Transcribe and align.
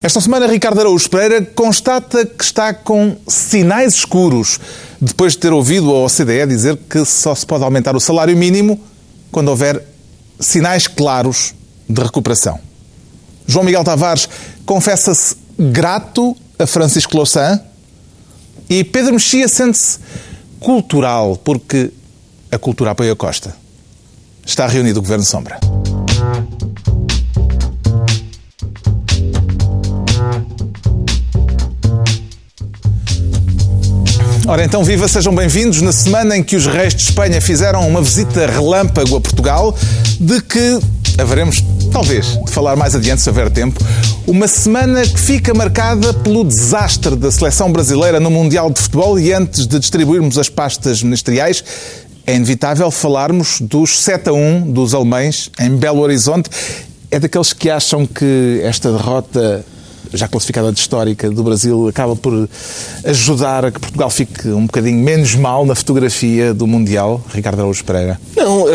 Esta 0.00 0.20
semana, 0.20 0.46
Ricardo 0.46 0.78
Araújo 0.78 1.10
Pereira 1.10 1.44
constata 1.44 2.24
que 2.24 2.44
está 2.44 2.72
com 2.72 3.16
sinais 3.26 3.94
escuros 3.94 4.60
depois 5.00 5.32
de 5.32 5.40
ter 5.40 5.52
ouvido 5.52 5.90
a 5.90 6.04
OCDE 6.04 6.46
dizer 6.46 6.76
que 6.88 7.04
só 7.04 7.34
se 7.34 7.44
pode 7.44 7.64
aumentar 7.64 7.96
o 7.96 8.00
salário 8.00 8.36
mínimo 8.36 8.80
quando 9.32 9.48
houver 9.48 9.84
sinais 10.38 10.86
claros 10.86 11.52
de 11.88 12.00
recuperação. 12.00 12.60
João 13.44 13.64
Miguel 13.64 13.82
Tavares 13.82 14.28
confessa-se 14.64 15.34
grato 15.58 16.36
a 16.56 16.64
Francisco 16.64 17.16
Louçã 17.16 17.60
e 18.70 18.84
Pedro 18.84 19.14
Mexia 19.14 19.48
sente-se 19.48 19.98
cultural 20.60 21.36
porque 21.38 21.90
a 22.52 22.58
cultura 22.58 22.92
apoia 22.92 23.14
a 23.14 23.16
Costa. 23.16 23.52
Está 24.46 24.68
reunido 24.68 25.00
o 25.00 25.02
Governo 25.02 25.24
Sombra. 25.24 25.58
Ora 34.48 34.64
então, 34.64 34.82
viva, 34.82 35.06
sejam 35.06 35.34
bem-vindos 35.34 35.82
na 35.82 35.92
semana 35.92 36.34
em 36.34 36.42
que 36.42 36.56
os 36.56 36.64
reis 36.64 36.94
de 36.94 37.02
Espanha 37.02 37.38
fizeram 37.38 37.86
uma 37.86 38.00
visita 38.00 38.46
relâmpago 38.46 39.14
a 39.14 39.20
Portugal, 39.20 39.76
de 40.18 40.40
que 40.40 40.80
haveremos, 41.18 41.62
talvez, 41.92 42.42
de 42.42 42.50
falar 42.50 42.74
mais 42.74 42.94
adiante 42.94 43.20
se 43.20 43.28
houver 43.28 43.50
tempo. 43.50 43.78
Uma 44.26 44.48
semana 44.48 45.02
que 45.02 45.20
fica 45.20 45.52
marcada 45.52 46.14
pelo 46.14 46.44
desastre 46.44 47.14
da 47.14 47.30
seleção 47.30 47.70
brasileira 47.70 48.18
no 48.18 48.30
Mundial 48.30 48.70
de 48.70 48.80
Futebol 48.80 49.20
e 49.20 49.34
antes 49.34 49.66
de 49.66 49.78
distribuirmos 49.78 50.38
as 50.38 50.48
pastas 50.48 51.02
ministeriais, 51.02 51.62
é 52.26 52.34
inevitável 52.34 52.90
falarmos 52.90 53.60
dos 53.60 54.00
7 54.00 54.30
a 54.30 54.32
1 54.32 54.72
dos 54.72 54.94
alemães 54.94 55.50
em 55.60 55.76
Belo 55.76 56.00
Horizonte. 56.00 56.48
É 57.10 57.20
daqueles 57.20 57.52
que 57.52 57.68
acham 57.68 58.06
que 58.06 58.62
esta 58.64 58.90
derrota 58.90 59.62
já 60.12 60.28
classificada 60.28 60.72
de 60.72 60.78
histórica 60.78 61.30
do 61.30 61.42
Brasil, 61.42 61.88
acaba 61.88 62.16
por 62.16 62.48
ajudar 63.04 63.64
a 63.64 63.70
que 63.70 63.80
Portugal 63.80 64.10
fique 64.10 64.48
um 64.48 64.66
bocadinho 64.66 64.98
menos 64.98 65.34
mal 65.34 65.64
na 65.64 65.74
fotografia 65.74 66.52
do 66.54 66.66
Mundial, 66.66 67.24
Ricardo 67.32 67.60
Araújo 67.60 67.84
Pereira? 67.84 68.20
Não, 68.36 68.66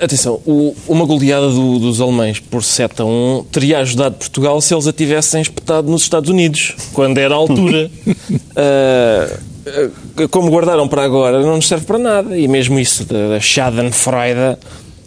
atenção, 0.00 0.40
uma 0.86 1.04
goleada 1.04 1.48
do, 1.50 1.78
dos 1.78 2.00
alemães 2.00 2.40
por 2.40 2.62
7 2.62 3.02
a 3.02 3.04
1 3.04 3.46
teria 3.50 3.78
ajudado 3.80 4.16
Portugal 4.16 4.60
se 4.60 4.74
eles 4.74 4.86
a 4.86 4.92
tivessem 4.92 5.42
espetado 5.42 5.90
nos 5.90 6.02
Estados 6.02 6.30
Unidos, 6.30 6.74
quando 6.92 7.18
era 7.18 7.34
a 7.34 7.38
altura. 7.38 7.90
uh, 8.06 9.50
como 10.30 10.50
guardaram 10.50 10.88
para 10.88 11.04
agora, 11.04 11.42
não 11.42 11.56
nos 11.56 11.68
serve 11.68 11.86
para 11.86 11.98
nada. 11.98 12.36
E 12.36 12.48
mesmo 12.48 12.78
isso 12.78 13.04
da, 13.04 13.28
da 13.28 13.40
Schadenfreude 13.40 14.58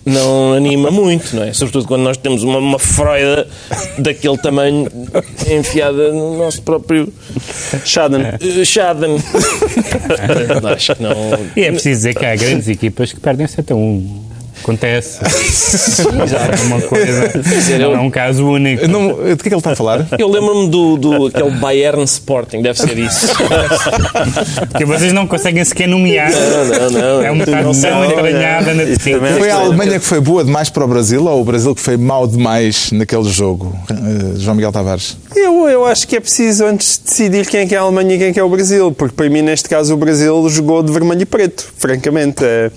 não 0.06 0.54
anima 0.54 0.92
muito, 0.92 1.36
não 1.36 1.44
é? 1.44 1.54
Sobretudo 1.54 1.88
quando 1.88 2.02
nós 2.02 2.18
temos 2.18 2.44
uma, 2.44 2.58
uma 2.58 2.80
Freude 2.80 3.48
daquele 3.98 4.38
tamanho 4.38 4.88
enfiada 5.50 6.12
no 6.12 6.38
nosso 6.38 6.62
próprio 6.62 7.12
Schaden. 7.86 8.22
Uh, 8.22 8.66
Schaden. 8.66 9.18
Acho 10.76 10.96
que 10.96 11.04
não. 11.04 11.14
E 11.56 11.62
é 11.62 11.72
preciso 11.72 12.00
dizer 12.00 12.16
que 12.16 12.26
há 12.26 12.36
grandes 12.36 12.68
equipas 12.68 13.14
que 13.14 13.20
perdem 13.20 13.48
7 13.48 13.72
a 13.72 13.76
1. 13.76 14.33
Acontece. 14.64 15.20
Já 16.26 16.64
uma 16.66 16.82
coisa. 16.82 17.38
Dizer, 17.38 17.80
não 17.80 17.92
eu, 17.92 17.98
é 17.98 18.00
um 18.00 18.10
caso 18.10 18.48
único. 18.48 18.88
Não, 18.88 19.10
de 19.10 19.16
que 19.16 19.32
é 19.32 19.36
que 19.36 19.50
ele 19.50 19.56
está 19.58 19.74
a 19.74 19.76
falar? 19.76 20.08
Eu 20.18 20.30
lembro-me 20.30 20.70
do, 20.70 20.96
do 20.96 21.26
aquele 21.28 21.52
Bayern 21.52 22.04
Sporting, 22.06 22.62
deve 22.62 22.80
ser 22.80 22.98
isso. 22.98 23.28
que 24.78 24.86
vocês 24.86 25.12
não 25.12 25.28
conseguem 25.28 25.64
sequer 25.66 25.88
nomear. 25.88 26.32
Não, 26.32 26.66
não, 26.66 26.90
não. 26.90 27.22
É 27.22 27.32
uma 27.32 27.46
tão 27.46 28.06
entranhada 28.06 28.74
na 28.74 28.84
Foi 29.38 29.52
a 29.52 29.56
Alemanha 29.56 30.00
que 30.00 30.06
foi 30.06 30.22
boa 30.22 30.46
demais 30.46 30.70
para 30.70 30.86
o 30.86 30.88
Brasil 30.88 31.26
ou 31.26 31.42
o 31.42 31.44
Brasil 31.44 31.76
que 31.76 31.82
foi 31.82 31.98
mau 31.98 32.26
demais 32.26 32.92
naquele 32.94 33.26
jogo? 33.26 33.76
Uh, 33.92 34.40
João 34.40 34.56
Miguel 34.56 34.72
Tavares. 34.72 35.18
Eu, 35.36 35.68
eu 35.68 35.86
acho 35.86 36.08
que 36.08 36.16
é 36.16 36.22
preciso 36.22 36.66
antes 36.66 36.98
decidir 36.98 37.46
quem 37.48 37.62
é 37.62 37.66
que 37.66 37.76
é 37.76 37.78
a 37.80 37.82
Alemanha 37.82 38.16
e 38.16 38.18
quem 38.18 38.28
é 38.28 38.34
que 38.34 38.40
é 38.40 38.44
o 38.44 38.50
Brasil, 38.50 38.94
porque 38.94 39.14
para 39.14 39.30
mim, 39.30 39.42
neste 39.42 39.68
caso, 39.68 39.94
o 39.94 39.98
Brasil 39.98 40.48
jogou 40.50 40.82
de 40.82 40.92
vermelho 40.92 41.22
e 41.22 41.26
preto, 41.26 41.68
francamente. 41.78 42.44
É 42.46 42.72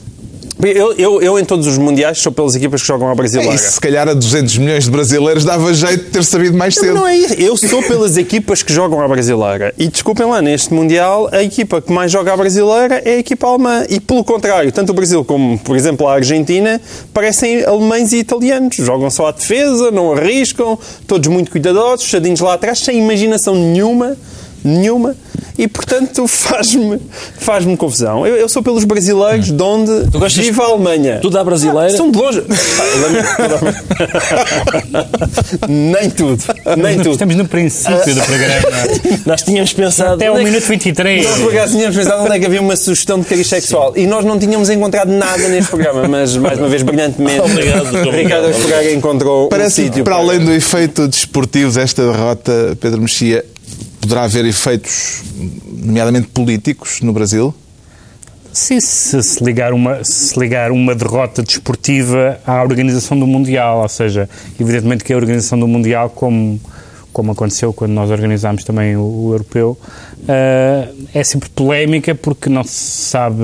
eu, 0.62 0.92
eu, 0.94 1.22
eu, 1.22 1.38
em 1.38 1.44
todos 1.44 1.66
os 1.66 1.76
mundiais, 1.76 2.18
sou 2.18 2.32
pelas 2.32 2.54
equipas 2.54 2.80
que 2.80 2.86
jogam 2.86 3.08
ao 3.08 3.14
brasileira. 3.14 3.54
É 3.54 3.58
se 3.58 3.78
calhar 3.78 4.08
a 4.08 4.14
200 4.14 4.56
milhões 4.56 4.84
de 4.84 4.90
brasileiros 4.90 5.44
dava 5.44 5.72
jeito 5.74 6.04
de 6.04 6.10
ter 6.10 6.24
sabido 6.24 6.56
mais 6.56 6.74
cedo. 6.74 6.94
Não, 6.94 7.02
não 7.02 7.06
é 7.06 7.16
isso. 7.16 7.34
Eu 7.34 7.56
sou 7.56 7.82
pelas 7.82 8.16
equipas 8.16 8.62
que 8.62 8.72
jogam 8.72 9.00
à 9.00 9.06
brasileira. 9.06 9.74
E 9.76 9.86
desculpem 9.86 10.26
lá, 10.26 10.40
neste 10.40 10.72
mundial, 10.72 11.28
a 11.30 11.42
equipa 11.42 11.82
que 11.82 11.92
mais 11.92 12.10
joga 12.10 12.32
à 12.32 12.36
brasileira 12.36 13.02
é 13.04 13.16
a 13.16 13.18
equipa 13.18 13.46
alemã. 13.46 13.84
E 13.90 14.00
pelo 14.00 14.24
contrário, 14.24 14.72
tanto 14.72 14.90
o 14.90 14.94
Brasil 14.94 15.22
como, 15.24 15.58
por 15.58 15.76
exemplo, 15.76 16.08
a 16.08 16.14
Argentina 16.14 16.80
parecem 17.12 17.62
alemães 17.64 18.12
e 18.12 18.18
italianos. 18.18 18.76
Jogam 18.76 19.10
só 19.10 19.26
à 19.26 19.32
defesa, 19.32 19.90
não 19.90 20.12
arriscam, 20.12 20.78
todos 21.06 21.28
muito 21.28 21.50
cuidadosos, 21.50 22.06
fechadinhos 22.06 22.40
lá 22.40 22.54
atrás, 22.54 22.78
sem 22.78 22.98
imaginação 22.98 23.54
nenhuma. 23.54 24.16
Nenhuma 24.64 25.14
e, 25.58 25.66
portanto, 25.66 26.26
faz-me 26.28 27.00
faz 27.38 27.64
confusão. 27.76 28.26
Eu, 28.26 28.36
eu, 28.36 28.48
sou 28.48 28.62
pelos 28.62 28.84
brasileiros 28.84 29.50
de 29.50 29.62
onde 29.62 30.10
tu 30.10 30.18
gostas, 30.18 30.44
vive 30.44 30.60
a 30.60 30.64
Alemanha. 30.64 31.18
Tudo 31.20 31.38
à 31.38 31.44
brasileira? 31.44 31.86
Ah, 31.86 31.96
são 31.96 32.10
de 32.10 32.18
longe. 32.18 32.42
nem 35.68 36.10
tudo. 36.10 36.42
Nem 36.76 36.96
tudo. 36.98 37.12
Estamos 37.12 37.36
no 37.36 37.48
princípio 37.48 38.14
do 38.14 38.22
programa. 38.22 38.66
Nós 39.26 39.42
tínhamos 39.42 39.72
pensado... 39.72 40.14
Até 40.14 40.30
o 40.30 40.38
é 40.38 40.44
minuto 40.44 40.64
23. 40.64 41.24
Nós, 41.24 41.38
por 41.38 41.52
acaso, 41.52 41.72
tínhamos 41.72 41.96
pensado 41.96 42.22
onde 42.22 42.36
é 42.36 42.38
que 42.38 42.46
havia 42.46 42.60
uma 42.60 42.76
sugestão 42.76 43.18
de 43.18 43.26
cariz 43.26 43.46
sexual. 43.46 43.92
E 43.96 44.06
nós 44.06 44.24
não 44.24 44.38
tínhamos 44.38 44.68
encontrado 44.70 45.08
nada 45.08 45.48
neste 45.48 45.70
programa, 45.70 46.06
mas, 46.06 46.36
mais 46.36 46.58
uma 46.58 46.68
vez, 46.68 46.82
brilhantemente, 46.82 47.40
Obrigado, 47.40 48.10
Ricardo 48.10 48.50
Esfregaga 48.50 48.92
encontrou 48.92 49.48
Parece 49.48 49.82
um 49.82 49.84
sítio. 49.84 50.04
Para, 50.04 50.16
para 50.16 50.24
além 50.24 50.44
do 50.44 50.52
efeito 50.52 51.08
desportivo 51.08 51.72
desta 51.72 52.04
derrota, 52.04 52.76
Pedro 52.80 53.00
Mexia, 53.00 53.44
poderá 54.06 54.22
haver 54.22 54.44
efeitos, 54.44 55.24
nomeadamente 55.66 56.28
políticos, 56.28 57.00
no 57.00 57.12
Brasil? 57.12 57.52
Sim, 58.52 58.80
se, 58.80 59.20
se, 59.20 59.42
ligar 59.42 59.72
uma, 59.72 60.02
se 60.04 60.38
ligar 60.38 60.70
uma 60.70 60.94
derrota 60.94 61.42
desportiva 61.42 62.38
à 62.46 62.62
organização 62.62 63.18
do 63.18 63.26
Mundial, 63.26 63.82
ou 63.82 63.88
seja, 63.88 64.30
evidentemente 64.58 65.02
que 65.02 65.12
a 65.12 65.16
organização 65.16 65.58
do 65.58 65.66
Mundial, 65.66 66.08
como 66.08 66.60
como 67.16 67.32
aconteceu 67.32 67.72
quando 67.72 67.92
nós 67.92 68.10
organizámos 68.10 68.62
também 68.62 68.94
o, 68.94 69.00
o 69.00 69.32
europeu, 69.32 69.70
uh, 69.70 71.06
é 71.14 71.24
sempre 71.24 71.48
polémica 71.48 72.14
porque 72.14 72.50
não 72.50 72.62
se 72.62 73.06
sabe, 73.06 73.42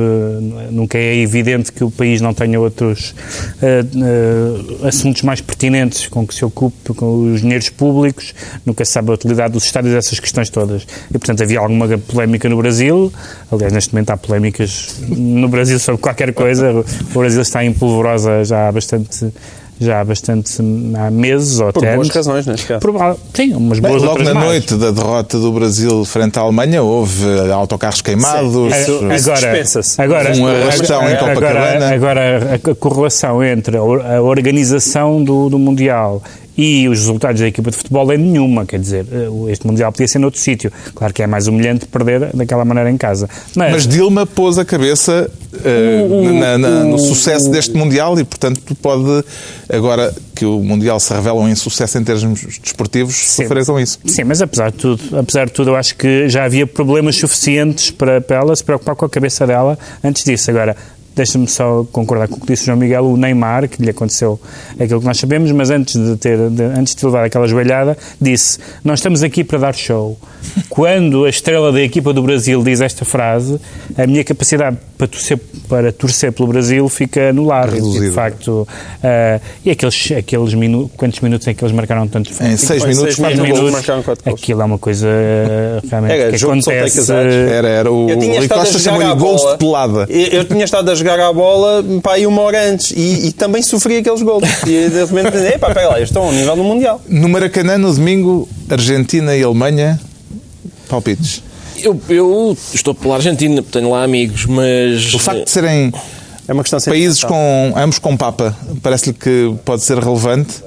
nunca 0.70 0.98
é 0.98 1.16
evidente 1.16 1.72
que 1.72 1.82
o 1.82 1.90
país 1.90 2.20
não 2.20 2.34
tenha 2.34 2.60
outros 2.60 3.14
uh, 3.62 4.82
uh, 4.82 4.86
assuntos 4.86 5.22
mais 5.22 5.40
pertinentes 5.40 6.06
com 6.06 6.26
que 6.26 6.34
se 6.34 6.44
ocupe, 6.44 6.92
com 6.92 7.32
os 7.32 7.40
dinheiros 7.40 7.70
públicos, 7.70 8.34
nunca 8.66 8.84
se 8.84 8.92
sabe 8.92 9.10
a 9.10 9.14
utilidade 9.14 9.54
dos 9.54 9.64
estádios, 9.64 9.94
essas 9.94 10.20
questões 10.20 10.50
todas. 10.50 10.86
E, 11.08 11.12
portanto, 11.12 11.42
havia 11.42 11.58
alguma 11.58 11.88
polémica 11.96 12.50
no 12.50 12.58
Brasil, 12.58 13.10
aliás, 13.50 13.72
neste 13.72 13.94
momento 13.94 14.10
há 14.10 14.18
polémicas 14.18 14.96
no 15.08 15.48
Brasil 15.48 15.78
sobre 15.78 15.98
qualquer 15.98 16.34
coisa, 16.34 16.84
o 17.14 17.18
Brasil 17.18 17.40
está 17.40 17.64
em 17.64 17.72
polvorosa 17.72 18.44
já 18.44 18.68
há 18.68 18.72
bastante 18.72 19.32
já 19.84 20.00
há 20.00 20.04
bastante 20.04 20.52
há 20.96 21.10
meses 21.10 21.60
ou 21.60 21.72
Por 21.72 21.84
até 21.84 21.94
boas 21.94 22.08
razões, 22.08 22.46
neste 22.46 22.66
caso. 22.66 22.80
Por, 22.80 23.16
sim, 23.34 23.54
umas 23.54 23.78
boas 23.78 24.00
Bem, 24.00 24.10
Logo 24.10 24.22
na 24.22 24.34
mais. 24.34 24.46
noite 24.46 24.74
da 24.74 24.90
derrota 24.90 25.38
do 25.38 25.52
Brasil 25.52 26.04
frente 26.04 26.38
à 26.38 26.42
Alemanha 26.42 26.82
houve 26.82 27.24
autocarros 27.52 28.02
queimados. 28.02 28.52
Sim, 28.52 28.68
isso, 29.12 29.30
agora, 29.30 29.60
isso 29.60 29.80
agora, 29.98 30.36
um 30.36 30.46
arrastão 30.46 31.08
em 31.08 31.16
Copacabana. 31.16 31.94
Agora, 31.94 32.36
agora 32.36 32.60
a 32.70 32.74
correlação 32.74 33.42
entre 33.42 33.76
a 33.76 34.20
organização 34.22 35.22
do, 35.22 35.48
do 35.48 35.58
Mundial 35.58 36.22
e 36.56 36.88
os 36.88 36.98
resultados 36.98 37.40
da 37.40 37.46
equipa 37.46 37.70
de 37.70 37.76
futebol 37.76 38.12
é 38.12 38.16
nenhuma, 38.16 38.66
quer 38.66 38.78
dizer, 38.78 39.06
eh, 39.10 39.50
este 39.50 39.66
Mundial 39.66 39.90
podia 39.90 40.08
ser 40.08 40.18
noutro 40.18 40.38
sítio. 40.38 40.70
Claro 40.94 41.14
que 41.14 41.22
é 41.22 41.26
mais 41.26 41.46
humilhante 41.46 41.86
perder 41.86 42.30
daquela 42.34 42.64
maneira 42.64 42.90
em 42.90 42.96
casa. 42.96 43.28
Mas, 43.56 43.72
Mas 43.72 43.86
Dilma 43.86 44.26
pôs 44.26 44.58
a 44.58 44.64
cabeça 44.64 45.30
uh, 45.52 46.32
na, 46.32 46.58
na, 46.58 46.84
no 46.84 46.98
sucesso 46.98 47.50
deste 47.50 47.74
Mundial 47.74 48.18
e, 48.18 48.24
portanto, 48.24 48.60
pode, 48.82 49.24
agora 49.68 50.14
que 50.34 50.44
o 50.44 50.62
Mundial 50.62 51.00
se 51.00 51.12
revela 51.12 51.40
um 51.40 51.48
insucesso 51.48 51.98
em 51.98 52.04
termos 52.04 52.40
desportivos, 52.62 53.16
sofreram 53.16 53.80
isso. 53.80 53.98
Sim, 54.04 54.24
mas 54.24 54.42
apesar 54.42 54.70
de 54.70 54.78
tudo, 54.78 55.18
apesar 55.18 55.46
de 55.46 55.52
tudo, 55.52 55.70
eu 55.70 55.76
acho 55.76 55.96
que 55.96 56.28
já 56.28 56.44
havia 56.44 56.66
problemas 56.66 57.16
suficientes 57.16 57.90
para, 57.90 58.20
para 58.20 58.38
ela 58.38 58.54
se 58.54 58.62
preocupar 58.62 58.94
com 58.94 59.04
a 59.04 59.08
cabeça 59.08 59.46
dela 59.46 59.78
antes 60.04 60.24
disso. 60.24 60.50
Agora, 60.50 60.76
Deixa-me 61.14 61.46
só 61.46 61.84
concordar 61.92 62.28
com 62.28 62.36
o 62.36 62.40
que 62.40 62.46
disse 62.46 62.62
o 62.62 62.66
João 62.66 62.78
Miguel, 62.78 63.04
o 63.04 63.16
Neymar, 63.16 63.68
que 63.68 63.82
lhe 63.82 63.90
aconteceu 63.90 64.40
aquilo 64.78 65.00
que 65.00 65.06
nós 65.06 65.18
sabemos, 65.18 65.50
mas 65.52 65.70
antes 65.70 65.94
de 65.94 66.16
ter, 66.16 66.50
de, 66.50 66.62
antes 66.62 66.94
de 66.94 67.04
levar 67.04 67.24
aquela 67.24 67.46
joelhada, 67.46 67.96
disse: 68.20 68.58
Nós 68.84 68.98
estamos 68.98 69.22
aqui 69.22 69.44
para 69.44 69.58
dar 69.58 69.74
show. 69.74 70.18
quando 70.68 71.24
a 71.24 71.30
estrela 71.30 71.72
da 71.72 71.80
equipa 71.80 72.12
do 72.12 72.22
Brasil 72.22 72.62
diz 72.62 72.80
esta 72.80 73.04
frase, 73.04 73.60
a 73.96 74.06
minha 74.06 74.24
capacidade 74.24 74.76
para 74.96 75.06
torcer, 75.06 75.38
para 75.68 75.92
torcer 75.92 76.32
pelo 76.32 76.48
Brasil 76.48 76.88
fica 76.88 77.30
anulada. 77.30 77.72
Reduzida. 77.72 78.06
De 78.06 78.12
facto, 78.12 78.66
ah, 79.02 79.40
e 79.64 79.70
aqueles, 79.70 80.12
aqueles 80.12 80.54
minutos, 80.54 80.92
quantos 80.96 81.20
minutos 81.20 81.46
é 81.48 81.54
que 81.54 81.64
eles 81.64 81.74
marcaram 81.74 82.06
tantos 82.06 82.40
Em 82.40 82.56
seis 82.56 82.82
Em 82.82 82.88
minutos, 82.88 83.14
seis 83.14 83.16
quatro 83.16 83.42
minutos, 83.42 83.60
gols. 83.60 83.72
marcaram 83.72 84.02
quatro 84.02 84.24
gols. 84.24 84.40
Aquilo 84.40 84.62
é 84.62 84.64
uma 84.64 84.78
coisa 84.78 85.08
ah, 85.08 85.86
realmente 85.88 86.12
Era 86.12 86.36
que 86.36 86.44
acontece. 86.44 87.12
Era, 87.12 87.68
era 87.68 87.92
o 87.92 88.08
Eu 88.08 88.18
tinha 88.18 88.34
Rui 88.34 88.42
estado 88.42 88.60
a 88.60 88.64
Costa 88.64 88.78
chamou-lhe 88.78 89.14
gols 89.14 89.52
de 89.52 89.58
pelada. 89.58 90.06
Eu, 90.08 90.26
eu 90.26 90.44
tinha 90.44 90.64
estado 90.64 90.90
a 90.90 90.94
jogar 91.02 91.20
à 91.20 91.32
bola 91.32 91.84
pá, 92.02 92.14
aí 92.14 92.26
uma 92.26 92.42
hora 92.42 92.70
antes 92.70 92.90
e, 92.92 93.28
e 93.28 93.32
também 93.32 93.62
sofri 93.62 93.96
aqueles 93.96 94.22
gols. 94.22 94.44
E 94.66 94.88
de 94.88 95.04
repente, 95.04 95.36
epá, 95.54 95.74
pega 95.74 95.88
lá, 95.88 95.98
eu 95.98 96.04
estou 96.04 96.22
ao 96.22 96.32
nível 96.32 96.56
do 96.56 96.64
Mundial. 96.64 97.00
No 97.08 97.28
Maracanã, 97.28 97.78
no 97.78 97.92
domingo, 97.92 98.48
Argentina 98.68 99.36
e 99.36 99.42
Alemanha, 99.42 100.00
palpites. 100.88 101.42
Eu, 101.82 102.00
eu 102.08 102.56
estou 102.72 102.94
pela 102.94 103.16
Argentina, 103.16 103.62
tenho 103.62 103.90
lá 103.90 104.04
amigos, 104.04 104.46
mas. 104.46 105.12
O 105.14 105.18
facto 105.18 105.44
de 105.44 105.50
serem 105.50 105.92
É 106.46 106.52
uma 106.52 106.62
questão 106.62 106.78
de 106.78 106.84
países 106.84 107.24
com 107.24 107.72
ambos 107.76 107.98
com 107.98 108.16
Papa, 108.16 108.56
parece-lhe 108.82 109.14
que 109.14 109.54
pode 109.64 109.82
ser 109.82 109.98
relevante? 109.98 110.62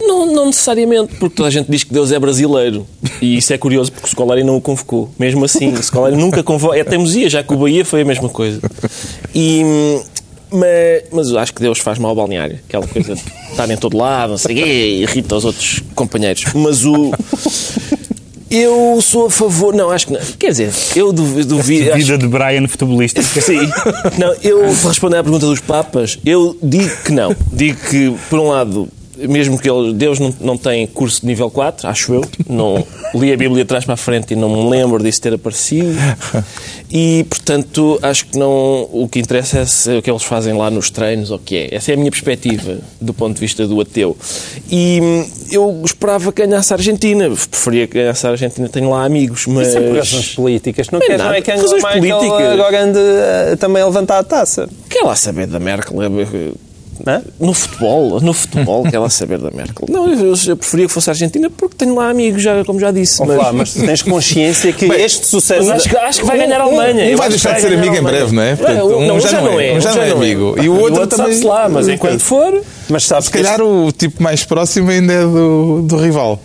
Não, 0.00 0.26
não 0.26 0.46
necessariamente, 0.46 1.14
porque 1.16 1.36
toda 1.36 1.48
a 1.48 1.52
gente 1.52 1.70
diz 1.70 1.84
que 1.84 1.92
Deus 1.92 2.10
é 2.12 2.18
brasileiro. 2.18 2.86
E 3.20 3.36
isso 3.38 3.52
é 3.52 3.58
curioso, 3.58 3.92
porque 3.92 4.06
o 4.06 4.10
Scolari 4.10 4.42
não 4.44 4.56
o 4.56 4.60
convocou. 4.60 5.10
Mesmo 5.18 5.44
assim, 5.44 5.72
o 5.72 5.82
Scolari 5.82 6.16
nunca 6.16 6.42
convocou. 6.42 6.74
É 6.74 6.82
teimosia, 6.84 7.28
já 7.30 7.42
que 7.42 7.52
o 7.52 7.56
Bahia 7.56 7.84
foi 7.84 8.02
a 8.02 8.04
mesma 8.04 8.28
coisa. 8.28 8.60
E, 9.34 9.62
mas, 10.50 11.02
mas 11.12 11.32
acho 11.34 11.54
que 11.54 11.60
Deus 11.62 11.78
faz 11.78 11.98
mal 11.98 12.10
ao 12.10 12.16
balneário. 12.16 12.58
Aquela 12.68 12.86
coisa 12.86 13.14
de 13.14 13.22
estar 13.50 13.70
em 13.70 13.76
todo 13.76 13.96
lado, 13.96 14.30
não 14.30 14.38
sei 14.38 14.54
o 14.54 14.58
quê, 14.64 14.98
irrita 15.02 15.36
os 15.36 15.44
outros 15.44 15.82
companheiros. 15.94 16.44
Mas 16.54 16.84
o... 16.84 17.12
Eu 18.50 19.00
sou 19.02 19.26
a 19.26 19.30
favor... 19.30 19.74
Não, 19.74 19.90
acho 19.90 20.06
que 20.06 20.12
não. 20.12 20.20
Quer 20.38 20.50
dizer, 20.50 20.70
eu 20.94 21.12
duvi- 21.12 21.42
duvido... 21.44 21.88
acho- 21.90 21.98
Vida 21.98 22.18
de 22.18 22.28
Brian 22.28 22.68
futebolística. 22.68 23.40
Sim. 23.40 23.68
Não, 24.16 24.32
eu, 24.42 24.60
para 24.80 24.88
responder 24.90 25.16
à 25.16 25.22
pergunta 25.24 25.46
dos 25.46 25.58
Papas, 25.60 26.18
eu 26.24 26.56
digo 26.62 26.94
que 27.04 27.10
não. 27.10 27.34
Digo 27.52 27.80
que, 27.90 28.14
por 28.30 28.38
um 28.38 28.48
lado, 28.48 28.88
mesmo 29.16 29.58
que 29.58 29.70
ele, 29.70 29.92
Deus 29.94 30.18
não, 30.18 30.34
não 30.40 30.56
tem 30.58 30.86
curso 30.86 31.20
de 31.20 31.26
nível 31.26 31.50
4, 31.50 31.88
acho 31.88 32.14
eu, 32.14 32.24
não 32.48 32.84
li 33.14 33.32
a 33.32 33.36
Bíblia 33.36 33.64
de 33.64 33.68
trás 33.68 33.84
para 33.84 33.94
a 33.94 33.96
frente 33.96 34.32
e 34.32 34.36
não 34.36 34.48
me 34.48 34.70
lembro 34.70 35.02
disso 35.02 35.20
ter 35.20 35.34
aparecido. 35.34 35.94
E, 36.90 37.24
portanto, 37.28 37.98
acho 38.02 38.26
que 38.26 38.38
não, 38.38 38.88
o 38.92 39.08
que 39.10 39.18
interessa 39.18 39.58
é 39.60 39.66
se- 39.66 39.96
o 39.96 40.02
que 40.02 40.10
eles 40.10 40.22
fazem 40.22 40.52
lá 40.56 40.70
nos 40.70 40.90
treinos 40.90 41.30
ou 41.30 41.36
o 41.36 41.40
que 41.40 41.56
é. 41.56 41.74
Essa 41.74 41.90
é 41.90 41.94
a 41.94 41.96
minha 41.96 42.10
perspectiva, 42.10 42.78
do 43.00 43.12
ponto 43.12 43.34
de 43.34 43.40
vista 43.40 43.66
do 43.66 43.80
ateu. 43.80 44.16
E 44.70 45.00
hum, 45.02 45.26
eu 45.50 45.82
esperava 45.84 46.32
que 46.32 46.46
ganhasse 46.46 46.72
a 46.72 46.76
Argentina. 46.76 47.28
Preferia 47.50 47.86
que 47.86 47.94
ganhasse 47.94 48.26
a 48.26 48.30
Argentina, 48.30 48.68
tenho 48.68 48.90
lá 48.90 49.04
amigos, 49.04 49.46
mas... 49.46 49.68
Isso 49.68 49.78
é 49.78 49.80
por 49.80 49.96
razões 49.96 50.34
políticas. 50.34 50.88
Não, 50.90 50.98
Não 51.00 51.06
é 51.06 51.08
quer, 51.08 51.18
não 51.18 51.24
nada. 51.26 51.38
é 51.38 51.40
que 51.42 51.50
Angela 51.50 51.78
Merkel 52.00 52.34
agora 52.52 52.84
ande 52.84 52.98
eh, 52.98 53.56
também 53.58 53.82
a 53.82 53.86
levantar 53.86 54.18
a 54.18 54.24
taça. 54.24 54.68
Quer 54.88 55.02
lá 55.02 55.16
saber 55.16 55.46
da 55.46 55.58
Merkel? 55.58 55.96
É, 57.06 57.10
Hã? 57.10 57.22
No 57.40 57.52
futebol, 57.54 58.20
no 58.20 58.32
futebol, 58.32 58.82
quer 58.84 58.98
lá 58.98 59.08
saber 59.10 59.38
da 59.38 59.50
Merkel. 59.50 59.86
Não, 59.88 60.08
eu, 60.10 60.34
eu 60.46 60.56
preferia 60.56 60.86
que 60.86 60.92
fosse 60.92 61.10
a 61.10 61.12
Argentina 61.12 61.50
porque 61.50 61.76
tenho 61.76 61.94
lá 61.94 62.10
amigos, 62.10 62.42
já, 62.42 62.64
como 62.64 62.78
já 62.80 62.90
disse. 62.90 63.20
Ouve 63.20 63.34
lá, 63.36 63.52
mas 63.52 63.72
tu 63.74 63.80
tens 63.86 64.02
consciência 64.02 64.72
que 64.72 64.88
Bem, 64.88 65.02
este 65.02 65.26
sucesso... 65.26 65.66
Mas 65.68 65.80
acho, 65.80 65.88
que, 65.88 65.96
acho 65.96 66.20
que 66.20 66.26
vai 66.26 66.38
ganhar 66.38 66.60
a 66.60 66.64
Alemanha. 66.64 67.04
Um 67.04 67.08
Eu 67.08 67.18
vai 67.18 67.28
deixar 67.28 67.54
de 67.54 67.60
ser 67.60 67.74
amigo 67.74 67.94
em 67.94 68.02
breve, 68.02 68.34
não 68.34 68.42
é? 68.42 68.56
Portanto, 68.56 68.78
Não, 68.78 68.98
um 68.98 69.06
não, 69.06 69.20
já 69.20 69.40
não 69.40 69.60
é, 69.60 69.72
um 69.74 69.80
já 69.80 69.94
não 69.94 70.02
é 70.02 70.10
amigo. 70.10 70.56
E 70.60 70.68
o 70.68 70.78
outro 70.78 71.06
também- 71.06 71.26
sabe-se 71.26 71.44
lá, 71.44 71.68
mas 71.68 71.88
enquanto 71.88 72.20
for... 72.20 72.62
Mas 72.88 73.04
sabes 73.06 73.26
Se 73.26 73.30
calhar 73.30 73.56
que 73.56 73.62
o 73.62 73.90
tipo 73.92 74.22
mais 74.22 74.44
próximo 74.44 74.90
ainda 74.90 75.12
é 75.12 75.22
do, 75.22 75.82
do 75.82 75.96
rival. 75.96 76.40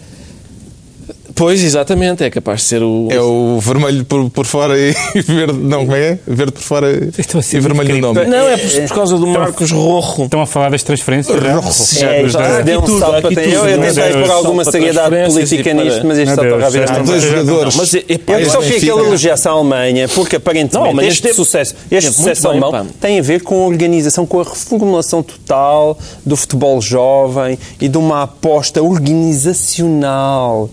Pois, 1.40 1.64
exatamente, 1.64 2.22
é 2.22 2.30
capaz 2.30 2.64
de 2.64 2.68
ser 2.68 2.84
o... 2.84 3.08
É 3.10 3.22
o 3.22 3.60
vermelho 3.62 4.04
por, 4.04 4.30
por 4.30 4.46
fora 4.46 4.78
e 4.78 4.94
verde. 5.24 5.58
Não, 5.58 5.86
como 5.86 5.96
é? 5.96 6.20
Verde 6.28 6.52
por 6.52 6.62
fora 6.62 7.10
ser 7.42 7.56
e 7.56 7.60
vermelho 7.62 7.96
no 7.96 8.14
nome. 8.14 8.26
Não, 8.26 8.50
é 8.50 8.58
por, 8.58 8.70
por 8.90 8.96
causa 8.96 9.18
do 9.18 9.26
Marcos 9.26 9.72
Rojo. 9.72 10.26
Estão 10.26 10.42
a 10.42 10.46
falar 10.46 10.70
das 10.70 10.84
transferências 10.84 11.42
já? 11.42 11.56
Rojo. 11.56 12.06
É, 12.06 12.28
já 12.28 12.58
se 12.58 12.64
deu 12.64 12.80
um 12.80 12.82
tudo, 12.82 13.00
salto 13.00 13.22
para. 13.34 13.46
Eu, 13.46 13.64
tentei 13.82 14.12
pôr 14.22 14.32
alguma 14.32 14.64
para 14.64 14.72
seriedade 14.74 15.16
política 15.32 15.70
e 15.70 15.74
para- 15.76 15.84
nisto, 15.86 16.08
mas 16.08 16.18
isto 16.18 16.36
só 16.36 16.42
Deus, 16.42 16.56
está 16.56 16.68
a 16.68 16.70
vir 16.70 16.78
já 16.78 16.84
esta 16.84 17.00
Há 17.00 17.04
dois 17.04 17.24
jogadores. 17.24 17.76
Mas, 17.78 17.94
Eu 17.94 18.50
só 18.50 18.60
queria 18.60 18.80
que 18.82 18.92
ele 18.92 19.00
elogiasse 19.00 19.48
a 19.48 19.52
Alemanha, 19.52 20.10
porque 20.10 20.36
Não, 20.36 20.42
aparentemente 20.42 20.94
mas 20.94 21.08
este 21.08 21.34
sucesso, 21.34 21.74
este 21.90 22.12
sucesso 22.12 22.50
alemão 22.50 22.86
tem 23.00 23.18
a 23.18 23.22
ver 23.22 23.44
com 23.44 23.64
a 23.64 23.66
organização, 23.66 24.26
com 24.26 24.42
a 24.42 24.44
reformulação 24.44 25.24
total 25.24 25.98
do 26.26 26.36
futebol 26.36 26.82
jovem 26.82 27.58
e 27.80 27.88
de 27.88 27.98
uma 27.98 28.24
aposta 28.24 28.84
organizacional 28.84 30.70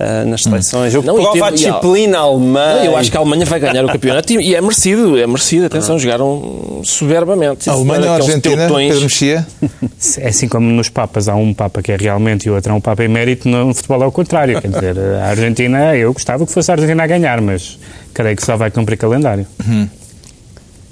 ah, 0.00 0.24
nas 0.24 0.42
seleções. 0.42 0.94
Eu 0.94 1.02
Não, 1.02 1.14
e 1.18 1.22
prova 1.22 1.32
teve- 1.34 1.44
a 1.46 1.50
disciplina 1.50 2.18
alemã. 2.18 2.80
Eu 2.84 2.96
acho 2.96 3.10
que 3.10 3.16
a 3.16 3.20
Alemanha 3.20 3.44
vai 3.44 3.60
ganhar 3.60 3.84
o 3.84 3.88
campeonato 3.88 4.32
e 4.32 4.36
e 4.50 4.54
é 4.54 4.60
merecido, 4.60 5.18
é 5.18 5.26
merecido. 5.26 5.66
Atenção, 5.66 5.98
jogaram 5.98 6.80
soberbamente. 6.82 7.64
Sim, 7.64 7.70
Alemanha 7.70 8.06
ou 8.06 8.12
aqueles 8.16 8.28
Argentina? 8.28 8.68
Pedro 8.68 9.00
Mexia? 9.02 9.46
É 10.18 10.28
assim 10.28 10.48
como 10.48 10.66
nos 10.70 10.88
Papas 10.88 11.28
há 11.28 11.34
um 11.34 11.52
Papa 11.52 11.82
que 11.82 11.92
é 11.92 11.96
realmente 11.96 12.46
e 12.46 12.50
o 12.50 12.54
outro 12.54 12.72
é 12.72 12.74
um 12.74 12.80
Papa 12.80 13.04
emérito, 13.04 13.48
no 13.48 13.74
futebol 13.74 14.02
é 14.02 14.06
o 14.06 14.12
contrário. 14.12 14.60
Quer 14.60 14.68
dizer, 14.68 14.98
a 15.20 15.26
Argentina, 15.28 15.94
eu 15.96 16.12
gostava 16.12 16.44
que 16.46 16.52
fosse 16.52 16.70
a 16.70 16.74
Argentina 16.74 17.02
a 17.02 17.06
ganhar, 17.06 17.40
mas 17.40 17.78
creio 18.14 18.34
que 18.36 18.44
só 18.44 18.56
vai 18.56 18.70
cumprir 18.70 18.96
calendário. 18.96 19.46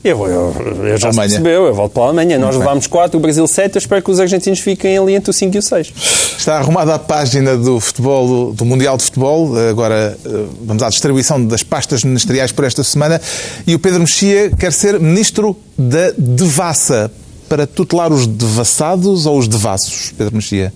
Eu, 0.05 0.27
eu, 0.27 0.55
eu 0.85 0.97
já 0.97 1.13
se 1.13 1.19
Alemanha. 1.19 1.29
percebeu, 1.29 1.67
eu 1.67 1.75
volto 1.75 1.93
para 1.93 2.05
a 2.05 2.07
Alemanha. 2.07 2.39
Nós 2.39 2.57
levámos 2.57 2.87
4, 2.87 3.19
o 3.19 3.21
Brasil 3.21 3.47
7, 3.47 3.75
eu 3.75 3.79
espero 3.81 4.03
que 4.03 4.11
os 4.11 4.21
argentinos 4.21 4.61
fiquem 4.61 4.97
ali 4.97 5.15
entre 5.15 5.31
o 5.31 5.33
5 5.33 5.57
e 5.57 5.59
o 5.59 5.63
6. 5.63 5.93
Está 6.39 6.59
arrumada 6.59 6.95
a 6.95 6.99
página 6.99 7.57
do 7.57 7.81
futebol, 7.81 8.53
do 8.53 8.65
Mundial 8.65 8.97
de 8.97 9.03
Futebol. 9.05 9.57
Agora 9.57 10.17
eh, 10.25 10.45
vamos 10.63 10.83
à 10.85 10.89
distribuição 10.89 11.45
das 11.45 11.65
pastas 11.65 12.05
ministeriais 12.05 12.53
por 12.53 12.65
esta 12.65 12.85
semana. 12.85 13.21
E 13.67 13.75
o 13.75 13.79
Pedro 13.79 14.01
Mexia 14.01 14.51
quer 14.57 14.73
ser 14.73 15.01
ministro 15.01 15.57
da 15.77 16.13
Devassa 16.17 17.11
para 17.49 17.67
tutelar 17.67 18.13
os 18.13 18.27
devassados 18.27 19.27
ou 19.27 19.37
os 19.39 19.49
devassos, 19.49 20.13
Pedro 20.17 20.37
Mexia? 20.37 20.73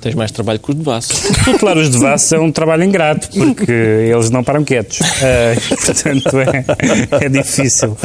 Tens 0.00 0.14
mais 0.14 0.30
trabalho 0.30 0.58
que 0.58 0.70
os 0.70 0.76
de 0.76 0.82
Baço. 0.82 1.12
Tutelar 1.44 1.76
os 1.76 1.90
devassos 1.90 2.32
é 2.32 2.38
um 2.38 2.50
trabalho 2.50 2.84
ingrato, 2.84 3.28
porque 3.30 3.70
eles 3.70 4.30
não 4.30 4.42
param 4.42 4.64
quietos. 4.64 4.98
Ah, 5.02 5.54
portanto, 5.84 6.38
é, 6.40 7.24
é 7.24 7.28
difícil. 7.28 7.96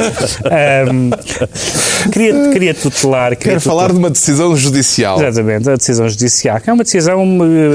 Ahm, 0.46 1.12
queria, 2.12 2.50
queria 2.52 2.74
tutelar... 2.74 3.36
Queria 3.38 3.54
Quer 3.54 3.60
falar 3.62 3.92
de 3.92 3.98
uma 3.98 4.10
decisão 4.10 4.56
judicial. 4.58 5.22
Exatamente, 5.24 5.70
a 5.70 5.76
decisão 5.78 6.10
judicial, 6.10 6.60
que 6.60 6.70
é 6.70 6.74
uma 6.74 6.84
decisão... 6.84 7.24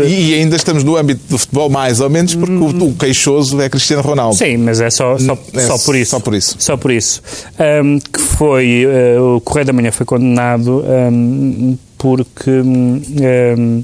eh, 0.04 0.08
E 0.08 0.34
ainda 0.34 0.56
estamos 0.56 0.84
no 0.84 0.96
âmbito 0.96 1.22
do 1.28 1.38
futebol, 1.38 1.70
mais 1.70 2.00
ou 2.00 2.10
menos, 2.10 2.34
porque 2.34 2.52
o, 2.52 2.88
o 2.88 2.94
queixoso 2.94 3.60
é 3.60 3.68
Cristiano 3.70 4.02
Ronaldo. 4.02 4.36
Sim, 4.36 4.58
mas 4.58 4.80
é 4.80 4.90
só, 4.90 5.16
só, 5.18 5.38
É 5.54 5.60
só 5.60 5.78
por 5.78 5.96
isso. 5.96 6.10
só 6.10 6.20
por 6.20 6.34
isso. 6.34 6.56
Só 6.58 6.76
por 6.76 6.90
isso. 6.90 7.22
Ahm, 7.58 7.98
que 8.12 8.20
foi. 8.20 8.84
eh, 8.84 9.18
o 9.18 9.40
Correio 9.40 9.66
da 9.66 9.72
Manhã 9.72 9.90
foi 9.92 10.04
condenado 10.04 10.84
ahm, 10.86 11.74
porque 11.96 12.50
hum, 12.50 13.00
ahm, 13.20 13.82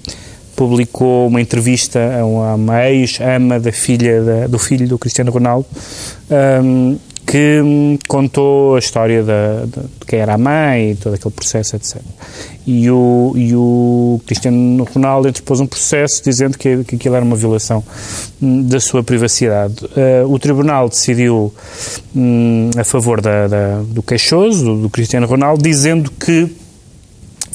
publicou 0.56 1.28
uma 1.28 1.40
entrevista 1.40 2.00
a 2.20 2.24
uma, 2.24 2.88
ex-ama 2.90 3.60
da 3.60 3.70
filha 3.72 4.22
da- 4.22 4.46
do 4.46 4.58
filho 4.58 4.88
do 4.88 4.98
Cristiano 4.98 5.30
Ronaldo. 5.30 5.66
ahm, 6.30 6.96
que 7.28 7.60
hum, 7.60 7.98
contou 8.06 8.76
a 8.76 8.78
história 8.78 9.20
da, 9.24 9.64
da- 9.66 9.82
de 9.82 10.06
quem 10.06 10.20
era 10.20 10.34
a 10.34 10.38
mãe 10.38 10.92
e 10.92 10.94
todo 10.94 11.14
aquele 11.14 11.34
processo, 11.34 11.74
etc. 11.74 11.96
E 12.64 12.88
o, 12.88 13.32
e 13.34 13.52
o 13.52 14.20
Cristiano 14.24 14.84
Ronaldo 14.84 15.28
interpôs 15.28 15.58
um 15.58 15.66
processo 15.66 16.22
dizendo 16.22 16.56
que, 16.56 16.84
que 16.84 16.94
aquilo 16.94 17.16
era 17.16 17.24
uma 17.24 17.34
violação 17.34 17.82
hum, 18.40 18.62
da 18.62 18.78
sua 18.78 19.02
privacidade. 19.02 19.74
Eh, 19.96 20.22
o 20.24 20.38
Tribunal 20.38 20.88
decidiu 20.88 21.52
hum, 22.14 22.70
a 22.78 22.84
favor 22.84 23.20
da, 23.20 23.48
da- 23.48 23.82
do 23.82 24.04
queixoso, 24.04 24.64
do, 24.64 24.76
do 24.82 24.88
Cristiano 24.90 25.26
Ronaldo, 25.26 25.60
dizendo 25.64 26.12
que 26.12 26.48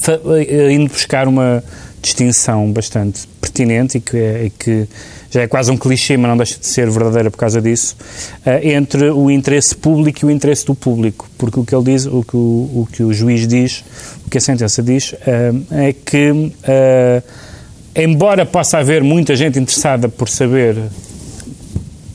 eh, 0.06 0.72
indo 0.72 0.88
buscar 0.92 1.26
uma 1.28 1.64
distinção 2.02 2.70
bastante 2.72 3.26
pertinente 3.40 3.98
e 3.98 4.00
que, 4.00 4.16
é- 4.16 4.44
e 4.46 4.50
que 4.50 4.88
já 5.30 5.42
é 5.42 5.46
quase 5.46 5.70
um 5.70 5.78
clichê, 5.78 6.16
mas 6.18 6.28
não 6.28 6.36
deixa 6.36 6.58
de 6.58 6.66
ser 6.66 6.90
verdadeira 6.90 7.30
por 7.30 7.38
causa 7.38 7.62
disso, 7.62 7.96
eh, 8.44 8.72
entre 8.74 9.08
o 9.10 9.30
interesse 9.30 9.74
público 9.74 10.18
e 10.22 10.26
o 10.26 10.30
interesse 10.30 10.66
do 10.66 10.74
público. 10.74 11.26
Porque 11.38 11.58
o 11.58 11.64
que 11.64 11.74
ele 11.74 11.84
diz, 11.84 12.04
o 12.04 12.22
que 12.22 12.36
o, 12.36 12.38
o, 12.82 12.88
que 12.92 13.02
o 13.02 13.14
juiz 13.14 13.46
diz, 13.48 13.82
o 14.26 14.30
que 14.30 14.36
a 14.36 14.40
sentença 14.40 14.82
diz, 14.82 15.14
eh, 15.26 15.52
é 15.70 15.92
que, 15.94 16.52
eh, 16.64 17.22
embora 17.96 18.44
possa 18.44 18.78
haver 18.78 19.02
muita 19.02 19.34
gente 19.34 19.58
interessada 19.58 20.06
por 20.08 20.28
saber 20.28 20.76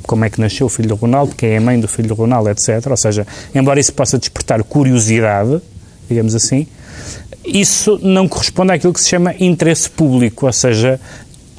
como 0.05 0.23
é 0.23 0.29
que 0.29 0.39
nasceu 0.39 0.67
o 0.67 0.69
filho 0.69 0.89
do 0.89 0.95
Ronaldo, 0.95 1.35
quem 1.35 1.49
é 1.49 1.57
a 1.57 1.61
mãe 1.61 1.79
do 1.79 1.87
filho 1.87 2.07
do 2.07 2.13
Ronaldo, 2.13 2.49
etc. 2.49 2.85
Ou 2.89 2.97
seja, 2.97 3.25
embora 3.53 3.79
isso 3.79 3.91
possa 3.93 4.17
despertar 4.17 4.63
curiosidade, 4.63 5.59
digamos 6.09 6.33
assim, 6.35 6.65
isso 7.47 7.99
não 8.03 8.27
corresponde 8.27 8.73
àquilo 8.73 8.93
que 8.93 9.01
se 9.01 9.09
chama 9.09 9.33
interesse 9.39 9.89
público, 9.89 10.45
ou 10.45 10.53
seja, 10.53 10.99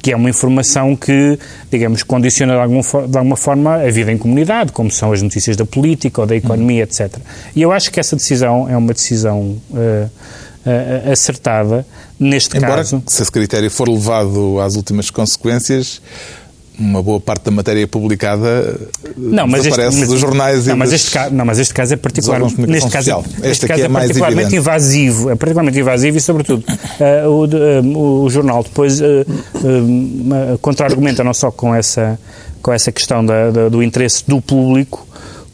que 0.01 0.11
é 0.11 0.15
uma 0.15 0.29
informação 0.29 0.95
que, 0.95 1.37
digamos, 1.69 2.03
condiciona 2.03 2.53
de 2.53 2.59
alguma, 2.59 2.81
de 2.81 3.17
alguma 3.17 3.35
forma 3.35 3.75
a 3.75 3.89
vida 3.89 4.11
em 4.11 4.17
comunidade, 4.17 4.71
como 4.71 4.89
são 4.89 5.11
as 5.11 5.21
notícias 5.21 5.57
da 5.57 5.65
política 5.65 6.21
ou 6.21 6.27
da 6.27 6.35
economia, 6.35 6.83
etc. 6.83 7.17
E 7.55 7.61
eu 7.61 7.71
acho 7.71 7.91
que 7.91 7.99
essa 7.99 8.15
decisão 8.15 8.69
é 8.69 8.77
uma 8.77 8.93
decisão 8.93 9.57
eh, 9.75 10.07
eh, 10.65 11.11
acertada 11.11 11.85
neste 12.19 12.57
Embora, 12.57 12.77
caso. 12.77 13.03
se 13.07 13.21
esse 13.21 13.31
critério 13.31 13.69
for 13.69 13.89
levado 13.89 14.59
às 14.59 14.75
últimas 14.75 15.09
consequências, 15.09 16.01
uma 16.79 17.03
boa 17.03 17.19
parte 17.19 17.43
da 17.43 17.51
matéria 17.51 17.85
publicada 17.87 18.79
não, 19.17 19.45
mas 19.47 19.63
desaparece 19.63 19.89
este, 19.89 19.99
mas, 19.99 20.09
dos 20.09 20.19
jornais 20.19 20.65
não, 20.67 20.75
e 20.75 20.77
mas 20.77 20.93
este 20.93 21.11
caso, 21.11 21.33
não, 21.35 21.45
mas 21.45 21.59
este 21.59 21.73
caso 21.73 21.93
é 21.93 21.97
particular, 21.97 22.39
neste 22.39 22.89
caso, 22.89 23.05
social. 23.05 23.23
este 23.37 23.47
Este 23.49 23.67
caso 23.67 23.81
é 23.81 23.85
é, 23.85 23.89
particularmente 23.89 24.41
evidente. 24.41 24.55
invasivo, 24.55 25.29
é 25.29 25.35
particularmente 25.35 25.79
invasivo 25.79 26.17
e 26.17 26.21
sobretudo 26.21 26.63
eh, 26.99 27.27
o, 27.27 27.45
eh, 27.45 27.81
o 28.25 28.29
jornal 28.29 28.63
depois 28.63 29.01
eh, 29.01 29.25
contra-argumenta 30.61 31.23
não 31.23 31.33
só 31.33 31.51
com 31.51 31.73
essa 31.73 32.19
com 32.61 32.73
essa 32.73 32.91
questão 32.91 33.25
da- 33.25 33.51
da- 33.51 33.69
do 33.69 33.81
interesse 33.81 34.23
do 34.27 34.41
público 34.41 35.07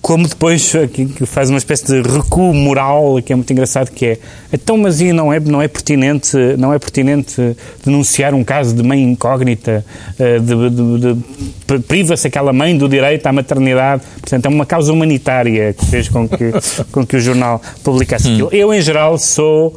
como 0.05 0.27
depois 0.27 0.71
que, 0.93 1.25
faz 1.25 1.50
uma 1.50 1.57
espécie 1.57 1.83
de 1.83 2.00
recuo 2.07 2.53
moral 2.53 3.19
que 3.25 3.33
é 3.33 3.35
muito 3.35 3.51
engraçado 3.51 3.89
que 3.89 4.05
é 4.05 4.19
então 4.53 4.77
mas 4.77 5.01
e 5.01 5.12
não 5.12 5.33
é 5.33 5.39
não 5.39 5.59
é 5.59 5.67
pertinente 5.67 6.38
não 6.59 6.71
é 6.71 6.77
pertinente 6.77 7.57
denunciar 7.83 8.35
um 8.35 8.43
caso 8.43 8.75
de 8.75 8.83
mãe 8.83 9.01
incógnita 9.01 9.83
eh, 10.19 10.38
de, 10.38 10.69
de- 10.69 11.13
de- 11.15 11.79
priva-se 11.88 12.27
aquela 12.27 12.53
mãe 12.53 12.77
do 12.77 12.88
direito 12.88 13.25
à 13.25 13.33
maternidade? 13.33 14.03
Portanto 14.19 14.45
é 14.45 14.50
uma 14.50 14.63
causa 14.67 14.93
humanitária 14.93 15.74
que 15.74 15.83
fez 15.88 16.07
com 16.07 16.29
que 16.29 16.51
com 16.93 17.03
que 17.03 17.15
o 17.17 17.19
jornal 17.19 17.59
publicasse 17.83 18.27
aquilo. 18.31 18.50
Eu 18.51 18.71
em 18.71 18.81
geral 18.81 19.17
sou 19.17 19.75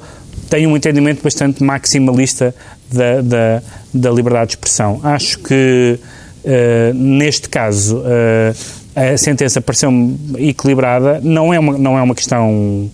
tenho 0.51 0.69
um 0.69 0.77
entendimento 0.77 1.23
bastante 1.23 1.63
maximalista 1.65 2.55
da, 2.93 3.23
da, 3.23 3.63
da 3.95 4.11
liberdade 4.11 4.49
de 4.49 4.53
expressão. 4.57 5.01
Acho 5.03 5.39
que 5.39 5.99
eh, 6.45 6.93
neste 6.95 7.49
caso 7.49 8.03
eh, 8.05 8.53
a 8.99 9.17
sentença 9.17 9.61
pareceu-me 9.61 10.19
equilibrada. 10.39 11.21
Não 11.23 11.53
é, 11.55 11.59
uma, 11.59 11.79
não 11.79 11.99
é 11.99 12.03
uma 12.03 12.15
questão 12.15 12.91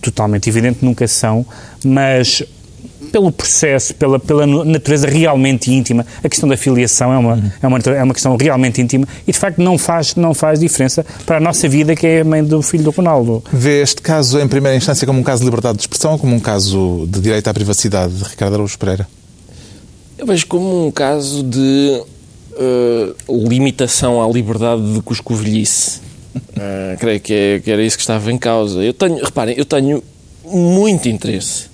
totalmente 0.00 0.48
evidente, 0.48 0.84
nunca 0.84 1.06
são, 1.06 1.44
mas 1.84 2.42
pelo 3.12 3.32
processo, 3.32 3.94
pela, 3.94 4.18
pela 4.18 4.46
natureza 4.46 5.06
realmente 5.06 5.72
íntima, 5.72 6.06
a 6.22 6.28
questão 6.28 6.48
da 6.48 6.56
filiação 6.56 7.12
é 7.12 7.18
uma, 7.18 7.52
é, 7.62 7.66
uma, 7.66 7.78
é 7.78 8.02
uma 8.02 8.14
questão 8.14 8.36
realmente 8.36 8.80
íntima 8.80 9.06
e, 9.26 9.32
de 9.32 9.38
facto, 9.38 9.58
não 9.58 9.78
faz, 9.78 10.14
não 10.14 10.34
faz 10.34 10.60
diferença 10.60 11.04
para 11.24 11.38
a 11.38 11.40
nossa 11.40 11.68
vida, 11.68 11.94
que 11.96 12.06
é 12.06 12.20
a 12.20 12.24
mãe 12.24 12.44
do 12.44 12.60
filho 12.62 12.84
do 12.84 12.90
Ronaldo. 12.90 13.42
Vê 13.52 13.82
este 13.82 14.02
caso, 14.02 14.38
em 14.38 14.48
primeira 14.48 14.76
instância, 14.76 15.06
como 15.06 15.20
um 15.20 15.22
caso 15.22 15.40
de 15.40 15.46
liberdade 15.46 15.78
de 15.78 15.82
expressão 15.82 16.12
ou 16.12 16.18
como 16.18 16.34
um 16.34 16.40
caso 16.40 17.06
de 17.08 17.20
direito 17.20 17.48
à 17.48 17.54
privacidade 17.54 18.14
de 18.14 18.24
Ricardo 18.24 18.54
Araújo 18.54 18.78
Pereira? 18.78 19.08
Eu 20.16 20.26
vejo 20.26 20.46
como 20.46 20.86
um 20.86 20.90
caso 20.90 21.42
de 21.42 22.02
eh, 22.58 23.12
limitação 23.28 24.22
à 24.22 24.28
liberdade 24.30 24.94
de 24.94 25.00
cuscovilhice. 25.02 26.00
Eh, 26.60 26.96
creio 27.00 27.20
que, 27.20 27.32
é- 27.34 27.58
que 27.60 27.70
era 27.70 27.82
isso 27.82 27.96
que 27.96 28.02
estava 28.02 28.30
em 28.30 28.38
causa. 28.38 28.82
Eu 28.84 28.92
tenho, 28.92 29.24
reparem, 29.24 29.56
eu 29.56 29.64
tenho 29.64 30.02
muito 30.44 31.08
interesse, 31.08 31.64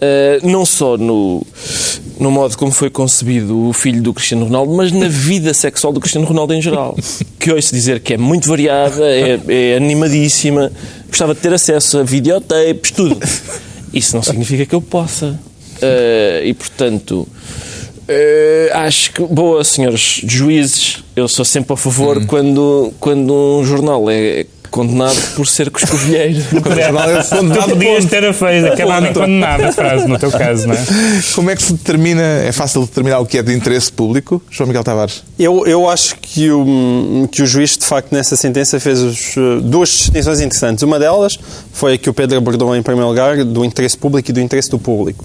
eh, 0.00 0.40
não 0.42 0.66
só 0.66 0.96
no, 0.98 1.42
no 2.20 2.30
modo 2.30 2.56
como 2.58 2.70
foi 2.72 2.90
concebido 2.90 3.68
o 3.68 3.72
filho 3.72 4.02
do 4.02 4.12
Cristiano 4.12 4.44
Ronaldo, 4.44 4.74
mas 4.74 4.92
na 4.92 5.08
vida 5.08 5.54
sexual 5.54 5.92
do 5.92 6.00
Cristiano 6.00 6.26
Ronaldo 6.26 6.52
em 6.54 6.60
geral. 6.60 6.96
Que 7.38 7.52
ouço 7.52 7.72
dizer 7.72 8.00
que 8.00 8.14
é 8.14 8.18
muito 8.18 8.48
variada, 8.48 9.04
é, 9.08 9.40
é 9.48 9.76
animadíssima, 9.76 10.70
gostava 11.06 11.34
de 11.34 11.40
ter 11.40 11.52
acesso 11.54 11.98
a 11.98 12.02
videotapes, 12.02 12.90
tudo. 12.90 13.16
Isso 13.94 14.14
não 14.16 14.22
significa 14.22 14.66
que 14.66 14.74
eu 14.74 14.82
possa. 14.82 15.38
Eh, 15.80 16.42
e, 16.46 16.52
portanto, 16.54 17.26
eh, 18.08 18.70
acho 18.72 19.12
que, 19.12 19.22
boa, 19.22 19.62
senhores 19.62 20.22
juízes, 20.24 21.04
eu 21.14 21.28
sou 21.28 21.44
sempre 21.44 21.74
a 21.74 21.76
favor 21.76 22.24
quando, 22.26 22.92
quando 22.98 23.32
um 23.32 23.64
jornal 23.64 24.10
é 24.10 24.46
condenado 24.70 25.16
por 25.34 25.46
ser 25.46 25.70
coscovilheiro. 25.70 26.42
Quando 26.62 26.78
o 26.78 26.82
jornal 26.82 27.10
é 27.10 27.24
condenado, 27.24 27.70
podias 27.70 28.04
ter 28.04 28.24
a 28.24 28.32
feito, 28.32 28.66
acabado 28.66 29.14
condenada 29.14 29.68
a 29.68 29.72
frase, 29.72 30.06
no 30.06 30.18
teu 30.18 30.30
caso, 30.30 30.66
não 30.66 30.74
é? 30.74 30.84
Como 31.34 31.50
é 31.50 31.56
que 31.56 31.62
se 31.62 31.72
determina, 31.72 32.22
é 32.22 32.52
fácil 32.52 32.82
determinar 32.82 33.18
o 33.20 33.26
que 33.26 33.38
é 33.38 33.42
de 33.42 33.54
interesse 33.54 33.90
público? 33.90 34.42
João 34.50 34.68
Miguel 34.68 34.84
Tavares. 34.84 35.22
Eu, 35.38 35.66
eu 35.66 35.88
acho 35.88 36.16
que 36.16 36.50
o, 36.50 37.28
que 37.30 37.42
o 37.42 37.46
juiz, 37.46 37.76
de 37.76 37.84
facto, 37.84 38.12
nessa 38.12 38.36
sentença 38.36 38.78
fez 38.78 39.00
os, 39.00 39.36
eh, 39.36 39.60
duas 39.62 39.88
distinções 39.88 40.40
interessantes. 40.40 40.82
Uma 40.82 40.98
delas 40.98 41.38
foi 41.72 41.94
a 41.94 41.98
que 41.98 42.10
o 42.10 42.14
Pedro 42.14 42.36
abordou 42.38 42.74
em 42.76 42.82
primeiro 42.82 43.08
lugar, 43.08 43.44
do 43.44 43.64
interesse 43.64 43.96
público 43.96 44.30
e 44.30 44.32
do 44.32 44.40
interesse 44.40 44.70
do 44.70 44.78
público. 44.78 45.24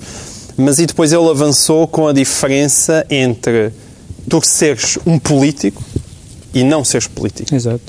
Mas 0.58 0.80
e 0.80 0.86
depois 0.86 1.12
ele 1.12 1.30
avançou 1.30 1.88
com 1.88 2.08
a 2.08 2.14
diferença 2.14 3.06
entre 3.10 3.72
tu 4.30 4.40
seres 4.44 4.98
um 5.06 5.18
político 5.18 5.84
e 6.54 6.64
não 6.64 6.84
seres 6.84 7.08
político. 7.08 7.54
Exato. 7.54 7.82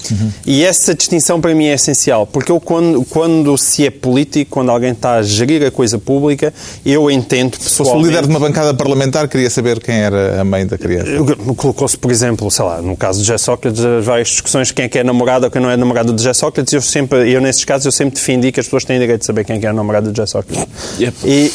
E 0.47 0.65
essa 0.65 0.95
distinção 0.95 1.41
para 1.41 1.55
mim 1.55 1.67
é 1.67 1.75
essencial, 1.75 2.27
porque 2.27 2.51
eu, 2.51 2.61
quando, 2.61 3.05
quando 3.05 3.57
se 3.59 3.87
é 3.87 3.91
político, 3.91 4.51
quando 4.51 4.71
alguém 4.71 4.93
está 4.93 5.17
a 5.17 5.23
gerir 5.23 5.65
a 5.65 5.71
coisa 5.71 5.99
pública, 5.99 6.53
eu 6.85 7.11
entendo 7.11 7.57
Se 7.57 7.63
fosse 7.63 7.75
o 7.75 7.85
pessoalmente... 7.85 8.09
líder 8.09 8.23
de 8.23 8.29
uma 8.29 8.41
bancada 8.41 8.75
parlamentar, 8.75 9.29
queria 9.29 9.51
saber 9.51 9.81
quem 9.81 9.97
era 9.97 10.41
a 10.41 10.45
mãe 10.45 10.67
da 10.67 10.79
criança. 10.79 11.11
Colocou-se, 11.57 11.97
por 11.97 12.11
exemplo, 12.11 12.51
sei 12.51 12.65
lá, 12.65 12.81
no 12.81 12.97
caso 12.97 13.21
de 13.21 13.27
José 13.27 13.39
Sócrates, 13.39 13.85
as 13.85 14.05
várias 14.05 14.29
discussões 14.29 14.73
quem 14.73 14.87
é 14.87 14.89
que 14.89 14.99
é 14.99 15.05
namorado 15.05 15.45
ou 15.45 15.51
quem 15.51 15.61
não 15.61 15.71
é 15.71 15.77
namorado 15.77 16.13
de 16.13 16.23
José 16.23 16.35
Sócrates, 16.35 16.73
eu 16.73 16.81
sempre, 16.81 17.31
eu 17.31 17.41
nesses 17.41 17.65
casos, 17.65 17.87
eu 17.87 17.93
sempre 17.93 18.15
defendi 18.15 18.51
que 18.51 18.61
as 18.61 18.67
pessoas 18.67 18.85
têm 18.85 18.99
direito 18.99 19.21
de 19.21 19.27
saber 19.27 19.45
quem 19.45 19.57
é 19.57 19.59
que 19.59 19.67
é 19.67 19.73
namorado 19.73 20.11
de 20.11 20.17
José 20.17 20.31
Sócrates. 20.31 20.67
Yep. 20.99 21.17
E, 21.25 21.53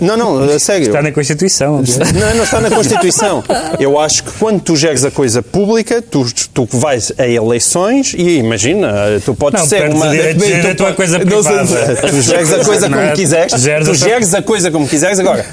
não, 0.00 0.16
não, 0.16 0.42
a 0.42 0.58
sério. 0.58 0.86
Está 0.86 1.02
na 1.02 1.12
Constituição. 1.12 1.82
Não, 1.82 2.36
não 2.36 2.44
está 2.44 2.60
na 2.60 2.70
Constituição. 2.70 3.42
Eu 3.78 3.98
acho 3.98 4.24
que 4.24 4.32
quando 4.38 4.60
tu 4.60 4.76
geres 4.76 5.04
a 5.04 5.10
coisa 5.10 5.42
pública, 5.42 6.02
tu, 6.02 6.24
tu 6.52 6.66
vais 6.72 7.12
a 7.18 7.26
eleições 7.26 8.14
e 8.16 8.38
imagina, 8.38 8.92
tu 9.24 9.34
podes 9.34 9.60
Não, 9.60 9.68
ser 9.68 9.88
uma. 9.88 10.08
direito 10.08 10.38
de 10.38 10.46
gerir 10.46 10.70
a 10.70 10.74
tua 10.74 10.92
coisa 10.92 11.18
privada. 11.18 11.64
Tu 12.10 12.22
geres 12.22 12.52
a 12.52 12.64
coisa 12.64 12.88
Não 12.88 12.98
é? 12.98 13.04
como 13.04 13.16
quiseres. 13.16 13.52
Tu 13.52 13.94
geres 13.94 14.34
a 14.34 14.42
coisa 14.42 14.70
como 14.70 14.88
quiseres. 14.88 15.18
Agora, 15.18 15.44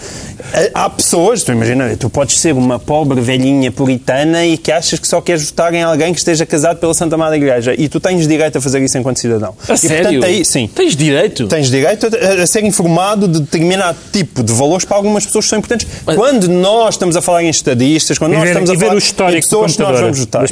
há 0.73 0.89
pessoas, 0.89 1.43
tu 1.43 1.51
imagina, 1.51 1.95
tu 1.97 2.09
podes 2.09 2.39
ser 2.39 2.53
uma 2.53 2.79
pobre 2.79 3.19
velhinha 3.21 3.71
puritana 3.71 4.45
e 4.45 4.57
que 4.57 4.71
achas 4.71 4.99
que 4.99 5.07
só 5.07 5.21
queres 5.21 5.45
votar 5.45 5.73
em 5.73 5.83
alguém 5.83 6.13
que 6.13 6.19
esteja 6.19 6.45
casado 6.45 6.77
pela 6.77 6.93
Santa 6.93 7.15
Amada 7.15 7.35
Igreja 7.35 7.73
e 7.77 7.87
tu 7.89 7.99
tens 7.99 8.27
direito 8.27 8.57
a 8.57 8.61
fazer 8.61 8.81
isso 8.81 8.97
enquanto 8.97 9.17
cidadão. 9.19 9.53
A 9.67 9.73
e, 9.73 9.77
sério? 9.77 10.03
Portanto, 10.03 10.23
aí, 10.25 10.45
sim. 10.45 10.67
Tens 10.73 10.95
direito? 10.95 11.47
Tens 11.47 11.69
direito 11.69 12.07
a, 12.07 12.43
a 12.43 12.47
ser 12.47 12.63
informado 12.63 13.27
de 13.27 13.39
determinado 13.41 13.97
tipo 14.11 14.43
de 14.43 14.53
valores 14.53 14.85
para 14.85 14.97
algumas 14.97 15.25
pessoas 15.25 15.45
que 15.45 15.49
são 15.49 15.59
importantes. 15.59 15.87
Mas- 16.05 16.15
Quando 16.15 16.47
nós 16.47 16.95
estamos 16.95 17.15
a 17.15 17.21
falar 17.21 17.43
em 17.43 17.49
estadistas, 17.49 18.17
quando 18.17 18.33
E 18.33 18.35
nós 18.35 18.43
ver- 18.43 18.49
estamos 18.49 18.69
a 18.69 18.73
falar 18.75 19.33
em 19.33 19.39
pessoas 19.41 19.75
que 19.75 19.81
nós 19.81 19.99
vamos 19.99 20.19
votar. 20.19 20.45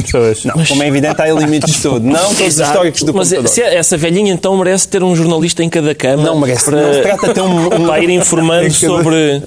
Não, 0.46 0.66
como 0.66 0.84
é 0.84 0.88
evidente, 0.88 1.22
há 1.22 1.28
limites 1.32 1.76
de 1.76 1.82
tudo. 1.82 2.06
Não 2.06 2.34
todos 2.36 2.56
os 2.56 2.60
históricos 2.60 3.04
do 3.04 3.14
Mas 3.14 3.30
computador. 3.30 3.50
se 3.54 3.62
essa 3.62 3.98
velhinha 3.98 4.32
então 4.34 4.56
merece 4.58 4.88
ter 4.88 5.04
um 5.04 5.16
jornalista 5.16 5.64
em 5.64 5.70
cada 5.70 5.94
cama 5.96 6.24
Não 6.24 6.40
merece. 6.40 6.66
para, 6.66 6.82
Não 6.82 6.94
se 6.94 7.02
trata 7.02 7.28
de 7.28 7.34
ter 7.34 7.42
um- 7.42 7.66
um- 7.66 7.88
para 7.88 8.04
ir 8.04 8.10
informando 8.12 8.72
sobre. 8.72 9.42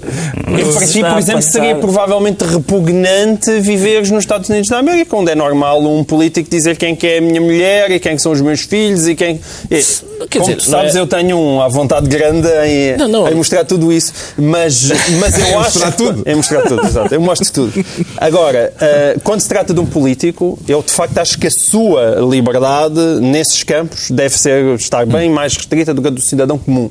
Eu, 0.59 0.73
para 0.73 0.87
ti, 0.87 1.01
por 1.01 1.19
exemplo, 1.19 1.43
seria 1.43 1.75
provavelmente 1.77 2.45
repugnante 2.45 3.61
viveres 3.61 4.11
nos 4.11 4.25
Estados 4.25 4.49
Unidos 4.49 4.69
da 4.69 4.79
América, 4.79 5.17
onde 5.17 5.31
é 5.31 5.35
normal 5.35 5.83
um 5.83 6.03
político 6.05 6.49
dizer 6.51 6.77
quem 6.77 6.95
que 6.97 7.07
é 7.07 7.19
a 7.19 7.21
minha 7.21 7.41
mulher 7.41 7.91
e 7.91 8.01
quem 8.01 8.17
que 8.17 8.23
são 8.23 8.33
os 8.33 8.41
meus 8.41 8.61
filhos 8.61 9.07
e 9.07 9.15
quem... 9.15 9.41
E, 9.71 9.83
Quer 10.29 10.39
como 10.39 10.45
dizer, 10.45 10.57
tu 10.57 10.71
sabes, 10.71 10.95
é- 10.95 11.01
eu 11.01 11.07
tenho 11.07 11.37
um, 11.37 11.61
à 11.61 11.69
vontade 11.69 12.09
grande 12.09 12.49
em, 12.67 12.97
Não, 12.97 13.09
não. 13.09 13.29
em 13.29 13.35
mostrar 13.35 13.65
tudo 13.65 13.93
isso, 13.93 14.13
mas, 14.39 14.91
mas 15.19 15.39
eu 15.39 15.47
Em 15.47 15.55
acho... 15.55 15.65
mostrar 15.65 15.93
tudo. 15.93 16.23
Em 16.27 16.35
mostrar 16.37 16.63
tudo, 16.63 16.87
exato. 16.87 17.15
Eu 17.15 17.21
mostro 17.21 17.53
tudo. 17.53 17.85
Agora, 18.19 18.73
eh, 18.81 19.17
quando 19.25 19.41
se 19.41 19.49
trata 19.49 19.75
de 19.75 19.81
um 19.81 19.87
político, 19.87 20.59
eu 20.69 20.83
de 20.83 20.93
facto 20.93 21.19
acho 21.19 21.39
que 21.39 21.47
a 21.49 21.51
sua 21.51 22.17
liberdade 22.21 23.01
nesses 23.21 23.63
campos 23.65 24.11
deve 24.11 24.39
ser, 24.39 24.75
estar 24.77 25.05
bem 25.07 25.29
mais 25.29 25.57
restrita 25.57 25.93
do 25.93 26.01
que 26.01 26.09
a 26.09 26.11
do 26.11 26.21
cidadão 26.21 26.57
comum. 26.57 26.89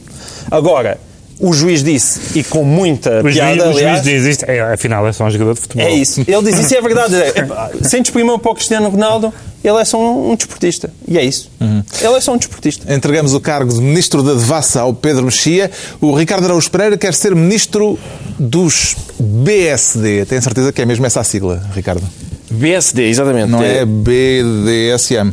Agora, 0.50 0.98
o 1.42 1.54
juiz 1.54 1.84
disse, 1.84 2.38
e 2.40 2.44
com 2.44 2.64
muita 2.64 3.20
O 3.20 3.24
juiz, 3.24 3.36
piada, 3.36 3.70
o 3.70 3.74
juiz 3.74 3.78
aliás, 3.78 4.04
diz 4.04 4.26
isto, 4.26 4.44
é, 4.44 4.62
afinal 4.74 5.08
é 5.08 5.12
só 5.12 5.26
um 5.26 5.30
jogador 5.32 5.56
de 5.56 5.62
futebol. 5.62 5.86
é 5.86 5.92
isso. 5.92 6.22
Ele 6.22 6.44
diz 6.44 6.60
isso 6.60 6.74
e 6.74 6.78
é 6.78 6.82
verdade. 6.82 7.16
É, 7.16 7.30
epá, 7.40 7.72
Sentes 7.82 8.12
primou 8.12 8.38
para 8.38 8.52
o 8.52 8.56
Cristiano 8.56 8.90
Ronaldo, 8.90 9.34
ele 9.64 9.78
é 9.78 9.86
só 9.86 10.00
um, 10.00 10.32
um 10.32 10.36
desportista. 10.36 10.92
E 11.08 11.18
é 11.18 11.26
isso. 11.26 11.50
Ele 11.60 12.14
é 12.14 12.22
só 12.22 12.34
um 12.34 12.38
desportista. 12.38 12.94
Entregamos 12.94 13.34
o 13.34 13.40
cargo 13.40 13.74
de 13.74 13.82
Ministro 13.82 14.22
da 14.24 14.34
Devassa 14.34 14.82
ao 14.82 14.94
Pedro 14.94 15.26
Mexia. 15.26 15.70
O 16.00 16.14
Ricardo 16.14 16.46
Araújo 16.46 16.70
Pereira 16.70 16.98
quer 16.98 17.14
ser 17.14 17.36
Ministro 17.36 17.98
dos 18.40 18.96
BSD. 19.20 20.26
Tenho 20.26 20.42
certeza 20.42 20.72
que 20.72 20.82
é 20.82 20.86
mesmo 20.86 21.06
essa 21.06 21.22
a 21.22 21.24
sigla, 21.24 21.62
Ricardo. 21.76 22.04
BSD, 22.50 23.04
exatamente. 23.04 23.50
Não 23.50 23.64
é 23.64 23.86
BDSM. 23.86 25.32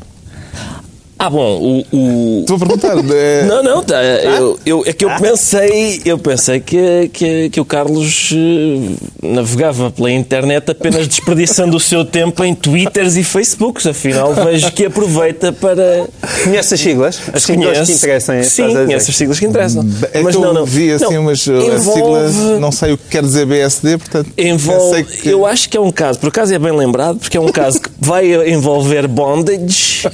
Ah, 1.20 1.28
bom, 1.28 1.84
o. 1.90 1.96
o- 1.96 2.40
Estou 2.42 2.56
a 2.56 2.58
perguntar. 2.60 2.96
é- 3.12 3.42
Não, 3.48 3.60
não, 3.62 3.82
tá, 3.82 4.00
eu, 4.04 4.58
eu- 4.64 4.84
é 4.86 4.92
que 4.92 5.04
eu 5.04 5.10
pensei, 5.20 6.00
eu 6.04 6.16
pensei 6.16 6.60
que, 6.60 7.10
que, 7.12 7.50
que 7.50 7.60
o 7.60 7.64
Carlos 7.64 8.30
eh, 8.32 9.26
navegava 9.26 9.90
pela 9.90 10.12
internet 10.12 10.70
apenas 10.70 11.08
desperdiçando 11.08 11.76
o 11.76 11.80
seu 11.80 12.04
tempo 12.04 12.44
em 12.44 12.54
Twitters 12.54 13.16
e 13.16 13.24
Facebooks. 13.24 13.86
Afinal, 13.86 14.32
vejo 14.32 14.70
que 14.72 14.84
aproveita 14.86 15.52
para. 15.52 16.06
Conhece 16.44 16.74
as 16.74 16.80
siglas? 16.80 17.20
As 17.32 17.42
siglas 17.42 17.86
que 17.88 17.92
interessam. 17.94 18.34
é 18.36 18.42
Sim, 18.44 18.72
conhece 18.74 19.10
as 19.10 19.16
siglas 19.16 19.38
que 19.40 19.46
interessam. 19.46 19.88
É 20.12 20.22
Mas 20.22 20.36
que 20.36 20.40
eu 20.40 20.46
não, 20.46 20.54
não. 20.54 20.64
vi 20.64 20.92
assim 20.92 21.14
Não, 21.14 21.22
umas 21.22 21.44
uh, 21.48 21.52
envolve- 21.52 21.92
siglas, 21.92 22.34
não 22.60 22.70
sei 22.70 22.92
o 22.92 22.98
que 22.98 23.08
quer 23.10 23.22
dizer 23.22 23.44
BSD, 23.44 23.98
portanto. 23.98 24.30
Envolve, 24.38 25.02
que- 25.02 25.28
Eu 25.30 25.44
acho 25.44 25.68
que 25.68 25.76
é 25.76 25.80
um 25.80 25.90
caso, 25.90 26.18
por 26.20 26.28
acaso 26.28 26.54
é 26.54 26.58
bem 26.60 26.72
lembrado, 26.72 27.18
porque 27.18 27.36
é 27.36 27.40
um 27.40 27.50
caso 27.50 27.80
que 27.80 27.90
vai 27.98 28.48
envolver 28.50 29.08
bondage 29.08 30.08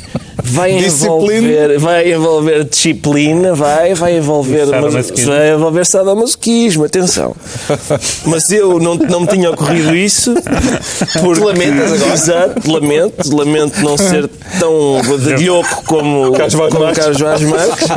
Vai 0.46 0.76
Disciplina. 0.76 1.38
envolver, 1.48 1.78
vai 1.78 2.12
envolver 2.12 2.64
disciplina, 2.64 3.54
vai, 3.54 3.94
vai 3.94 4.18
envolver, 4.18 4.66
Sadomasoquismo. 4.66 5.32
vai 5.32 5.52
envolver 5.54 5.86
sadomasoquismo, 5.86 6.84
atenção. 6.84 7.34
Mas 8.26 8.52
eu 8.52 8.78
não, 8.78 8.94
não 8.94 9.20
me 9.20 9.26
tinha 9.26 9.50
ocorrido 9.50 9.96
isso. 9.96 10.34
Porque, 11.22 11.42
Lamentas 11.42 11.92
agora? 11.94 12.12
Exato, 12.12 12.70
lamento, 12.70 13.34
lamento 13.34 13.80
não 13.80 13.96
ser 13.96 14.28
tão 14.60 15.00
badalhoco 15.08 15.82
como, 15.86 16.32
Carlos 16.32 16.54
Vaz 16.54 16.70
como 16.72 16.84
Marques. 16.84 16.98
Carlos 17.04 17.20
Vaz 17.20 17.40
Marques. 17.42 17.88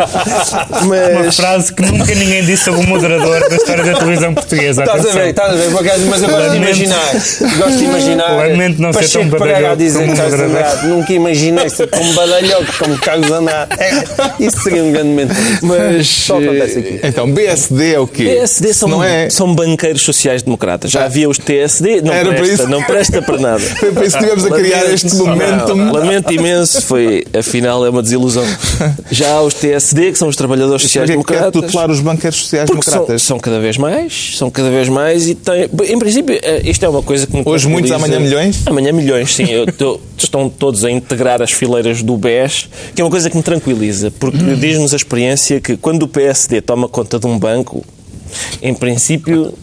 Uma 0.83 0.95
Mas 1.25 1.35
frase 1.35 1.73
que 1.73 1.81
nunca 1.83 2.15
ninguém 2.15 2.45
disse 2.45 2.63
sobre 2.63 2.79
um 2.79 2.87
moderador 2.87 3.49
da 3.49 3.55
história 3.57 3.83
da 3.83 3.93
televisão 3.99 4.33
portuguesa. 4.33 4.83
Estás 4.83 5.05
a 5.05 5.09
ver, 5.11 5.27
estás 5.29 5.51
a 5.51 5.55
ver, 5.55 5.77
acaso, 5.77 6.05
mas 6.09 6.23
eu 6.23 6.29
gosto 6.29 6.49
de 6.51 6.57
imaginar. 6.57 7.11
Gosto 7.11 7.77
de 7.77 7.83
imaginar. 7.83 8.37
Lamento 8.37 8.81
não 8.81 8.93
ser 8.93 9.09
tão 9.09 9.27
badalhoco 9.27 9.75
dizer 9.75 9.99
como 10.05 10.15
Carlos 10.15 10.33
moderador. 10.39 10.61
Andrade. 10.71 10.87
Nunca 10.87 11.13
imaginei 11.13 11.69
ser 11.69 11.87
tão 11.87 12.13
badalhoco 12.13 12.36
como 12.79 12.97
Carlos 12.99 13.31
Andrade. 13.31 13.71
É, 13.79 14.43
isso 14.43 14.61
seria 14.61 14.83
um 14.83 14.91
grande 14.91 15.09
momento. 15.09 15.33
Mas, 15.61 16.07
Só 16.07 16.37
acontece 16.39 16.79
aqui. 16.79 16.99
Então, 17.03 17.31
BSD 17.31 17.93
é 17.93 17.99
o 17.99 18.07
quê? 18.07 18.23
PSD 18.25 18.73
são, 18.73 18.89
Não 18.89 19.03
é... 19.03 19.29
são 19.29 19.53
banqueiros 19.53 20.01
sociais-democratas. 20.03 20.91
Já 20.91 21.05
havia 21.05 21.29
os 21.29 21.37
TSD, 21.37 22.01
não 22.01 22.13
Era 22.13 22.33
presta, 22.33 22.67
não 22.67 22.83
presta 22.83 23.21
para 23.21 23.37
nada. 23.37 23.59
Foi 23.79 23.91
para 23.91 24.05
isso 24.05 24.17
que 24.17 24.23
estivemos 24.23 24.45
a 24.51 24.55
criar 24.55 24.81
Lamento. 24.83 24.93
este 24.93 25.15
momento. 25.15 25.73
Lamento 25.93 26.33
imenso, 26.33 26.81
foi, 26.81 27.23
afinal 27.37 27.85
é 27.85 27.89
uma 27.89 28.01
desilusão. 28.01 28.45
Já 29.11 29.33
há 29.33 29.41
os 29.41 29.53
TSD, 29.53 30.11
que 30.11 30.17
são 30.17 30.27
os 30.27 30.35
trabalhadores 30.35 30.81
Porque 30.83 30.99
é 30.99 31.01
que 31.01 31.07
sociais-democratas. 31.07 31.61
tutelar 31.61 31.89
os 31.91 31.99
banqueiros 31.99 32.39
Porque 32.39 32.57
são, 32.57 32.67
sociais-democratas. 32.67 33.21
são 33.21 33.39
cada 33.39 33.59
vez 33.59 33.77
mais, 33.77 34.37
são 34.37 34.49
cada 34.49 34.69
vez 34.69 34.89
mais 34.89 35.27
e 35.27 35.35
tem, 35.35 35.69
em 35.89 35.99
princípio, 35.99 36.37
eh, 36.41 36.61
isto 36.65 36.83
é 36.85 36.89
uma 36.89 37.01
coisa 37.03 37.25
que 37.27 37.35
me 37.35 37.43
Hoje 37.45 37.67
muitos, 37.67 37.91
amanhã 37.91 38.19
milhões? 38.19 38.61
Amanhã 38.65 38.91
milhões, 38.91 39.33
sim. 39.35 39.45
Eu 39.49 39.65
estão 40.17 40.49
todos 40.49 40.83
a 40.83 40.91
integrar 40.91 41.41
as 41.41 41.51
fileiras 41.51 42.01
do 42.01 42.17
BES, 42.27 42.69
que 42.93 43.01
é 43.01 43.05
uma 43.05 43.09
coisa 43.11 43.29
que 43.29 43.37
me 43.37 43.43
tranquiliza, 43.43 44.11
porque 44.11 44.43
Hum. 44.43 44.55
diz-nos 44.59 44.93
a 44.93 44.97
experiência 44.97 45.61
que 45.61 45.77
quando 45.77 46.03
o 46.03 46.07
PSD 46.07 46.61
toma 46.61 46.87
conta 46.89 47.17
de 47.17 47.25
um 47.25 47.39
banco, 47.39 47.85
em 48.61 48.73
princípio 48.73 49.53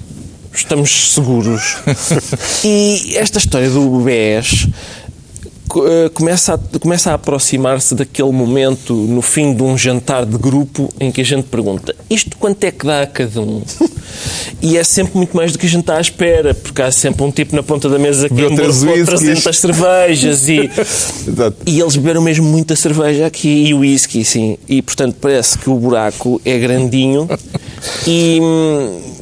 estamos 0.52 1.12
seguros. 1.12 1.76
e 2.64 3.16
esta 3.16 3.38
história 3.38 3.68
do 3.68 4.00
BES 4.00 4.68
começa 6.12 6.54
a, 6.54 6.78
começa 6.78 7.10
a 7.10 7.14
aproximar-se 7.14 7.94
daquele 7.94 8.30
momento 8.30 8.94
no 8.94 9.22
fim 9.22 9.54
de 9.54 9.62
um 9.62 9.76
jantar 9.76 10.24
de 10.24 10.36
grupo 10.36 10.88
em 11.00 11.10
que 11.10 11.20
a 11.20 11.24
gente 11.24 11.44
pergunta 11.44 11.94
isto 12.08 12.36
quanto 12.36 12.62
é 12.64 12.70
que 12.70 12.86
dá 12.86 13.02
a 13.02 13.06
cada 13.06 13.40
um? 13.40 13.62
E 14.62 14.78
é 14.78 14.84
sempre 14.84 15.16
muito 15.16 15.36
mais 15.36 15.52
do 15.52 15.58
que 15.58 15.66
a 15.66 15.68
gente 15.68 15.80
está 15.80 15.98
à 15.98 16.00
espera, 16.00 16.54
porque 16.54 16.80
há 16.80 16.90
sempre 16.90 17.22
um 17.22 17.30
tipo 17.30 17.54
na 17.54 17.62
ponta 17.62 17.88
da 17.88 17.98
mesa 17.98 18.28
que 18.28 18.34
whiskies. 18.82 19.06
300 19.06 19.58
cervejas 19.58 20.48
e, 20.48 20.70
e 21.66 21.80
eles 21.80 21.96
beberam 21.96 22.22
mesmo 22.22 22.46
muita 22.46 22.74
cerveja 22.74 23.26
aqui 23.26 23.66
e 23.66 23.74
whisky, 23.74 24.24
sim. 24.24 24.56
E 24.68 24.80
portanto 24.80 25.16
parece 25.20 25.58
que 25.58 25.68
o 25.68 25.74
buraco 25.74 26.40
é 26.44 26.58
grandinho 26.58 27.28
e, 28.06 28.38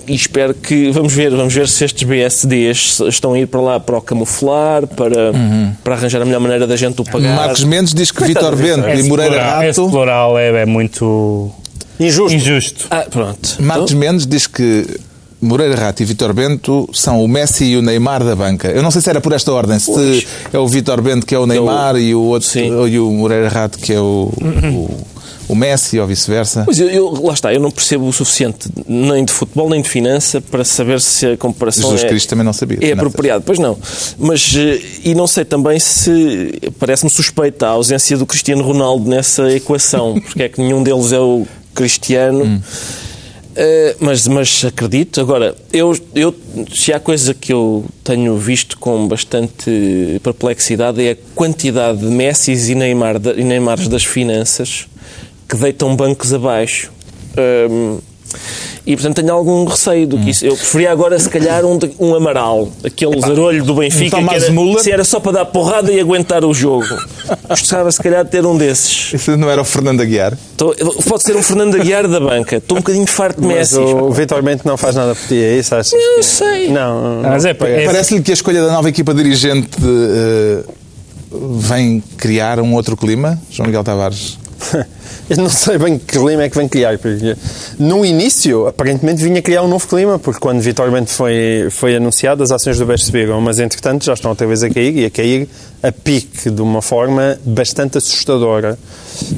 e 0.06 0.14
espero 0.14 0.54
que. 0.54 0.90
Vamos 0.90 1.12
ver, 1.12 1.30
vamos 1.30 1.52
ver 1.52 1.68
se 1.68 1.84
estes 1.84 2.02
BSDs 2.04 3.00
estão 3.08 3.32
a 3.32 3.38
ir 3.38 3.46
para 3.46 3.60
lá 3.60 3.80
para 3.80 3.96
o 3.96 4.00
camuflar, 4.00 4.86
para, 4.86 5.32
para 5.82 5.94
arranjar 5.94 6.22
a 6.22 6.24
melhor 6.38 6.40
maneira 6.40 6.66
da 6.66 6.76
gente 6.76 7.00
o 7.00 7.04
pagar. 7.04 7.36
Marcos 7.36 7.64
Mendes 7.64 7.94
diz 7.94 8.10
que 8.10 8.22
Vítor 8.24 8.56
Bento 8.56 8.88
e 8.88 8.92
Esse 8.92 9.08
Moreira 9.08 9.34
plural, 9.34 9.62
esse 9.64 9.80
Rato. 9.80 9.90
plural 9.90 10.38
é, 10.38 10.62
é 10.62 10.66
muito 10.66 11.50
Injusto. 12.00 12.34
injusto. 12.36 12.86
Ah, 12.90 13.06
pronto. 13.10 13.56
Marcos 13.60 13.92
Mendes 13.92 14.26
diz 14.26 14.46
que 14.46 14.86
Moreira 15.40 15.74
Rato 15.74 16.02
e 16.02 16.06
Vítor 16.06 16.32
Bento 16.32 16.88
são 16.92 17.22
o 17.22 17.26
Messi 17.28 17.64
e 17.64 17.76
o 17.76 17.82
Neymar 17.82 18.22
da 18.24 18.34
banca. 18.36 18.68
Eu 18.68 18.82
não 18.82 18.90
sei 18.90 19.00
se 19.02 19.10
era 19.10 19.20
por 19.20 19.32
esta 19.32 19.52
ordem, 19.52 19.78
se 19.78 19.92
Pois. 19.92 20.26
é 20.52 20.58
o 20.58 20.68
Vítor 20.68 21.00
Bento 21.02 21.26
que 21.26 21.34
é 21.34 21.38
o 21.38 21.46
Neymar 21.46 21.96
e 21.96 22.14
o 22.14 22.20
outro 22.22 22.48
Sim. 22.48 22.86
e 22.88 22.98
o 22.98 23.10
Moreira 23.10 23.48
Rato 23.48 23.78
que 23.78 23.92
é 23.92 24.00
o, 24.00 24.32
o, 24.40 25.00
o 25.52 25.56
Messi 25.56 25.98
ou 25.98 26.06
vice-versa. 26.06 26.62
Pois 26.64 26.78
eu, 26.78 26.88
eu- 26.88 27.22
lá 27.24 27.32
está, 27.34 27.52
eu 27.52 27.60
não 27.60 27.70
percebo 27.70 28.06
o 28.06 28.12
suficiente 28.12 28.68
nem 28.86 29.24
de 29.24 29.32
futebol 29.32 29.68
nem 29.68 29.82
de 29.82 29.88
finança 29.88 30.40
para 30.40 30.64
saber 30.64 31.00
se 31.00 31.26
a 31.26 31.36
comparação 31.36 31.90
Jesus 31.90 32.04
é, 32.04 32.08
Cristo 32.08 32.28
também 32.30 32.44
não 32.44 32.52
sabia. 32.52 32.78
é 32.80 32.92
apropriado. 32.92 33.42
Pois 33.46 33.58
não. 33.58 33.78
Mas, 34.18 34.54
eh, 34.56 34.80
e 35.04 35.14
não 35.14 35.26
sei 35.26 35.44
também 35.44 35.78
se 35.78 36.58
parece-me 36.78 37.10
suspeita 37.10 37.66
a 37.66 37.70
ausência 37.70 38.16
do 38.16 38.26
Cristiano 38.26 38.62
Ronaldo 38.62 39.08
nessa 39.08 39.50
equação, 39.52 40.20
porque 40.24 40.42
é 40.44 40.48
que 40.48 40.60
nenhum 40.60 40.82
deles 40.82 41.12
é 41.12 41.18
o 41.20 41.46
Cristiano. 41.74 42.44
Hum. 42.44 42.60
Eh, 43.54 43.96
mas, 44.00 44.26
mas 44.26 44.64
acredito. 44.64 45.20
Agora, 45.20 45.54
eu, 45.72 45.94
eu, 46.14 46.34
se 46.74 46.90
há 46.92 46.98
coisa 46.98 47.34
que 47.34 47.52
eu 47.52 47.84
tenho 48.02 48.36
visto 48.38 48.78
com 48.78 49.06
bastante 49.06 50.18
perplexidade 50.22 51.02
é 51.06 51.10
a 51.12 51.16
quantidade 51.34 51.98
de 51.98 52.06
Messis 52.06 52.68
e, 52.70 52.74
Neymar, 52.74 53.16
e 53.36 53.44
Neymars 53.44 53.88
das 53.88 54.04
finanças 54.04 54.86
que 55.52 55.56
deitam 55.58 55.94
bancos 55.94 56.32
abaixo. 56.32 56.90
Hum, 57.70 57.98
e 58.86 58.96
portanto 58.96 59.16
tenho 59.16 59.32
algum 59.34 59.64
receio 59.66 60.06
do 60.06 60.16
que 60.18 60.30
isso. 60.30 60.44
Eu 60.46 60.56
preferia 60.56 60.90
agora, 60.90 61.18
se 61.18 61.28
calhar, 61.28 61.64
um, 61.66 61.76
de- 61.76 61.92
um 62.00 62.14
Amaral, 62.14 62.68
aquele 62.82 63.20
zarolho 63.20 63.62
do 63.62 63.74
Benfica, 63.74 64.16
um 64.16 64.26
que 64.26 64.34
era, 64.34 64.80
se 64.82 64.90
era 64.90 65.04
só 65.04 65.20
para 65.20 65.32
dar 65.32 65.44
porrada 65.44 65.92
e 65.92 66.00
aguentar 66.00 66.42
o 66.44 66.54
jogo. 66.54 66.86
Gostava, 67.48 67.92
se 67.92 68.02
calhar, 68.02 68.24
de 68.24 68.30
ter 68.30 68.44
um 68.46 68.56
desses. 68.56 69.12
Isso 69.12 69.36
não 69.36 69.50
era 69.50 69.60
o 69.60 69.64
Fernando 69.64 70.00
Aguiar? 70.00 70.36
Tô- 70.56 70.74
pode 71.06 71.22
ser 71.22 71.36
um 71.36 71.42
Fernando 71.42 71.74
Aguiar 71.74 72.08
da 72.08 72.18
banca. 72.18 72.56
Estou 72.56 72.78
um 72.78 72.80
bocadinho 72.80 73.06
farto 73.06 73.40
de 73.42 73.46
Mas 73.46 73.72
Messi. 73.72 73.78
o 73.78 74.10
Vitor 74.10 74.42
Bento 74.42 74.66
não 74.66 74.78
faz 74.78 74.96
nada 74.96 75.14
por 75.14 75.28
ti, 75.28 75.34
é 75.36 75.58
isso? 75.58 75.74
Achas 75.74 75.92
Não 75.92 76.16
que- 76.16 76.22
sei. 76.22 76.68
Não, 76.70 77.20
não. 77.22 77.28
Mas 77.30 77.44
é, 77.44 77.50
é, 77.50 77.84
Parece-lhe 77.84 78.22
que 78.22 78.30
a 78.30 78.34
escolha 78.34 78.62
da 78.64 78.72
nova 78.72 78.88
equipa 78.88 79.12
dirigente 79.12 79.68
eh, 79.84 80.64
vem 81.58 82.02
criar 82.16 82.58
um 82.60 82.74
outro 82.74 82.96
clima, 82.96 83.38
João 83.50 83.66
Miguel 83.66 83.84
Tavares? 83.84 84.38
Eu 85.30 85.36
não 85.36 85.48
sei 85.48 85.78
bem 85.78 85.98
que 85.98 86.18
clima 86.18 86.42
é 86.42 86.48
que 86.48 86.56
vem 86.56 86.68
criar. 86.68 86.98
No 87.78 88.04
início, 88.04 88.66
aparentemente, 88.66 89.22
vinha 89.22 89.40
criar 89.40 89.62
um 89.62 89.68
novo 89.68 89.86
clima, 89.86 90.18
porque 90.18 90.40
quando 90.40 90.60
Vitor 90.60 90.90
Bento 90.90 91.10
foi, 91.10 91.68
foi 91.70 91.96
anunciado, 91.96 92.42
as 92.42 92.50
ações 92.50 92.78
do 92.78 92.84
BES 92.84 93.04
subiram, 93.04 93.40
mas 93.40 93.58
entretanto 93.58 94.04
já 94.04 94.14
estão 94.14 94.30
outra 94.30 94.46
vez 94.46 94.62
a 94.62 94.68
cair 94.68 94.96
e 94.98 95.04
a 95.04 95.10
cair 95.10 95.48
a 95.82 95.90
pique 95.90 96.50
de 96.50 96.60
uma 96.60 96.82
forma 96.82 97.38
bastante 97.44 97.98
assustadora. 97.98 98.78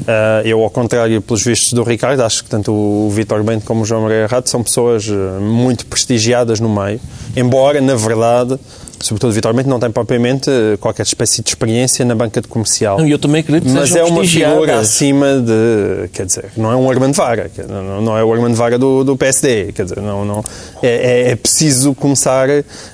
Ah, 0.07 0.41
eu, 0.43 0.61
ao 0.61 0.69
contrário, 0.69 1.21
pelos 1.21 1.43
vistos 1.43 1.73
do 1.73 1.83
Ricardo, 1.83 2.21
acho 2.21 2.43
que 2.43 2.49
tanto 2.49 2.71
o 2.71 3.09
Vitor 3.09 3.43
Bento 3.43 3.65
como 3.65 3.81
o 3.81 3.85
João 3.85 4.03
Maria 4.03 4.27
Rato 4.27 4.49
são 4.49 4.63
pessoas 4.63 5.07
eh, 5.07 5.39
muito 5.39 5.85
prestigiadas 5.85 6.59
no 6.59 6.69
meio, 6.69 6.99
embora, 7.35 7.81
na 7.81 7.95
verdade, 7.95 8.59
sobretudo 9.05 9.33
Vitor 9.33 9.53
não 9.67 9.79
tem 9.79 9.91
propriamente 9.91 10.49
eh, 10.49 10.77
qualquer 10.77 11.03
espécie 11.03 11.41
de 11.41 11.49
experiência 11.49 12.03
na 12.03 12.15
banca 12.15 12.41
de 12.41 12.47
comercial. 12.47 12.97
Não, 12.99 13.07
eu 13.07 13.19
também 13.19 13.41
acredito 13.41 13.69
que 13.69 13.73
Mas 13.75 13.95
é 13.95 14.03
uma 14.03 14.23
figura 14.25 14.79
acima 14.79 15.39
de. 15.39 16.09
Quer 16.09 16.25
dizer, 16.25 16.45
não 16.57 16.71
é 16.71 16.75
um 16.75 16.89
Armando 16.89 17.13
Vara. 17.13 17.49
Não, 17.69 18.01
não 18.01 18.17
é 18.17 18.23
o 18.23 18.33
Armando 18.33 18.55
Vara 18.55 18.77
do, 18.79 19.03
do 19.03 19.15
PSD. 19.15 19.71
Quer 19.73 19.83
dizer, 19.83 20.01
não, 20.01 20.25
não, 20.25 20.43
é, 20.81 20.87
é- 20.87 21.31
é 21.31 21.35
preciso 21.35 21.93
começar 21.93 22.47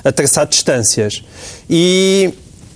a 0.03 0.11
traçar 0.11 0.45
distâncias. 0.47 1.23
E. 1.69 2.33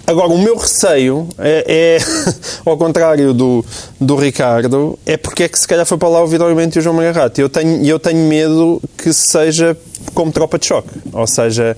Agora, 0.07 0.27
o 0.27 0.37
meu 0.37 0.55
receio 0.55 1.27
é, 1.39 1.65
é, 1.67 1.97
ao 2.65 2.77
contrário 2.77 3.33
do, 3.33 3.65
do 3.99 4.15
Ricardo, 4.15 4.97
é 5.05 5.17
porque 5.17 5.43
é 5.43 5.49
que 5.49 5.57
se 5.57 5.67
calhar 5.67 5.85
foi 5.85 5.97
para 5.97 6.09
lá 6.09 6.23
o 6.23 6.55
Bento 6.55 6.75
e 6.75 6.79
o 6.79 6.81
João 6.81 6.95
Maria 6.95 7.11
Rato. 7.11 7.39
Eu 7.41 7.49
tenho, 7.49 7.83
eu 7.83 7.99
tenho 7.99 8.19
medo 8.27 8.81
que 8.97 9.11
seja 9.11 9.75
como 10.13 10.31
tropa 10.31 10.59
de 10.59 10.67
choque. 10.67 10.89
Ou 11.11 11.25
seja, 11.25 11.75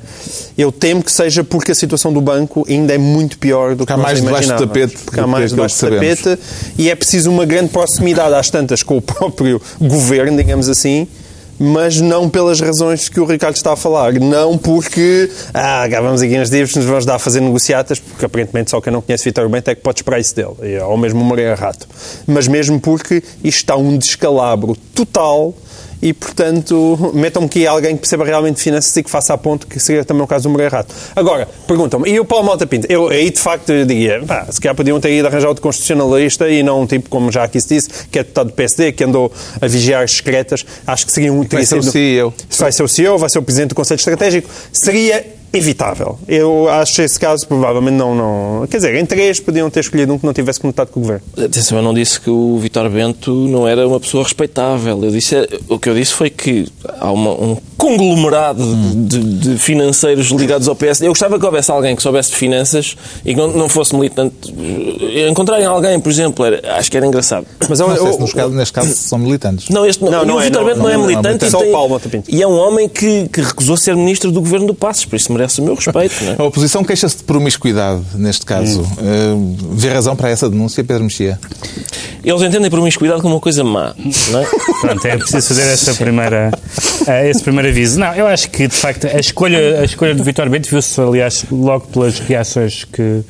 eu 0.58 0.72
temo 0.72 1.02
que 1.02 1.12
seja 1.12 1.44
porque 1.44 1.72
a 1.72 1.76
situação 1.76 2.12
do 2.12 2.20
banco 2.20 2.66
ainda 2.68 2.94
é 2.94 2.98
muito 2.98 3.38
pior 3.38 3.76
do 3.76 3.86
que 3.86 3.94
há 3.94 3.98
mais 3.98 4.22
debaixo 4.22 4.54
do 4.54 4.68
tapete 4.68 4.98
Porque 5.06 5.20
há 5.20 5.28
mais 5.28 5.52
debaixo 5.52 5.86
do 5.86 5.92
tapete 5.92 6.40
e 6.78 6.90
é 6.90 6.96
preciso 6.96 7.32
uma 7.32 7.46
grande 7.46 7.70
proximidade 7.70 8.34
às 8.34 8.50
tantas 8.50 8.84
com 8.84 8.98
o 8.98 9.02
próprio 9.02 9.62
governo, 9.80 10.38
digamos 10.38 10.68
assim, 10.68 11.08
mas 11.60 12.00
não 12.02 12.30
pelas 12.30 12.60
razões 12.60 13.10
que 13.10 13.20
o 13.20 13.26
Ricardo 13.26 13.56
está 13.56 13.74
a 13.74 13.76
falar. 13.76 14.14
Não 14.14 14.58
porque, 14.58 15.30
ah, 15.54 15.88
cá 15.90 16.02
vamos 16.02 16.22
aqui 16.22 16.38
uns 16.40 16.50
dias, 16.50 16.76
nos 16.76 16.86
vamos 16.86 17.06
dar 17.06 17.16
a 17.16 17.20
fazer 17.20 17.42
negociatas, 17.42 18.00
porque 18.00 18.26
aparentemente 18.26 18.72
só 18.72 18.80
quem 18.82 18.92
não 18.94 19.02
conhece 19.02 19.24
Vitor 19.26 19.48
Bento 19.50 19.70
é 19.70 19.76
que 19.76 19.82
pode 19.82 20.00
esperar 20.00 20.20
isso 20.20 20.36
dele, 20.36 20.54
e- 20.64 20.78
ou 20.80 20.98
mesmo 20.98 21.22
o 21.22 21.26
Maria 21.26 21.56
Rato. 21.56 21.88
Mas 22.26 22.48
mesmo 22.48 22.80
porque 22.80 23.24
isto 23.44 23.58
está 23.60 23.76
um 23.76 23.98
descalabro 23.98 24.76
total 24.94 25.54
e, 26.02 26.14
portanto, 26.14 27.12
metam-me 27.14 27.48
aqui 27.48 27.66
alguém 27.66 27.96
que 27.96 28.02
perceba 28.02 28.24
realmente 28.26 28.62
finanças 28.62 28.96
e 28.96 29.04
que 29.04 29.10
faça 29.10 29.34
a 29.34 29.38
ponto, 29.38 29.68
que 29.68 29.80
seria 29.80 30.06
também 30.06 30.24
o 30.24 30.28
caso 30.28 30.44
do 30.44 30.50
Moreira 30.50 30.78
Rato. 30.78 30.94
Agora, 31.16 31.48
perguntam-me, 31.68 32.10
e 32.10 32.20
o 32.20 32.26
Paulo 32.26 32.46
Malta 32.46 32.68
Pinto? 32.68 32.88
Eu 32.90 33.10
aí, 33.10 33.30
de 33.30 33.40
facto, 33.40 33.72
eu 33.72 33.86
diria, 33.86 34.22
pá, 34.26 34.46
se 34.50 34.62
calhar 34.62 34.76
podiam 34.76 35.00
ter 35.00 35.12
ido 35.12 35.28
arranjar 35.28 35.48
outro 35.50 35.62
constitucionalista 35.62 36.48
e 36.50 36.62
não 36.62 36.82
um 36.82 36.88
tipo, 36.88 37.10
como 37.10 37.32
já 37.32 37.44
aqui 37.44 37.60
se 37.60 37.70
disse, 37.70 37.90
que 38.12 38.20
é 38.20 38.24
deputado 38.24 38.48
do 38.48 38.54
PSD, 38.54 38.92
que 38.92 39.04
andou 39.04 39.32
a 39.60 39.68
vigiar 39.68 40.04
as 40.04 40.12
secretas. 40.12 40.66
Acho 40.86 41.06
que 41.06 41.12
seria 41.12 41.34
um... 41.34 41.44
Vai 41.44 41.66
ser 41.66 41.80
o 41.80 41.84
CEO. 41.84 42.34
Se 42.50 42.60
vai 42.60 42.72
ser 42.72 42.84
o 42.84 42.88
CEO, 42.88 43.18
vai 43.18 43.30
ser 43.30 43.40
o 43.40 43.44
Presidente 43.44 43.70
do 43.70 43.76
Conselho 43.76 43.98
Estratégico. 43.98 44.50
Seria 44.72 45.38
evitável. 45.54 46.18
Eu 46.28 46.70
acho 46.70 47.02
esse 47.02 47.20
caso 47.20 47.48
provavelmente 47.48 47.96
não, 47.96 48.16
não. 48.16 48.68
Quer 48.68 48.78
dizer, 48.78 48.96
em 48.96 49.06
três 49.06 49.40
podiam 49.40 49.70
ter 49.70 49.82
escolhido 49.82 50.14
um 50.14 50.20
que 50.20 50.26
não 50.26 50.34
tivesse 50.34 50.60
conectado 50.60 50.90
com 50.90 51.00
o 51.00 51.04
governo. 51.04 51.24
Atenção, 51.38 51.78
eu 51.78 51.84
não 51.84 51.94
disse 51.94 52.20
que 52.20 52.30
o 52.30 52.58
Vitor 52.58 52.90
Bento 52.90 53.34
não 53.34 53.68
era 53.68 53.88
uma 53.88 54.00
pessoa 54.00 54.24
respeitável. 54.24 55.04
Eu 55.04 55.12
disse, 55.12 55.36
o 55.68 55.80
que 55.80 55.90
eu 55.90 55.96
disse 55.96 56.14
foi 56.14 56.30
que 56.30 56.68
há 57.00 57.12
uma, 57.12 57.32
um 57.32 57.58
conglomerado 57.78 58.64
de, 58.96 59.20
de, 59.20 59.58
financeiros 59.58 60.28
ligados 60.32 60.68
ao 60.68 60.76
PS. 60.76 61.02
Eu 61.02 61.10
gostava 61.10 61.40
que 61.40 61.46
houvesse 61.46 61.72
alguém 61.72 61.96
que 61.96 62.02
soubesse 62.02 62.32
de 62.32 62.36
finanças 62.36 62.96
e 63.24 63.34
que 63.34 63.40
não, 63.40 63.48
não 63.50 63.70
fosse 63.70 63.96
militante. 63.96 64.54
Encontrarem 65.30 65.66
alguém, 65.66 66.00
por 66.00 66.12
exemplo, 66.12 66.46
era, 66.46 66.78
acho 66.78 66.90
que 66.90 66.98
era 66.98 67.06
engraçado. 67.06 67.46
Mas 67.70 67.80
eu, 67.80 67.88
não 67.88 67.96
sei 67.96 68.14
se 68.14 68.20
nos 68.20 68.34
casos, 68.34 68.56
neste 68.56 68.74
caso 68.74 68.94
são 68.96 69.20
militantes. 69.20 69.70
Não, 69.70 69.86
este, 69.86 70.04
não, 70.04 70.12
não, 70.12 70.26
não 70.26 70.36
o 70.38 70.40
Vitor 70.40 70.66
Bento 70.66 70.80
não, 70.80 70.90
é 70.90 70.98
militante. 70.98 71.46
É, 71.46 71.50
só 71.50 71.60
tem, 71.60 71.70
o 71.70 71.72
Paulo 71.72 72.02
e 72.28 72.42
é 72.42 72.48
um 72.48 72.58
homem 72.58 72.90
que, 72.90 73.28
que 73.30 73.42
recusou 73.42 73.78
ser 73.78 73.96
ministro 73.96 74.32
do 74.32 74.42
governo 74.42 74.68
do 74.68 74.74
Passos, 74.74 75.06
por 75.06 75.16
isso 75.16 75.32
merece 75.32 75.47
o 75.60 75.64
meu 75.64 75.76
respeito. 75.76 76.24
Não 76.24 76.32
é? 76.34 76.36
A 76.40 76.44
oposição 76.44 76.84
queixa-se 76.84 77.18
de 77.18 77.24
promiscuidade, 77.24 78.02
neste 78.16 78.46
caso. 78.46 78.82
Hum. 78.82 79.56
Uh, 79.60 79.76
vê 79.76 79.90
razão 79.90 80.16
para 80.16 80.30
essa 80.30 80.50
denúncia, 80.50 80.84
Pedro 80.84 81.04
Mexia? 81.04 81.40
Eles 82.24 82.42
entendem 82.42 82.70
promiscuidade 82.70 83.22
como 83.22 83.36
uma 83.36 83.40
coisa 83.40 83.64
má, 83.64 83.96
não 84.32 84.42
é? 84.42 84.46
Pronto, 84.82 85.06
é 85.06 85.18
preciso 85.18 85.48
fazer 85.48 85.62
essa 85.62 85.94
primeira, 85.94 86.52
uh, 87.08 87.26
esse 87.26 87.42
primeiro 87.42 87.70
aviso. 87.70 88.00
Não, 88.00 88.14
eu 88.14 88.28
acho 88.28 88.50
que, 88.50 88.68
de 88.68 88.76
facto, 88.76 89.08
a 89.08 89.20
escolha, 89.20 89.80
a 89.80 89.86
escolha 89.86 90.14
do 90.14 90.24
Vitor 90.24 90.50
Bento 90.50 90.70
viu-se, 90.70 91.00
aliás, 91.00 91.46
logo 91.50 91.88
pelas 91.88 92.20
reações 92.20 92.84
que, 92.84 93.22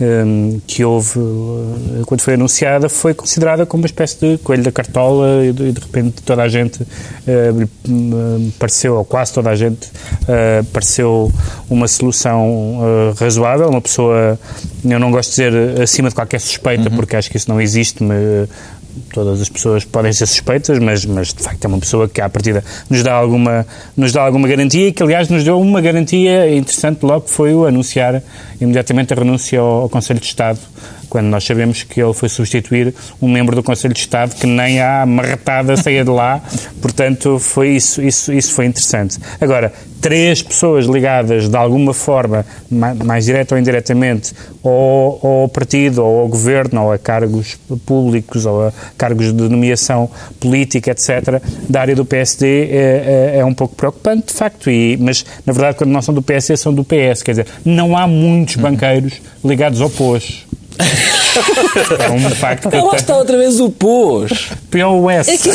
um, 0.00 0.60
que 0.66 0.84
houve 0.84 1.18
uh, 1.18 2.02
quando 2.04 2.20
foi 2.20 2.34
anunciada, 2.34 2.88
foi 2.88 3.14
considerada 3.14 3.64
como 3.64 3.82
uma 3.82 3.86
espécie 3.86 4.18
de 4.20 4.38
coelho 4.38 4.62
da 4.62 4.72
cartola 4.72 5.44
e, 5.46 5.52
de, 5.52 5.72
de 5.72 5.80
repente, 5.80 6.22
toda 6.22 6.42
a 6.42 6.48
gente 6.48 6.82
uh, 6.82 8.52
pareceu, 8.58 8.96
ou 8.96 9.04
quase 9.04 9.32
toda 9.32 9.50
a 9.50 9.56
gente, 9.56 9.86
uh, 9.86 10.64
pareceu 10.72 11.32
uma 11.68 11.88
solução 11.88 12.80
uh, 12.80 13.14
razoável, 13.18 13.68
uma 13.68 13.80
pessoa, 13.80 14.38
eu 14.84 14.98
não 14.98 15.10
gosto 15.10 15.30
de 15.30 15.50
dizer 15.50 15.80
acima 15.80 16.08
de 16.08 16.14
qualquer 16.14 16.40
suspeita, 16.40 16.88
uhum. 16.88 16.96
porque 16.96 17.16
acho 17.16 17.30
que 17.30 17.36
isso 17.36 17.48
não 17.48 17.60
existe, 17.60 18.02
mas 18.02 18.48
todas 19.12 19.40
as 19.40 19.48
pessoas 19.48 19.84
podem 19.84 20.12
ser 20.12 20.26
suspeitas, 20.26 20.78
mas, 20.78 21.04
mas 21.04 21.32
de 21.32 21.42
facto 21.42 21.64
é 21.64 21.68
uma 21.68 21.78
pessoa 21.78 22.08
que 22.08 22.20
à 22.20 22.28
partida 22.28 22.64
nos 22.88 23.02
dá 23.02 23.14
alguma, 23.14 23.66
nos 23.96 24.12
dá 24.12 24.22
alguma 24.22 24.48
garantia 24.48 24.88
e 24.88 24.92
que 24.92 25.02
aliás 25.02 25.28
nos 25.28 25.44
deu 25.44 25.60
uma 25.60 25.80
garantia 25.80 26.54
interessante 26.54 27.02
logo 27.02 27.22
que 27.22 27.30
foi 27.30 27.54
o 27.54 27.64
anunciar 27.66 28.22
imediatamente 28.60 29.12
a 29.12 29.16
renúncia 29.16 29.60
ao, 29.60 29.82
ao 29.82 29.88
Conselho 29.88 30.20
de 30.20 30.26
Estado 30.26 30.58
quando 31.12 31.26
nós 31.26 31.44
sabemos 31.44 31.82
que 31.82 32.02
ele 32.02 32.14
foi 32.14 32.26
substituir 32.26 32.94
um 33.20 33.30
membro 33.30 33.54
do 33.54 33.62
Conselho 33.62 33.92
de 33.92 34.00
Estado 34.00 34.34
que 34.34 34.46
nem 34.46 34.80
a 34.80 35.04
marretada 35.04 35.76
saía 35.76 36.02
de 36.02 36.10
lá, 36.10 36.40
portanto 36.80 37.38
foi 37.38 37.72
isso, 37.76 38.00
isso, 38.00 38.32
isso 38.32 38.54
foi 38.54 38.64
interessante. 38.64 39.18
Agora, 39.38 39.70
três 40.00 40.40
pessoas 40.40 40.86
ligadas 40.86 41.50
de 41.50 41.56
alguma 41.56 41.92
forma, 41.92 42.46
mais, 42.70 43.26
direta 43.26 43.54
ou 43.54 43.60
indiretamente, 43.60 44.32
ou, 44.62 45.42
ao 45.42 45.48
partido, 45.50 46.02
ou 46.02 46.20
ao 46.20 46.28
governo, 46.28 46.84
ou 46.84 46.92
a 46.92 46.98
cargos 46.98 47.58
públicos, 47.84 48.46
ou 48.46 48.68
a 48.68 48.72
cargos 48.96 49.34
de 49.34 49.48
nomeação 49.50 50.08
política, 50.40 50.92
etc., 50.92 51.42
da 51.68 51.82
área 51.82 51.94
do 51.94 52.06
PSD 52.06 52.70
é, 52.70 53.34
é, 53.34 53.38
é 53.40 53.44
um 53.44 53.52
pouco 53.52 53.76
preocupante, 53.76 54.28
de 54.28 54.32
facto, 54.32 54.70
e, 54.70 54.96
mas 54.96 55.26
na 55.44 55.52
verdade 55.52 55.76
quando 55.76 55.90
não 55.90 56.00
são 56.00 56.14
do 56.14 56.22
PSD 56.22 56.56
são 56.56 56.72
do 56.72 56.82
PS, 56.82 57.22
quer 57.22 57.32
dizer, 57.32 57.46
não 57.66 57.94
há 57.94 58.06
muitos 58.06 58.56
banqueiros 58.56 59.20
ligados 59.44 59.82
ao 59.82 59.90
POS. 59.90 60.46
É 61.98 62.10
um 62.10 62.30
facto 62.30 62.68
que. 62.70 62.76
Lá 62.76 62.96
está 62.96 63.16
outra 63.16 63.36
vez 63.38 63.58
o 63.60 63.70
pôs. 63.70 64.50
POS. 64.70 65.28
É 65.28 65.38
que... 65.38 65.50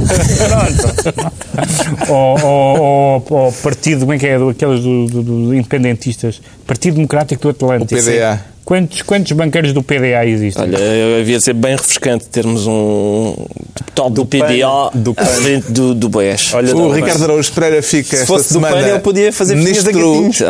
Pronto. 0.47 2.12
ou, 2.12 3.51
partido, 3.63 4.01
como 4.01 4.13
é 4.13 4.17
que 4.17 4.27
é? 4.27 4.36
Aqueles 4.36 4.82
do, 4.82 5.08
do, 5.08 5.23
do 5.23 5.56
independentistas. 5.56 6.41
Partido 6.65 6.95
Democrático 6.95 7.41
do 7.41 7.49
Atlântico. 7.49 7.99
O 7.99 8.03
PDA. 8.03 8.56
Quantos, 8.67 9.01
quantos 9.01 9.32
banqueiros 9.32 9.71
do 9.71 9.82
PDA 9.82 10.25
existem? 10.25 10.62
Olha, 10.62 10.77
havia 11.21 11.38
de 11.38 11.41
ser 11.41 11.53
bem 11.53 11.77
refrescante 11.77 12.25
termos 12.25 12.67
um 12.67 13.34
tal 13.95 14.10
do, 14.10 14.23
do 14.23 14.25
PDA 14.25 14.91
do 14.93 15.13
à 15.15 15.25
frente 15.25 15.71
do, 15.71 15.95
do 15.95 16.10
BES. 16.10 16.53
Olha, 16.53 16.75
o 16.75 16.91
Ricardo 16.91 17.23
Araújo 17.23 17.49
Pereira 17.53 17.82
fica 17.82 18.17
Se 18.17 18.23
esta 18.23 18.39
semana 18.39 18.75
PAN, 18.75 18.88
ele 18.89 18.99
podia 18.99 19.32
fazer 19.32 19.56
ministro 19.56 19.93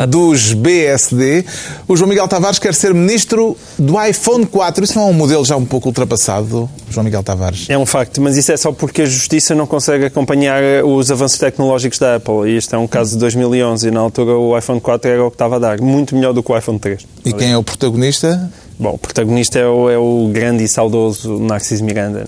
dos 0.08 0.54
BSD. 0.54 1.46
O 1.88 1.96
João 1.96 2.10
Miguel 2.10 2.28
Tavares 2.28 2.58
quer 2.58 2.74
ser 2.74 2.92
ministro 2.92 3.56
do 3.78 4.04
iPhone 4.04 4.48
4. 4.48 4.84
Isso 4.84 4.98
não 4.98 5.10
é 5.10 5.12
um 5.12 5.14
modelo 5.14 5.46
já 5.46 5.56
um 5.56 5.66
pouco 5.66 5.88
ultrapassado, 5.88 6.68
João 6.90 7.04
Miguel 7.04 7.22
Tavares? 7.22 7.68
É 7.70 7.78
um 7.78 7.86
facto, 7.86 8.20
mas 8.20 8.36
isso 8.36 8.52
é 8.52 8.58
só 8.58 8.72
porque 8.72 9.04
a 9.04 9.06
Justiça 9.06 9.54
não 9.54 9.68
consegue 9.68 10.06
acompanhar 10.06 10.84
os 10.84 11.12
avanços 11.12 11.38
tecnológicos 11.38 12.00
da 12.00 12.16
Apple. 12.16 12.50
E 12.50 12.58
este 12.58 12.74
é 12.74 12.78
um 12.80 12.88
caso 12.88 13.12
de 13.12 13.20
2011 13.20 13.90
e 13.90 13.92
na 13.92 14.00
altura 14.00 14.32
o 14.32 14.58
iPhone 14.58 14.82
4 14.82 15.12
era 15.12 15.24
o 15.24 15.30
que 15.30 15.36
estava 15.36 15.58
a 15.58 15.60
dar. 15.60 15.80
Muito 15.80 16.16
melhor 16.16 16.34
do 16.34 16.42
que 16.42 16.52
o 16.52 16.58
iPhone 16.58 16.80
3. 16.80 17.06
E 17.30 17.34
quem 17.34 17.52
é 17.52 17.58
o 17.58 17.64
protagonista? 17.64 18.50
Bom, 18.80 18.94
o 18.94 18.98
protagonista 18.98 19.60
é 19.60 19.68
o, 19.68 19.90
é 19.90 19.98
o 19.98 20.30
grande 20.32 20.64
e 20.64 20.68
saudoso 20.68 21.40
Narciso 21.40 21.84
Miranda. 21.84 22.28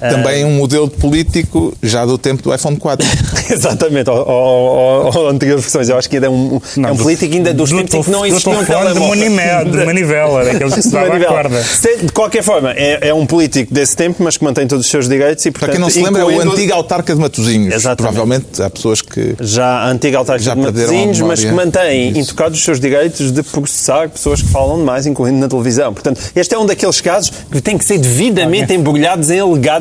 Também 0.00 0.44
um 0.44 0.52
modelo 0.52 0.88
político 0.88 1.74
já 1.82 2.04
do 2.04 2.16
tempo 2.16 2.42
do 2.42 2.54
iPhone 2.54 2.76
4. 2.76 3.06
Exatamente, 3.50 4.08
ou, 4.08 4.26
ou, 4.26 5.16
ou 5.16 5.28
anteriores 5.28 5.64
versões. 5.64 5.88
Eu 5.88 5.98
acho 5.98 6.08
que 6.08 6.16
ainda 6.16 6.26
é 6.26 6.30
um, 6.30 6.60
não, 6.76 6.88
é 6.88 6.92
um 6.92 6.96
do, 6.96 7.02
político 7.02 7.34
ainda 7.34 7.52
dos 7.52 7.70
do, 7.70 7.76
tempos 7.76 7.94
em 7.94 8.02
que 8.02 8.10
não 8.10 8.24
existia 8.24 8.52
um 8.52 8.64
telemóvel. 8.64 8.94
De 8.94 9.00
manivela, 9.08 9.64
de 9.64 9.84
manivela 9.84 10.44
daqueles 10.44 10.74
que 10.74 10.82
se 10.82 10.90
dava 10.90 11.20
corda. 11.20 11.62
De 12.02 12.12
qualquer 12.12 12.42
forma, 12.42 12.72
é, 12.72 13.08
é, 13.08 13.14
um 13.14 13.26
político 13.26 13.72
desse 13.72 13.96
tempo, 13.96 14.22
mas 14.22 14.36
que 14.36 14.44
mantém 14.44 14.66
todos 14.66 14.84
os 14.84 14.90
seus 14.90 15.08
direitos 15.08 15.44
e, 15.44 15.50
portanto... 15.50 15.70
Para 15.70 15.72
quem 15.72 15.80
não 15.80 15.90
se 15.90 16.02
lembra, 16.02 16.22
é 16.22 16.24
o 16.24 16.40
antigo 16.40 16.72
autarca 16.72 17.14
de 17.14 17.20
Matosinhos. 17.20 17.74
Exatamente. 17.74 18.14
Provavelmente 18.14 18.62
há 18.62 18.70
pessoas 18.70 19.02
que... 19.02 19.34
Já 19.40 19.86
antigo 19.88 20.16
autarca 20.16 20.42
já 20.42 20.54
de 20.54 20.60
Matosinhos, 20.60 21.20
mas 21.20 21.44
que 21.44 21.52
mantém 21.52 22.18
intocados 22.18 22.58
os 22.58 22.64
seus 22.64 22.80
direitos 22.80 23.32
de 23.32 23.42
processar 23.42 24.08
pessoas 24.08 24.42
que 24.42 24.48
falam 24.48 24.78
demais, 24.78 25.06
incluindo 25.06 25.38
na 25.38 25.48
televisão. 25.48 25.92
Portanto, 25.92 26.20
este 26.34 26.54
é 26.54 26.58
um 26.58 26.66
daqueles 26.66 27.00
casos 27.00 27.32
que 27.50 27.60
tem 27.60 27.76
que 27.76 27.84
ser 27.84 27.98
devidamente 27.98 28.64
okay. 28.64 28.76
embrulhados 28.76 29.30
em 29.30 29.40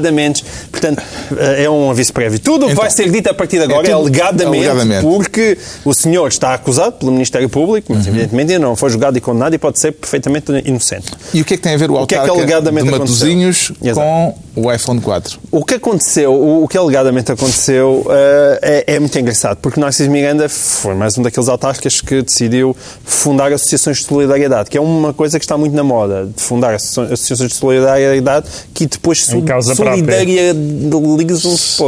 alegadamente 0.09 0.43
Portanto, 0.71 1.03
eh, 1.37 1.63
é 1.63 1.69
um 1.69 1.89
aviso 1.89 2.13
prévio. 2.13 2.39
Tudo 2.39 2.63
o 2.63 2.67
que 2.67 2.73
então, 2.73 2.83
vai 2.83 2.91
ser 2.91 3.09
dito 3.11 3.29
a 3.29 3.33
partir 3.33 3.57
de 3.57 3.63
agora 3.63 3.87
é, 3.87 3.91
é 3.91 3.93
alegadamente, 3.93 4.67
alegadamente, 4.67 5.01
porque 5.01 5.57
o 5.83 5.93
senhor 5.93 6.27
está 6.27 6.53
acusado 6.53 6.93
pelo 6.93 7.11
Ministério 7.11 7.49
Público, 7.49 7.93
mas 7.93 8.05
uhum. 8.05 8.13
evidentemente 8.13 8.53
ainda 8.53 8.65
não 8.65 8.75
foi 8.75 8.89
julgado 8.89 9.17
e 9.17 9.21
condenado 9.21 9.53
e 9.53 9.57
pode 9.57 9.79
ser 9.79 9.91
perfeitamente 9.91 10.51
inocente. 10.65 11.11
E 11.33 11.41
o 11.41 11.45
que 11.45 11.55
é 11.55 11.57
que 11.57 11.63
tem 11.63 11.73
a 11.73 11.77
ver 11.77 11.91
o, 11.91 11.95
o 11.95 12.07
que 12.07 12.15
é 12.15 12.23
que 12.23 12.29
alegadamente 12.29 12.85
de 12.85 12.91
Matosinhos 12.91 13.71
com 13.93 14.35
o 14.63 14.71
iPhone 14.71 14.99
4? 14.99 15.39
O 15.51 15.63
que 15.63 15.75
aconteceu, 15.75 16.33
o, 16.33 16.67
que 16.67 16.77
alegadamente 16.77 17.31
aconteceu 17.31 18.03
uh, 18.05 18.59
é, 18.61 18.83
é, 18.87 18.99
muito 18.99 19.17
engraçado, 19.17 19.57
porque 19.57 19.79
Narciso 19.79 20.09
Miranda 20.09 20.49
foi 20.49 20.93
mais 20.95 21.17
um 21.17 21.21
daqueles 21.21 21.47
autarcas 21.47 22.01
que 22.01 22.21
decidiu 22.21 22.75
fundar 23.03 23.51
associações 23.51 23.97
de 23.97 24.05
solidariedade, 24.05 24.69
que 24.69 24.77
é 24.77 24.81
uma 24.81 25.13
coisa 25.13 25.39
que 25.39 25.45
está 25.45 25.57
muito 25.57 25.75
na 25.75 25.83
moda, 25.83 26.29
de 26.35 26.41
fundar 26.41 26.73
associações 26.73 27.51
de 27.51 27.57
solidariedade 27.57 28.47
que 28.73 28.85
depois 28.85 29.23
solidariedade 29.25 29.39
ligaram-se 29.39 29.69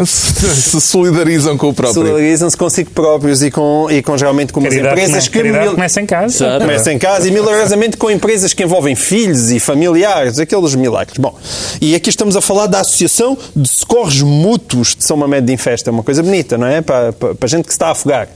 se 0.61 0.81
solidarizam 0.81 1.57
com 1.57 1.69
o 1.69 1.73
próprio. 1.73 2.01
Solidarizam-se 2.01 2.57
consigo 2.57 2.91
próprios 2.91 3.41
e 3.41 3.51
com, 3.51 3.87
e 3.89 4.01
com 4.01 4.17
geralmente 4.17 4.53
com 4.53 4.59
umas 4.59 4.73
empresas 4.73 5.27
que. 5.27 5.43
Mil... 5.43 5.71
começa 5.71 6.01
em 6.01 6.05
casa. 6.05 6.59
Começa 6.59 6.93
em 6.93 6.99
casa 6.99 7.27
e 7.27 7.31
milagrosamente 7.31 7.97
com 7.97 8.09
empresas 8.09 8.53
que 8.53 8.63
envolvem 8.63 8.95
filhos 8.95 9.51
e 9.51 9.59
familiares, 9.59 10.39
aqueles 10.39 10.75
milagres. 10.75 11.17
Bom, 11.17 11.35
e 11.79 11.95
aqui 11.95 12.09
estamos 12.09 12.35
a 12.35 12.41
falar 12.41 12.60
da 12.67 12.81
Associação 12.81 13.37
de 13.55 13.67
Socorros 13.69 14.21
Mútuos 14.21 14.95
de 14.95 15.05
São 15.05 15.17
Mamede 15.17 15.47
de 15.47 15.53
Infesta. 15.53 15.89
É 15.89 15.91
uma 15.91 16.03
coisa 16.03 16.21
bonita, 16.23 16.57
não 16.57 16.67
é? 16.67 16.81
Para, 16.81 17.13
para, 17.13 17.35
para 17.35 17.47
gente 17.47 17.65
que 17.65 17.71
se 17.71 17.75
está 17.75 17.87
a 17.87 17.91
afogar. 17.91 18.27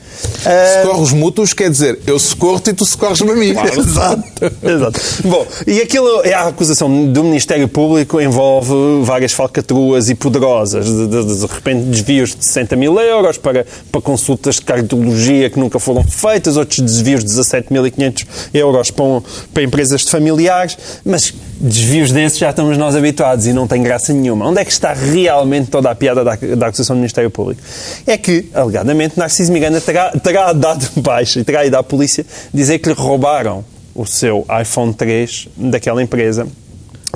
Socorros 0.81 1.11
mútuos 1.11 1.53
quer 1.53 1.69
dizer 1.69 1.99
eu 2.05 2.17
socorro-te 2.17 2.69
e 2.69 2.73
tu 2.73 2.85
socorres-me 2.85 3.31
a 3.31 3.35
mim. 3.35 3.53
Claro. 3.53 3.79
Exato. 3.79 4.23
Exato. 4.63 5.01
Bom, 5.23 5.45
e 5.67 5.81
aquilo 5.81 6.21
é 6.23 6.33
a 6.33 6.47
acusação 6.47 7.11
do 7.11 7.23
Ministério 7.23 7.67
Público 7.67 8.21
envolve 8.21 8.73
várias 9.03 9.33
falcatruas 9.33 10.09
e 10.09 10.15
poderosas, 10.15 10.85
de, 10.85 11.07
de, 11.07 11.39
de, 11.39 11.45
repente 11.45 11.85
desvios 11.85 12.35
de 12.35 12.45
60 12.45 12.75
mil 12.75 12.99
euros 12.99 13.37
para, 13.37 13.65
para 13.91 14.01
consultas 14.01 14.55
de 14.55 14.61
cardiologia 14.61 15.49
que 15.49 15.59
nunca 15.59 15.79
foram 15.79 16.03
feitas, 16.03 16.57
outros 16.57 16.79
desvios 16.79 17.23
de 17.23 17.31
17.500 17.31 18.25
euros 18.53 18.91
para, 18.91 19.05
para 19.53 19.63
empresas 19.63 20.01
de 20.01 20.11
familiares, 20.11 20.77
mas 21.03 21.33
desvios 21.59 22.11
desses 22.11 22.37
já 22.37 22.49
estamos 22.49 22.77
nós 22.77 22.95
habituados 22.95 23.47
e 23.47 23.53
não 23.53 23.67
tem 23.67 23.81
graça 23.81 24.04
nenhuma. 24.13 24.47
Onde 24.47 24.61
é 24.61 24.65
que 24.65 24.71
está 24.71 24.93
realmente 24.93 25.69
toda 25.69 25.89
a 25.89 25.95
piada 25.95 26.23
da, 26.23 26.35
da 26.35 26.67
acusação 26.67 26.95
do 26.95 26.99
Ministério 26.99 27.29
Público? 27.29 27.61
É 28.05 28.17
que, 28.17 28.49
alegadamente, 28.53 29.17
Narciso 29.17 29.51
Miranda 29.51 29.81
terá, 29.81 30.11
terá 30.11 30.53
dado 30.53 30.87
baixa 31.01 31.39
e 31.39 31.43
terá 31.43 31.65
ido 31.65 31.75
à 31.75 31.83
polícia 31.83 32.25
dizer 32.53 32.79
que 32.79 32.89
lhe 32.89 32.95
roubaram 32.95 33.63
o 33.93 34.05
seu 34.05 34.45
iPhone 34.61 34.93
3 34.93 35.49
daquela 35.55 36.03
empresa 36.03 36.47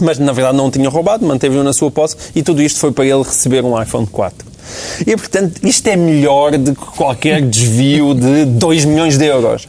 mas 0.02 0.18
na 0.18 0.32
verdade 0.32 0.56
não 0.56 0.68
o 0.68 0.72
tinha 0.72 0.88
roubado, 0.88 1.26
manteve-o 1.26 1.64
na 1.64 1.74
sua 1.74 1.92
posse 1.92 2.16
e 2.34 2.42
tudo 2.42 2.62
isto 2.62 2.80
foi 2.80 2.92
para 2.92 3.06
ele 3.06 3.22
receber 3.22 3.66
um 3.66 3.82
iPhone 3.82 4.08
4. 4.08 4.48
E, 5.06 5.16
portanto, 5.18 5.60
isto 5.64 5.88
é 5.88 5.96
melhor 5.96 6.58
do 6.58 6.76
que 6.76 6.86
qualquer 6.86 7.42
desvio 7.42 8.14
de 8.14 8.46
2 8.46 8.86
milhões 8.86 9.18
de 9.18 9.26
euros. 9.26 9.68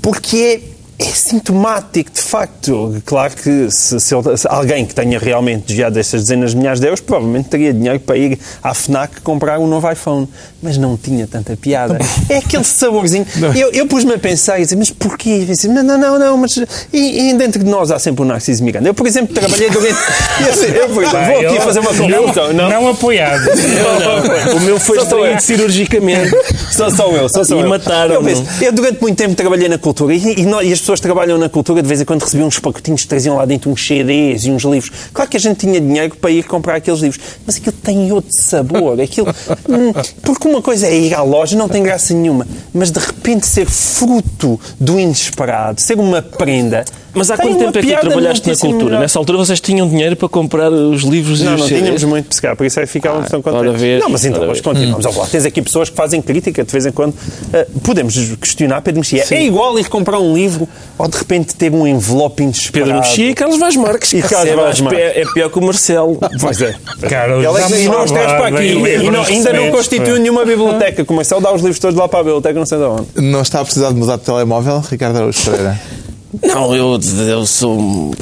Porque 0.00 0.36
é 0.36 0.77
sintomático, 1.04 2.10
de 2.10 2.20
facto. 2.20 3.00
Claro 3.04 3.34
que 3.36 3.70
se, 3.70 4.00
se 4.00 4.14
alguém 4.48 4.84
que 4.84 4.94
tenha 4.94 5.18
realmente 5.18 5.66
desviado 5.66 5.98
estas 5.98 6.22
dezenas 6.22 6.50
de 6.52 6.56
milhares 6.56 6.80
de 6.80 6.86
euros, 6.86 7.00
provavelmente 7.00 7.48
teria 7.48 7.72
dinheiro 7.72 8.00
para 8.00 8.16
ir 8.16 8.38
à 8.62 8.74
FNAC 8.74 9.20
comprar 9.20 9.58
um 9.58 9.66
novo 9.66 9.90
iPhone. 9.90 10.28
Mas 10.60 10.76
não 10.76 10.96
tinha 10.96 11.26
tanta 11.26 11.56
piada. 11.56 11.98
É 12.28 12.38
aquele 12.38 12.64
saborzinho. 12.64 13.24
Eu, 13.54 13.70
eu 13.72 13.86
pus-me 13.86 14.12
a 14.14 14.18
pensar 14.18 14.58
e 14.58 14.62
dizer, 14.62 14.76
mas 14.76 14.90
porquê? 14.90 15.30
Eu 15.30 15.46
disse, 15.46 15.68
não, 15.68 15.82
não, 15.82 15.96
não, 15.98 16.18
não, 16.18 16.36
mas. 16.36 16.56
E, 16.92 17.30
e 17.30 17.34
dentro 17.34 17.62
de 17.62 17.70
nós 17.70 17.90
há 17.90 17.98
sempre 17.98 18.22
o 18.22 18.24
Narciso 18.24 18.62
Miranda. 18.62 18.88
Eu, 18.88 18.94
por 18.94 19.06
exemplo, 19.06 19.34
trabalhei 19.34 19.70
durante. 19.70 19.98
Eu, 20.46 20.54
sei, 20.54 20.70
eu, 20.70 20.88
por 20.88 21.02
exemplo, 21.02 21.26
vou 21.26 21.46
aqui 21.48 21.60
fazer 21.60 21.80
uma 21.80 21.94
confusão. 21.94 22.52
Não, 22.52 22.68
não 22.70 22.88
apoiado. 22.88 23.42
O 24.56 24.60
meu 24.60 24.78
foi 24.80 24.98
Só 25.00 25.06
sou 25.06 25.18
eu. 25.26 25.34
extraído 25.36 25.42
cirurgicamente. 25.42 26.30
Sou 26.70 26.90
só 26.90 27.10
eu, 27.10 27.28
sou 27.28 27.44
só 27.44 27.56
E 27.56 27.60
eu. 27.60 27.68
mataram-no. 27.68 28.14
Eu, 28.14 28.22
penso, 28.22 28.64
eu 28.64 28.72
durante 28.72 29.00
muito 29.00 29.16
tempo 29.16 29.34
trabalhei 29.34 29.68
na 29.68 29.78
cultura 29.78 30.14
e, 30.14 30.18
e 30.40 30.46
e 30.64 30.72
as 30.72 30.80
pessoas 30.88 31.00
que 31.00 31.06
trabalham 31.06 31.36
na 31.36 31.50
cultura 31.50 31.82
de 31.82 31.88
vez 31.88 32.00
em 32.00 32.04
quando 32.06 32.22
recebiam 32.22 32.48
uns 32.48 32.58
pacotinhos 32.58 33.02
que 33.02 33.08
traziam 33.08 33.36
lá 33.36 33.44
dentro 33.44 33.70
uns 33.70 33.86
CDs 33.86 34.46
e 34.46 34.50
uns 34.50 34.62
livros. 34.64 34.90
Claro 35.12 35.30
que 35.30 35.36
a 35.36 35.40
gente 35.40 35.58
tinha 35.58 35.78
dinheiro 35.78 36.16
para 36.16 36.30
ir 36.30 36.44
comprar 36.44 36.76
aqueles 36.76 37.00
livros, 37.00 37.20
mas 37.46 37.56
aquilo 37.56 37.76
tem 37.82 38.10
outro 38.10 38.32
sabor. 38.32 38.98
Aquilo, 38.98 39.28
hum, 39.68 39.92
porque 40.22 40.48
uma 40.48 40.62
coisa 40.62 40.86
é 40.86 40.98
ir 40.98 41.14
à 41.14 41.22
loja, 41.22 41.58
não 41.58 41.68
tem 41.68 41.82
graça 41.82 42.14
nenhuma, 42.14 42.46
mas 42.72 42.90
de 42.90 43.00
repente 43.00 43.46
ser 43.46 43.66
fruto 43.66 44.58
do 44.80 44.98
inesperado, 44.98 45.78
ser 45.78 45.98
uma 45.98 46.22
prenda. 46.22 46.86
Mas 47.14 47.30
há 47.30 47.36
tem 47.36 47.48
quanto 47.48 47.58
tempo 47.58 47.78
é 47.78 47.82
que 47.82 47.96
tu 47.96 48.00
trabalhaste 48.00 48.48
na 48.48 48.56
cultura? 48.56 48.84
melhor. 48.84 49.00
Nessa 49.00 49.18
altura 49.18 49.38
vocês 49.38 49.60
tinham 49.60 49.88
dinheiro 49.88 50.14
para 50.14 50.28
comprar 50.28 50.70
os 50.70 51.02
livros 51.02 51.40
e 51.40 51.44
Não, 51.44 51.54
os 51.54 51.60
não 51.60 51.66
CDs? 51.66 51.82
tínhamos 51.82 52.04
muito, 52.04 52.34
se 52.34 52.40
calhar, 52.40 52.56
por 52.56 52.64
isso 52.64 52.78
é 52.78 52.82
que 52.82 52.88
ficávamos 52.92 53.26
Ah, 53.26 53.30
tão 53.30 53.42
contentes. 53.42 53.80
vês, 53.80 54.00
não, 54.00 54.08
mas 54.10 54.24
então, 54.24 54.46
vês. 54.46 54.60
continuamos 54.60 55.04
falar. 55.04 55.26
Tens 55.26 55.44
aqui 55.44 55.60
pessoas 55.60 55.90
que 55.90 55.96
fazem 55.96 56.22
crítica 56.22 56.62
de 56.62 56.70
vez 56.70 56.86
em 56.86 56.92
quando. 56.92 57.14
Ah, 57.52 57.66
podemos 57.82 58.14
questionar 58.40 58.82
Pedro 58.82 59.00
Mexia. 59.00 59.24
É 59.30 59.44
igual 59.44 59.78
ir 59.78 59.88
comprar 59.88 60.18
um 60.20 60.34
livro 60.34 60.68
ou 60.98 61.08
de 61.08 61.16
repente 61.18 61.54
ter 61.54 61.72
um 61.72 61.86
envelope 61.86 62.42
inesperado? 62.42 62.90
Pedro 62.92 63.00
Mexia 63.00 63.30
e 63.30 63.34
Carlos 63.34 63.58
Vaz 63.58 63.76
Marques. 63.76 64.12
E 64.12 64.22
Carlos 64.22 64.48
é, 64.52 64.56
Vaz 64.56 64.80
Marques. 64.80 65.00
pe- 65.12 65.20
é 65.20 65.24
pior 65.32 65.48
que 65.50 65.58
o 65.58 65.62
Marcelo. 65.62 66.18
Pois 66.40 66.60
é. 66.60 66.74
Carlos, 67.08 67.44
Ela, 67.44 67.58
e 67.78 67.88
nós 67.88 68.10
temos 68.10 68.32
para 68.32 68.46
aqui. 68.48 68.64
E 68.64 69.10
não- 69.10 69.22
ainda 69.24 69.52
não 69.52 69.70
constitui 69.70 70.18
nenhuma 70.18 70.44
biblioteca. 70.44 71.04
Como 71.04 71.16
Marcelo 71.18 71.40
dá 71.40 71.52
os 71.52 71.60
livros 71.62 71.78
todos 71.78 71.98
lá 71.98 72.08
para 72.08 72.20
a 72.20 72.22
biblioteca, 72.22 72.58
não 72.58 72.66
sei 72.66 72.78
de 72.78 72.84
onde. 72.84 73.06
Não 73.16 73.40
está 73.42 73.60
a 73.60 73.64
precisar 73.64 73.88
de 73.90 73.94
mudar 73.94 74.16
de 74.16 74.22
telemóvel, 74.22 74.82
Ricardo 74.90 75.16
Araújo 75.16 75.42
Pereira? 75.50 75.80
Não, 76.42 76.74
eu, 76.74 76.98
eu 77.28 77.46
sou. 77.46 78.14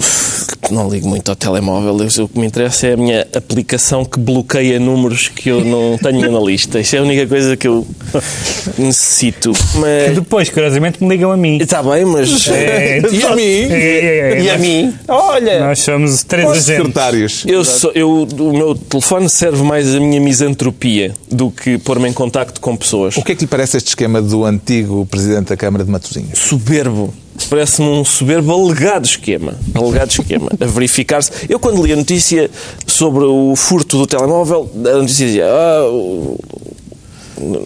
Não 0.71 0.89
ligo 0.89 1.09
muito 1.09 1.29
ao 1.29 1.37
telemóvel. 1.37 1.97
Eu- 2.17 2.25
o 2.25 2.29
que 2.29 2.39
me 2.39 2.47
interessa 2.47 2.87
é 2.89 2.93
a 2.95 2.97
minha 2.97 3.27
aplicação 3.35 4.05
que 4.05 4.19
bloqueia 4.19 4.79
números 4.81 5.29
que 5.29 5.49
eu 5.49 5.65
não 5.65 5.99
tenho 5.99 6.31
na 6.31 6.41
lista. 6.41 6.81
Isso 6.81 6.97
é 6.97 6.99
a 6.99 7.03
única 7.03 7.27
coisa 7.27 7.57
que 7.57 7.67
eu 7.69 7.87
necessito. 8.79 9.53
Mas. 9.77 10.15
Depois, 10.15 10.49
curiosamente, 10.51 11.03
me 11.03 11.09
ligam 11.11 11.31
a 11.33 11.37
mim. 11.37 11.59
Está 11.61 11.83
bem, 11.83 12.05
mas. 12.05 12.47
É, 12.57 13.01
E 13.13 13.23
a 13.23 13.35
mim? 13.37 13.43
é, 13.43 13.75
é, 13.75 14.19
é, 14.39 14.41
E 14.43 14.51
a 14.51 14.53
nós- 14.55 14.61
mim? 14.63 14.95
Olha! 15.09 15.61
Nós 15.67 15.81
somos 15.81 16.23
três 16.25 16.47
agentes. 16.47 16.65
secretários. 16.67 17.45
Eu 17.47 17.65
sou, 17.65 17.91
eu, 17.95 18.23
o 18.39 18.53
meu 18.53 18.75
telefone 18.75 19.29
serve 19.29 19.63
mais 19.63 19.95
a 19.95 20.01
minha 20.01 20.21
misantropia 20.21 21.13
do 21.31 21.51
que 21.51 21.79
pôr-me 21.79 22.09
em 22.09 22.13
contacto 22.13 22.61
com 22.61 22.77
pessoas. 22.77 23.17
O 23.17 23.23
que 23.23 23.33
é 23.33 23.35
que 23.35 23.43
lhe 23.43 23.47
parece 23.47 23.77
este 23.77 23.89
esquema 23.89 24.21
do 24.23 24.45
antigo 24.45 25.07
Presidente 25.07 25.49
da 25.49 25.57
Câmara 25.57 25.85
de 25.85 25.91
Matosinhos? 25.91 26.39
soberbo. 26.39 27.13
Parece-me 27.45 27.89
um 27.89 28.05
soberbo 28.05 28.53
alegado 28.53 29.05
esquema. 29.05 29.55
Alegado 29.75 30.11
esquema. 30.11 30.49
A 30.61 30.67
verificar-se. 30.67 31.31
Eu, 31.49 31.59
quando 31.59 31.85
li 31.85 31.93
a 31.93 31.97
notícia 31.97 32.51
sobre 32.87 33.25
o 33.25 33.55
furto 33.55 33.99
do 33.99 34.07
telemóvel, 34.07 34.71
a 34.75 34.99
notícia 34.99 35.27
dizia. 35.27 35.47
Ah, 35.47 35.83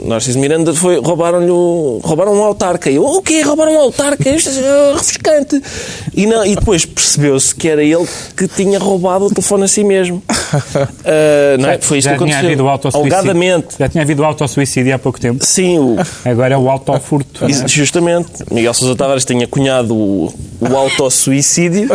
Narciso 0.05 0.39
Miranda 0.39 0.75
foi. 0.75 1.01
Roubaram-lhe 1.01 1.51
o- 1.51 2.01
roubaram 2.03 2.35
um 2.35 2.43
autarca. 2.43 2.91
E 2.91 2.97
eu, 2.97 3.05
o 3.05 3.23
quê? 3.23 3.43
Roubaram 3.43 3.73
um 3.75 3.79
autarca? 3.81 4.29
Isto 4.29 4.51
é 4.51 4.93
refrescante. 4.93 5.63
E, 6.15 6.27
não, 6.27 6.45
e 6.45 6.55
depois 6.57 6.85
percebeu-se 6.85 7.55
que 7.55 7.69
era 7.69 7.83
ele 7.83 8.07
que 8.37 8.49
tinha 8.49 8.79
roubado 8.79 9.27
o 9.27 9.29
telefone 9.31 9.65
a 9.65 9.69
si 9.69 9.85
mesmo. 9.85 10.23
Ah, 11.05 11.57
não 11.59 11.71
é? 11.71 11.79
Foi 11.79 11.99
isto 11.99 12.09
já 12.09 12.17
que 12.17 12.25
tinha 12.25 12.39
aconteceu. 12.39 12.69
autossuicídio. 12.69 13.17
Alegadamente. 13.17 13.67
Já 13.79 13.89
tinha 13.89 14.03
havido 14.03 14.25
autossuicídio 14.25 14.95
há 14.95 14.99
pouco 14.99 15.21
tempo. 15.21 15.45
Sim, 15.45 15.79
o, 15.79 15.97
Agora 16.25 16.55
é 16.55 16.57
o 16.57 16.69
autofurto. 16.69 17.49
Isso, 17.49 17.67
justamente. 17.69 18.29
Miguel 18.51 18.75
Sousa 18.75 18.97
Tavares 18.97 19.25
tinha 19.25 19.47
cunhado 19.47 19.95
o, 19.95 20.33
o 20.61 20.77
autossuicídio 20.77 21.89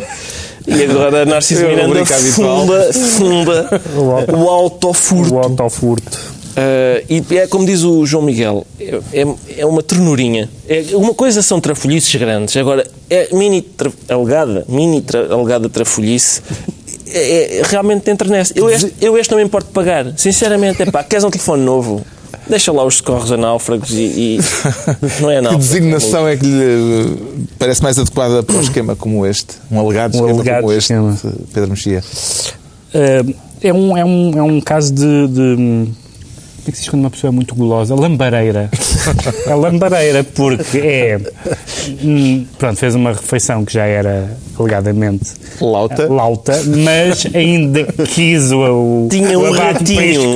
e 0.67 0.83
agora 0.83 1.25
Narciso 1.25 1.65
É 1.65 1.69
Miranda 1.69 2.05
funda, 2.05 2.93
funda 2.93 3.81
o 4.37 4.49
autofurto. 4.49 5.35
O 5.35 5.39
autofurto. 5.39 6.34
Ah, 6.57 7.03
e 7.09 7.23
é 7.37 7.47
como 7.47 7.65
diz 7.65 7.83
o 7.83 8.05
João 8.05 8.23
Miguel, 8.23 8.65
é, 8.79 9.01
é- 9.13 9.35
é 9.59 9.65
uma 9.65 9.83
ternurinha. 9.83 10.49
É, 10.69 10.83
uma 10.93 11.13
coisa 11.13 11.41
são 11.41 11.59
trafolhices 11.59 12.13
grandes, 12.15 12.55
agora 12.57 12.87
é 13.09 13.27
mini 13.35 13.61
tra- 13.61 13.91
alegada, 14.09 14.65
mini 14.69 15.01
tra- 15.01 15.27
alegada 15.33 15.67
trafolhice. 15.69 16.41
É, 17.07 17.59
é- 17.59 17.61
realmente 17.65 18.09
entra 18.09 18.27
nessa. 18.29 18.53
Eu 18.57 18.69
este, 18.69 18.93
eu 19.01 19.17
este 19.17 19.31
não 19.31 19.37
me 19.37 19.43
importo 19.45 19.67
de 19.67 19.73
pagar. 19.73 20.13
Sinceramente, 20.17 20.81
é 20.81 20.85
pá, 20.91 21.03
queres 21.03 21.23
um 21.23 21.29
telefone 21.29 21.63
novo? 21.63 22.05
Deixa 22.49 22.71
lá 22.71 22.83
os 22.85 22.97
socorros 22.97 23.31
a 23.31 23.37
náufragos 23.37 23.91
e, 23.91 24.37
e- 24.37 24.39
não 25.21 25.29
é 25.31 25.35
Que 25.37 25.41
náufrago. 25.41 25.57
designação 25.57 26.27
é 26.27 26.37
que 26.37 26.45
lhe 26.45 27.17
parece 27.57 27.81
mais 27.83 27.97
adequada 27.97 28.43
para 28.43 28.55
um 28.55 28.61
esquema 28.61 28.95
como 28.95 29.25
este? 29.25 29.55
Um 29.71 29.79
alegado 29.79 30.15
Um 30.15 30.19
esquema 30.21 30.33
alegado 30.39 30.61
como 30.61 30.73
este, 30.73 30.93
esquema. 30.93 31.17
Pedro 31.53 31.69
Mexia? 31.71 32.03
Uh, 32.93 33.35
é, 33.61 33.73
um, 33.73 33.97
é, 33.97 34.05
um, 34.05 34.31
é 34.37 34.41
um 34.43 34.61
caso 34.61 34.93
de. 34.93 35.27
de 35.27 36.04
é 36.69 36.71
que 36.71 36.77
se 36.77 36.83
diz 36.83 36.89
quando 36.89 37.01
uma 37.03 37.09
pessoa 37.09 37.29
é 37.29 37.33
muito 37.35 37.53
gulosa? 37.55 37.95
Lambareira. 37.95 38.69
é 39.47 39.53
lambareira, 39.55 40.23
porque 40.23 40.77
é. 40.79 41.19
hum, 42.03 42.45
Pronto, 42.57 42.77
fez 42.77 42.95
uma 42.95 43.11
refeição 43.13 43.63
que 43.65 43.73
já 43.73 43.85
era 43.85 44.35
alegadamente 44.57 45.33
Lauta? 45.59 46.07
lauta, 46.07 46.53
mas 46.83 47.25
ainda 47.33 47.83
quis 48.05 48.51
o. 48.51 49.07
Tinha 49.09 49.37
o 49.37 49.47
um 49.47 49.51
ratinho. 49.51 50.35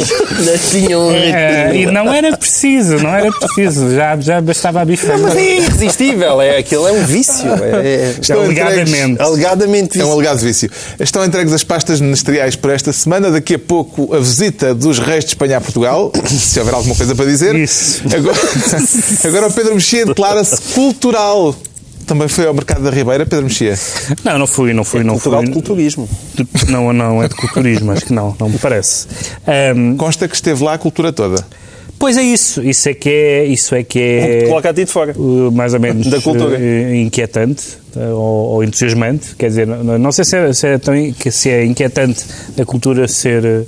Tinha 0.71 0.99
um 0.99 1.07
ratinho. 1.09 1.75
e 1.75 1.85
não 1.85 2.13
era 2.13 2.35
preciso, 2.37 2.97
não 2.99 3.09
era 3.15 3.31
preciso, 3.31 3.93
já, 3.95 4.17
já 4.19 4.41
bastava 4.41 4.81
a 4.81 4.85
bifana. 4.85 5.19
Mas 5.29 5.35
é 5.37 5.55
irresistível, 5.57 6.41
é 6.41 6.57
aquilo, 6.57 6.87
é 6.87 6.91
um 6.91 7.03
vício. 7.05 7.47
É, 7.63 8.15
Estão 8.19 8.41
Alegadamente. 8.41 8.91
entregues- 8.91 9.19
alegadamente 9.19 9.99
É 9.99 10.03
um 10.03 10.07
vício. 10.07 10.11
alegado 10.13 10.39
vício. 10.39 10.69
Estão 10.99 11.25
entregues 11.25 11.53
as 11.53 11.63
pastas 11.63 11.99
ministeriais 12.01 12.55
por 12.55 12.71
esta 12.71 12.91
semana. 12.93 13.31
Daqui 13.31 13.55
a 13.55 13.59
pouco 13.59 14.13
a 14.13 14.19
visita 14.19 14.73
dos 14.75 14.99
reis 14.99 15.23
de 15.23 15.31
Espanha 15.31 15.57
a 15.57 15.61
Portugal, 15.61 16.11
se 16.27 16.59
houver 16.59 16.73
alguma 16.73 16.95
coisa 16.95 17.15
para 17.15 17.25
dizer. 17.25 17.55
Isso. 17.55 18.01
Agora, 18.15 18.37
agora 19.27 19.47
o 19.47 19.51
Pedro 19.53 19.75
Mexia 19.75 20.05
declara-se 20.05 20.61
cultural. 20.73 21.55
Também 22.05 22.27
foi 22.27 22.47
ao 22.47 22.53
mercado 22.55 22.81
da 22.83 22.89
Ribeira, 22.89 23.23
Pedro 23.25 23.45
Mexia. 23.45 23.77
Não, 24.23 24.39
não 24.39 24.47
fui, 24.47 24.73
não 24.73 24.83
fui, 24.83 25.03
não 25.03 25.13
Cultural 25.13 25.41
fui. 25.41 25.47
de 25.47 25.53
culturismo. 25.53 26.09
de- 26.33 26.71
Não, 26.71 26.91
não, 26.91 27.21
é 27.21 27.27
de 27.27 27.35
culturismo, 27.35 27.91
acho 27.91 28.05
que 28.05 28.13
não, 28.13 28.35
não 28.39 28.49
me 28.49 28.57
parece. 28.57 29.05
Ahm, 29.45 29.95
Consta 29.95 30.27
que 30.27 30.33
esteve 30.33 30.63
lá 30.63 30.73
a 30.73 30.77
cultura 30.79 31.13
toda. 31.13 31.45
Pois 31.99 32.17
é 32.17 32.23
isso, 32.23 32.63
isso 32.63 32.89
é 32.89 32.93
que 32.95 33.09
é, 33.09 33.45
isso 33.45 33.75
é, 33.75 33.83
que 33.83 33.99
é 33.99 34.45
Coloca 34.47 34.69
a 34.69 34.73
ti 34.73 34.85
de 34.85 34.91
fora. 34.91 35.13
mais 35.53 35.73
ou 35.73 35.79
menos 35.81 36.07
Da 36.07 36.19
cultura. 36.21 36.57
uh, 36.57 36.95
inquietante 36.95 37.63
uh, 37.95 37.99
ou, 38.15 38.49
ou 38.53 38.63
entusiasmante, 38.63 39.35
quer 39.37 39.49
dizer, 39.49 39.67
não, 39.67 39.99
não 39.99 40.11
sei 40.11 40.23
se 40.23 40.35
é, 40.37 40.53
se, 40.53 40.65
é 40.67 40.77
tão, 40.77 40.93
se 41.29 41.49
é 41.49 41.65
inquietante 41.65 42.23
a 42.59 42.65
cultura 42.65 43.05
ser 43.07 43.43
uh, 43.45 43.67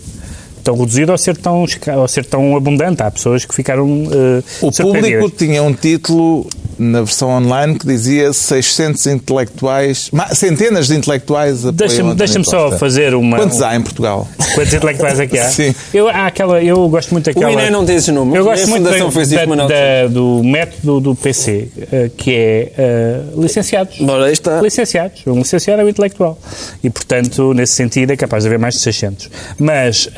tão 0.62 0.78
reduzida 0.78 1.12
ou 1.12 1.18
ser 1.18 1.38
tão, 1.38 1.66
ou 1.98 2.08
ser 2.08 2.26
tão 2.26 2.56
abundante. 2.56 3.02
Há 3.04 3.12
pessoas 3.12 3.46
que 3.46 3.54
ficaram 3.54 3.86
uh, 3.88 4.44
O 4.62 4.72
público 4.72 5.30
tinha 5.30 5.62
um 5.64 5.74
título 5.74 6.48
na 6.78 7.02
versão 7.02 7.30
online 7.30 7.78
que 7.78 7.86
dizia 7.86 8.34
600 8.34 9.06
intelectuais, 9.08 10.10
centenas 10.34 10.88
de 10.88 10.96
intelectuais 10.96 11.60
apoiam 11.60 11.74
Deixa-me 11.74 12.16
deixa 12.16 12.44
só 12.44 12.72
fazer 12.72 13.14
uma... 13.14 13.38
Quantos 13.38 13.62
há 13.62 13.76
em 13.76 13.82
Portugal? 13.82 14.28
Quantos 14.56 14.74
intelectuais 14.74 15.20
é 15.20 15.28
que 15.28 15.38
há? 15.38 15.50
Sim. 15.52 15.76
Eu, 15.94 16.08
há 16.10 16.26
aquela, 16.28 16.62
eu 16.64 16.88
gosto 16.90 17.12
muito 17.12 17.26
daquela... 17.26 17.48
O 17.48 17.60
INE 17.60 17.70
não 17.70 17.86
tem 17.86 17.96
esses 17.98 18.14
números. 18.14 18.38
Eu 18.40 18.52
gosto 18.52 18.64
a 18.64 18.68
muito 18.68 18.84
Fundação 18.84 19.10
da, 19.10 19.36
da- 19.42 19.48
mas 19.48 19.58
não. 19.58 19.68
da- 19.68 20.08
do 20.10 20.44
método 20.44 21.00
do 21.00 21.16
PC, 21.16 21.68
eh, 21.92 22.10
que 22.16 22.32
é 22.34 22.72
eh, 22.78 23.22
licenciados. 23.38 24.02
Ora, 24.02 24.26
aí 24.26 24.34
está. 24.34 24.62
Licenciados. 24.62 25.22
Um 25.28 25.38
licenciado 25.40 25.82
é 25.82 25.86
um 25.86 25.90
intelectual. 25.90 26.38
E, 26.84 26.90
portanto, 26.90 27.54
nesse 27.54 27.74
sentido, 27.74 28.12
é 28.12 28.18
capaz 28.18 28.44
de 28.44 28.48
haver 28.50 28.60
mais 28.60 28.76
de 28.76 28.82
600. 28.82 29.30
Mas 29.60 30.10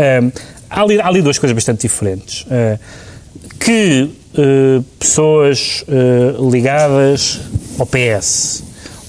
há, 0.73 0.81
ali, 0.81 0.99
há 0.99 1.07
ali 1.07 1.21
duas 1.21 1.37
coisas 1.39 1.53
bastante 1.53 1.81
diferentes. 1.81 2.45
Eh, 2.49 2.77
que 3.59 4.09
eh, 4.37 4.81
pessoas 4.99 5.85
eh, 5.87 6.35
ligadas 6.51 7.39
ao 7.79 7.85
PS 7.85 8.63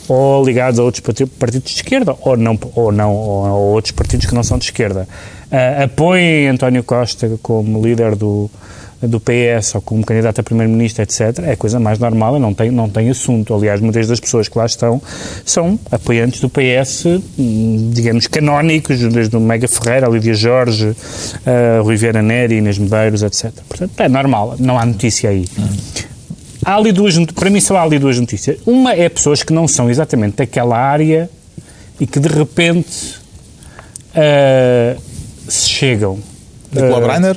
ou 0.07 0.45
ligados 0.45 0.79
a 0.79 0.83
outros 0.83 1.01
parti- 1.01 1.27
partidos 1.27 1.71
de 1.73 1.77
esquerda 1.77 2.15
ou 2.21 2.37
não 2.37 2.59
ou 2.75 2.93
não 2.93 3.13
ou 3.13 3.47
a 3.47 3.53
outros 3.55 3.93
partidos 3.93 4.27
que 4.27 4.35
não 4.35 4.43
são 4.43 4.59
de 4.59 4.67
esquerda 4.67 5.09
apoiem 5.83 6.49
António 6.49 6.83
Costa 6.85 7.39
como 7.43 7.81
líder 7.83 8.15
do 8.17 8.51
do 9.09 9.21
PS 9.21 9.75
ou 9.77 9.81
como 9.81 10.05
candidato 10.05 10.41
a 10.41 10.43
primeiro-ministro, 10.43 11.03
etc., 11.03 11.39
é 11.45 11.53
a 11.53 11.57
coisa 11.57 11.79
mais 11.81 11.99
normal 11.99 12.37
e 12.37 12.41
não 12.41 12.53
tem, 12.55 12.71
não 12.71 12.89
tem 12.89 13.11
assunto. 13.11 13.55
Aliás, 13.55 13.81
muitas 13.81 14.07
das 14.09 14.21
pessoas 14.21 14.49
que 14.49 14.57
lá 14.57 14.67
estão 14.67 15.01
são 15.45 15.79
apoiantes 15.91 16.41
do 16.41 16.49
PS, 16.49 17.07
hum, 17.39 17.91
digamos, 17.93 18.27
canónicos, 18.27 18.99
desde 19.01 19.37
o 19.37 19.41
Mega 19.41 19.69
Ferreira, 19.69 20.07
a 20.07 20.11
Lídia 20.11 20.35
Jorge, 20.35 20.95
a 21.47 21.81
Rui 21.83 21.97
Vieira 21.97 22.23
Neri, 22.23 22.57
Inês 22.57 22.79
Medeiros, 22.79 23.23
etc. 23.23 23.53
Portanto, 23.69 24.01
é 24.01 24.09
normal, 24.09 24.57
não 24.59 24.79
há 24.79 24.85
notícia 24.85 25.31
aí. 25.31 25.47
há 26.65 26.77
ali 26.77 26.93
duas, 26.93 27.17
para 27.35 27.51
mim 27.51 27.61
só 27.61 27.77
há 27.77 27.83
ali 27.83 27.99
duas 27.99 28.19
notícias. 28.19 28.59
Uma 28.67 28.93
é 28.93 29.09
pessoas 29.09 29.43
que 29.43 29.53
não 29.53 29.69
são 29.69 29.91
exatamente 29.91 30.37
daquela 30.37 30.77
área 30.79 31.29
e 32.01 32.07
que 32.07 32.19
de 32.19 32.29
repente 32.29 33.23
ah, 34.15 34.97
se 35.49 35.69
chegam. 35.69 36.19
Nicolau 36.73 37.05
Ah, 37.05 37.07
Breiner? 37.09 37.37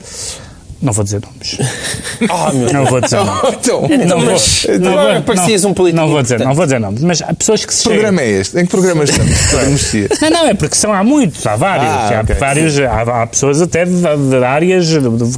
Não 0.82 0.94
vou 0.94 1.04
dizer 1.04 1.22
nomes. 1.22 1.58
Ah, 2.30 2.52
meu 2.52 2.72
Não 2.74 2.86
vou 2.86 3.00
dizer 3.02 3.18
nomes. 3.18 3.58
Então, 3.60 3.82
Não 3.82 4.20
vou, 4.20 4.80
não 4.80 5.13
vou- 5.13 5.22
parecias 5.24 5.63
não- 5.63 5.72
um 5.72 5.74
político 5.74 6.02
Não 6.02 6.10
vou 6.12 6.22
dizer, 6.22 6.40
não 6.40 6.54
vou 6.56 6.66
dizer 6.66 6.80
nomes, 6.80 7.04
mas 7.04 7.22
há 7.22 7.34
pessoas 7.34 7.66
que 7.66 7.74
se 7.74 7.84
que 7.84 7.90
chegam. 7.90 7.98
programa 8.04 8.22
é 8.22 8.40
este? 8.40 8.60
Em 8.60 8.63
que 8.66 8.70
programa 8.72 9.04
estamos? 9.04 9.54
Mexia. 9.72 10.08
Não, 10.22 10.30
não, 10.30 10.48
é 10.48 10.54
porque 10.54 10.76
são 10.76 10.94
há 10.94 11.04
muitos, 11.04 11.46
há 11.46 11.56
vários. 11.56 11.88
Ah, 11.88 12.18
há, 12.18 12.22
ok. 12.22 12.36
vários 12.36 12.80
há, 12.80 13.24
há 13.24 13.28
pessoas 13.28 13.62
até 13.62 13.86
de, 13.86 13.92
de 14.02 14.36
áreas, 14.44 14.88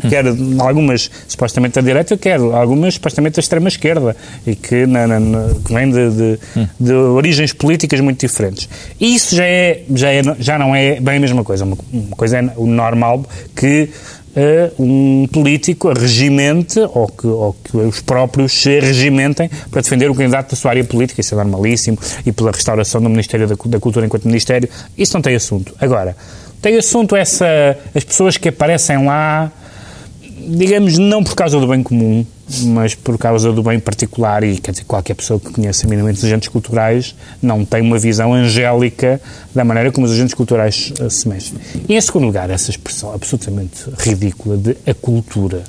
quer 0.10 0.26
algumas 0.60 1.10
supostamente 1.28 1.76
da 1.76 1.82
direita, 1.82 2.18
quer 2.18 2.40
algumas 2.40 2.94
supostamente 2.96 3.36
da 3.36 3.40
extrema-esquerda, 3.40 4.16
e 4.46 4.56
que, 4.56 4.86
na, 4.86 5.08
na- 5.08 5.20
na- 5.20 5.54
que 5.66 5.74
vêm 5.74 5.90
de, 5.92 6.10
de, 6.12 6.40
de 6.80 6.94
origens 6.94 7.54
políticas 7.54 8.00
muito 8.00 8.20
diferentes. 8.26 8.68
E 9.00 9.16
isso 9.16 9.36
já, 9.36 9.46
é, 9.46 9.82
já, 9.94 10.10
é, 10.12 10.22
já 10.40 10.58
não 10.60 10.76
é 10.76 11.00
bem 11.00 11.18
a 11.18 11.20
mesma 11.20 11.44
coisa. 11.44 11.64
Uma, 11.66 11.78
uma 11.92 12.16
coisa 12.16 12.38
é 12.40 12.52
o 12.56 12.66
normal 12.66 13.26
que 13.56 13.90
eh, 14.36 14.72
um 14.78 15.28
político 15.32 15.92
regimente 15.92 16.80
ou 16.80 17.08
que, 17.08 17.28
ou 17.28 17.54
que 17.54 17.78
os 17.78 18.02
próprios 18.02 18.54
se 18.54 18.80
regimentem 18.80 19.50
para 19.72 19.82
defender 19.82 20.10
o 20.10 20.16
candidato 20.16 20.52
da 20.52 20.56
sua 20.56 20.72
área 20.72 20.84
política, 20.84 21.22
isso 21.22 21.34
é 21.34 21.38
normalíssimo, 21.38 21.98
e 22.26 22.32
pela 22.32 22.52
restauração 22.52 23.02
do 23.02 23.10
Ministério 23.10 23.48
da, 23.48 23.56
da 23.66 23.80
Cultura 23.80 24.06
enquanto 24.06 24.26
Ministério, 24.26 24.70
isso 24.98 25.14
não 25.14 25.22
tem 25.22 25.36
assunto. 25.36 25.74
Agora, 25.80 26.16
tem 26.62 26.78
assunto 26.78 27.16
essa, 27.16 27.78
as 27.96 28.04
pessoas 28.04 28.38
que 28.38 28.50
aparecem 28.50 29.06
lá, 29.06 29.52
digamos, 30.48 30.98
não 30.98 31.24
por 31.24 31.36
causa 31.36 31.60
do 31.60 31.68
bem 31.68 31.82
comum, 31.82 32.26
mas 32.66 32.96
por 32.96 33.18
causa 33.18 33.52
do 33.52 33.62
bem 33.62 33.80
particular, 33.80 34.44
e 34.44 34.58
quer 34.58 34.72
dizer, 34.72 34.84
qualquer 34.86 35.14
pessoa 35.14 35.40
que 35.40 35.52
conheça 35.52 35.88
minimamente 35.88 36.20
os 36.20 36.26
agentes 36.26 36.50
culturais 36.50 37.16
não 37.42 37.64
tem 37.64 37.82
uma 37.82 38.00
visão 38.00 38.34
angélica 38.34 39.22
da 39.54 39.64
maneira 39.64 39.92
como 39.92 40.06
os 40.06 40.14
agentes 40.14 40.34
culturais 40.34 40.94
eh, 41.00 41.10
se 41.10 41.28
mexem. 41.28 41.58
E 41.88 41.96
em 41.96 42.02
segundo 42.02 42.26
lugar, 42.26 42.50
essa 42.50 42.72
expressão 42.72 43.14
absolutamente 43.14 43.86
ridícula 43.98 44.58
de 44.58 44.76
a 44.86 44.94
cultura. 44.94 45.64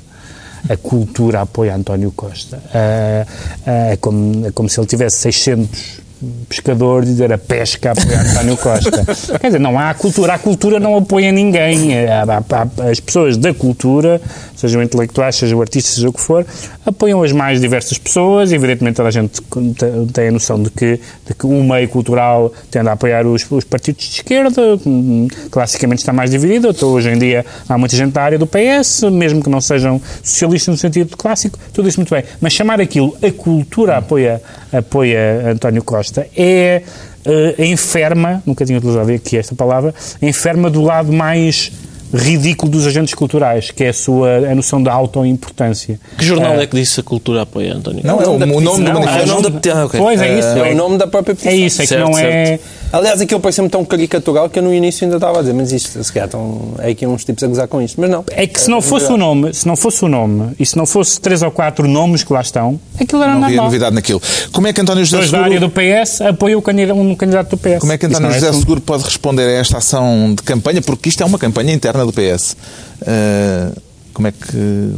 A 0.69 0.77
cultura 0.77 1.41
apoia 1.41 1.75
António 1.75 2.11
Costa. 2.11 2.61
Ah, 2.73 3.25
ah, 3.65 3.71
é, 3.91 3.97
como, 3.97 4.45
é 4.47 4.51
como 4.51 4.69
se 4.69 4.79
ele 4.79 4.87
tivesse 4.87 5.17
600 5.17 6.00
pescadores 6.47 7.09
e 7.09 7.11
dizer 7.13 7.31
a 7.33 7.37
pesca 7.37 7.91
apoia 7.91 8.21
António 8.21 8.57
Costa. 8.57 9.03
Quer 9.39 9.47
dizer, 9.47 9.59
não 9.59 9.77
há 9.79 9.93
cultura. 9.93 10.33
A 10.33 10.39
cultura 10.39 10.79
não 10.79 10.95
apoia 10.97 11.31
ninguém. 11.31 11.93
Há- 12.07 12.41
As 12.89 12.99
pessoas 12.99 13.37
da 13.37 13.53
cultura, 13.53 14.21
sejam 14.55 14.81
intelectuais, 14.83 15.35
sejam 15.35 15.59
artistas, 15.61 15.95
seja 15.95 16.09
o 16.09 16.13
que 16.13 16.21
for, 16.21 16.45
apoiam 16.85 17.23
as 17.23 17.31
mais 17.31 17.59
diversas 17.61 17.97
pessoas. 17.97 18.51
Evidentemente, 18.51 18.95
toda 18.97 19.09
a 19.09 19.11
gente 19.11 19.41
tem- 19.41 20.07
tem 20.07 20.27
a 20.27 20.31
noção 20.31 20.61
de 20.61 20.69
que, 20.69 20.99
de 21.27 21.33
que 21.33 21.45
o 21.45 21.63
meio 21.63 21.87
cultural 21.89 22.53
tende 22.69 22.89
a 22.89 22.93
apoiar 22.93 23.25
os, 23.25 23.45
os 23.49 23.63
partidos 23.63 24.05
de 24.05 24.15
esquerda. 24.15 24.61
hum, 24.85 25.27
Classicamente 25.49 25.99
está 25.99 26.13
mais 26.13 26.29
dividido. 26.31 26.69
Então, 26.69 26.89
hoje 26.89 27.09
em 27.09 27.17
dia, 27.17 27.45
há 27.67 27.77
muita 27.77 27.95
gente 27.95 28.11
da 28.13 28.21
área 28.23 28.37
do 28.37 28.45
PS, 28.47 29.03
mesmo 29.11 29.41
que 29.43 29.49
não 29.49 29.61
sejam 29.61 30.01
socialistas 30.23 30.73
no 30.73 30.77
sentido 30.77 31.15
clássico, 31.17 31.57
tudo 31.73 31.87
isso 31.87 31.99
muito 31.99 32.13
bem. 32.13 32.23
Mas 32.39 32.53
chamar 32.53 32.79
aquilo 32.81 33.15
a 33.23 33.31
cultura 33.31 33.97
apoia, 33.97 34.41
apoia 34.71 35.51
António 35.51 35.83
Costa 35.83 36.10
é 36.35 36.81
eh, 37.25 37.55
enferma, 37.65 38.41
nunca 38.45 38.65
tinha 38.65 38.77
utilizado 38.77 39.11
aqui 39.11 39.37
esta 39.37 39.55
palavra, 39.55 39.93
enferma 40.21 40.69
do 40.69 40.81
lado 40.81 41.11
mais 41.13 41.71
ridículo 42.13 42.69
dos 42.69 42.85
agentes 42.85 43.13
culturais, 43.13 43.71
que 43.71 43.85
é 43.85 43.89
a 43.89 43.93
sua 43.93 44.49
a 44.51 44.53
noção 44.53 44.83
da 44.83 44.91
autoimportância. 44.91 45.97
Que 46.17 46.25
jornal 46.25 46.53
Ah, 46.57 46.63
é 46.63 46.67
que 46.67 46.75
disse 46.75 46.99
a 46.99 47.03
cultura 47.03 47.43
apoia, 47.43 47.73
António? 47.73 48.01
Não, 48.03 48.21
é 48.21 48.27
o, 48.27 48.31
o 48.31 48.59
nome 48.61 48.83
do 48.83 48.89
é 48.89 48.91
o 48.91 48.93
manifesto. 48.99 49.27
nome 49.27 49.41
da 49.43 49.51
petição. 49.51 49.77
Ah, 49.79 49.85
ok. 49.85 49.99
Pois 49.99 50.21
é 50.21 50.39
isso. 50.39 50.47
É 50.49 50.71
o 50.73 50.75
nome 50.75 50.97
da 50.97 51.07
própria 51.07 51.31
É 51.31 51.35
petição. 51.35 51.53
isso, 51.53 51.81
é 51.81 51.85
que 51.85 51.89
Certo, 51.89 52.09
não 52.11 52.17
é... 52.19 52.59
Aliás, 52.93 53.21
aquilo 53.21 53.39
pareceu-me 53.39 53.69
tão 53.69 53.85
caricatural 53.85 54.49
que 54.49 54.59
eu 54.59 54.63
no 54.63 54.73
início 54.73 55.05
ainda 55.05 55.15
estava 55.17 55.39
a 55.39 55.41
dizer, 55.41 55.53
mas 55.53 55.71
isto, 55.71 56.03
se 56.03 56.11
calhar, 56.11 56.25
estão, 56.27 56.73
é 56.79 56.89
aqui 56.89 57.07
uns 57.07 57.23
tipos 57.23 57.43
a 57.43 57.47
gozar 57.47 57.67
com 57.67 57.81
isto. 57.81 57.99
Mas 58.01 58.09
não. 58.09 58.23
É 58.31 58.45
que 58.45 58.59
se 58.59 58.69
não 58.69 58.81
fosse 58.81 59.11
o 59.11 59.17
nome, 59.17 59.53
se 59.53 59.65
não 59.67 59.75
fosse 59.75 60.03
o 60.03 60.09
nome 60.09 60.51
e 60.59 60.65
se 60.65 60.75
não 60.75 60.85
fosse 60.85 61.19
três 61.19 61.41
ou 61.41 61.51
quatro 61.51 61.87
nomes 61.87 62.23
que 62.23 62.33
lá 62.33 62.41
estão, 62.41 62.79
aquilo 62.99 63.23
era 63.23 63.31
Não 63.33 63.43
havia 63.43 63.55
normal. 63.55 63.65
novidade 63.65 63.95
naquilo. 63.95 64.21
Como 64.51 64.67
é 64.67 64.73
que 64.73 64.81
António 64.81 65.05
José 65.05 65.17
Pessoas 65.17 65.31
da 65.31 65.45
área 65.45 65.59
Seguro, 65.59 65.71
do 65.73 66.03
PS 66.03 66.21
apoiam 66.21 66.59
o 66.59 66.61
candidato, 66.61 66.99
um 66.99 67.15
candidato 67.15 67.49
do 67.51 67.57
PS. 67.57 67.79
como 67.79 67.91
é 67.93 67.97
que 67.97 68.05
António 68.05 68.27
não 68.27 68.29
é 68.31 68.33
José 68.33 68.47
assunto. 68.49 68.61
Seguro 68.61 68.81
pode 68.81 69.03
responder 69.03 69.43
a 69.47 69.51
esta 69.59 69.77
ação 69.77 70.33
de 70.35 70.43
campanha? 70.43 70.81
Porque 70.81 71.09
isto 71.09 71.23
é 71.23 71.25
uma 71.25 71.39
campanha 71.39 71.73
interna 71.73 72.05
do 72.05 72.11
PS. 72.11 72.55
Uh, 73.01 73.90
como 74.13 74.27
é 74.27 74.31
que 74.31 74.91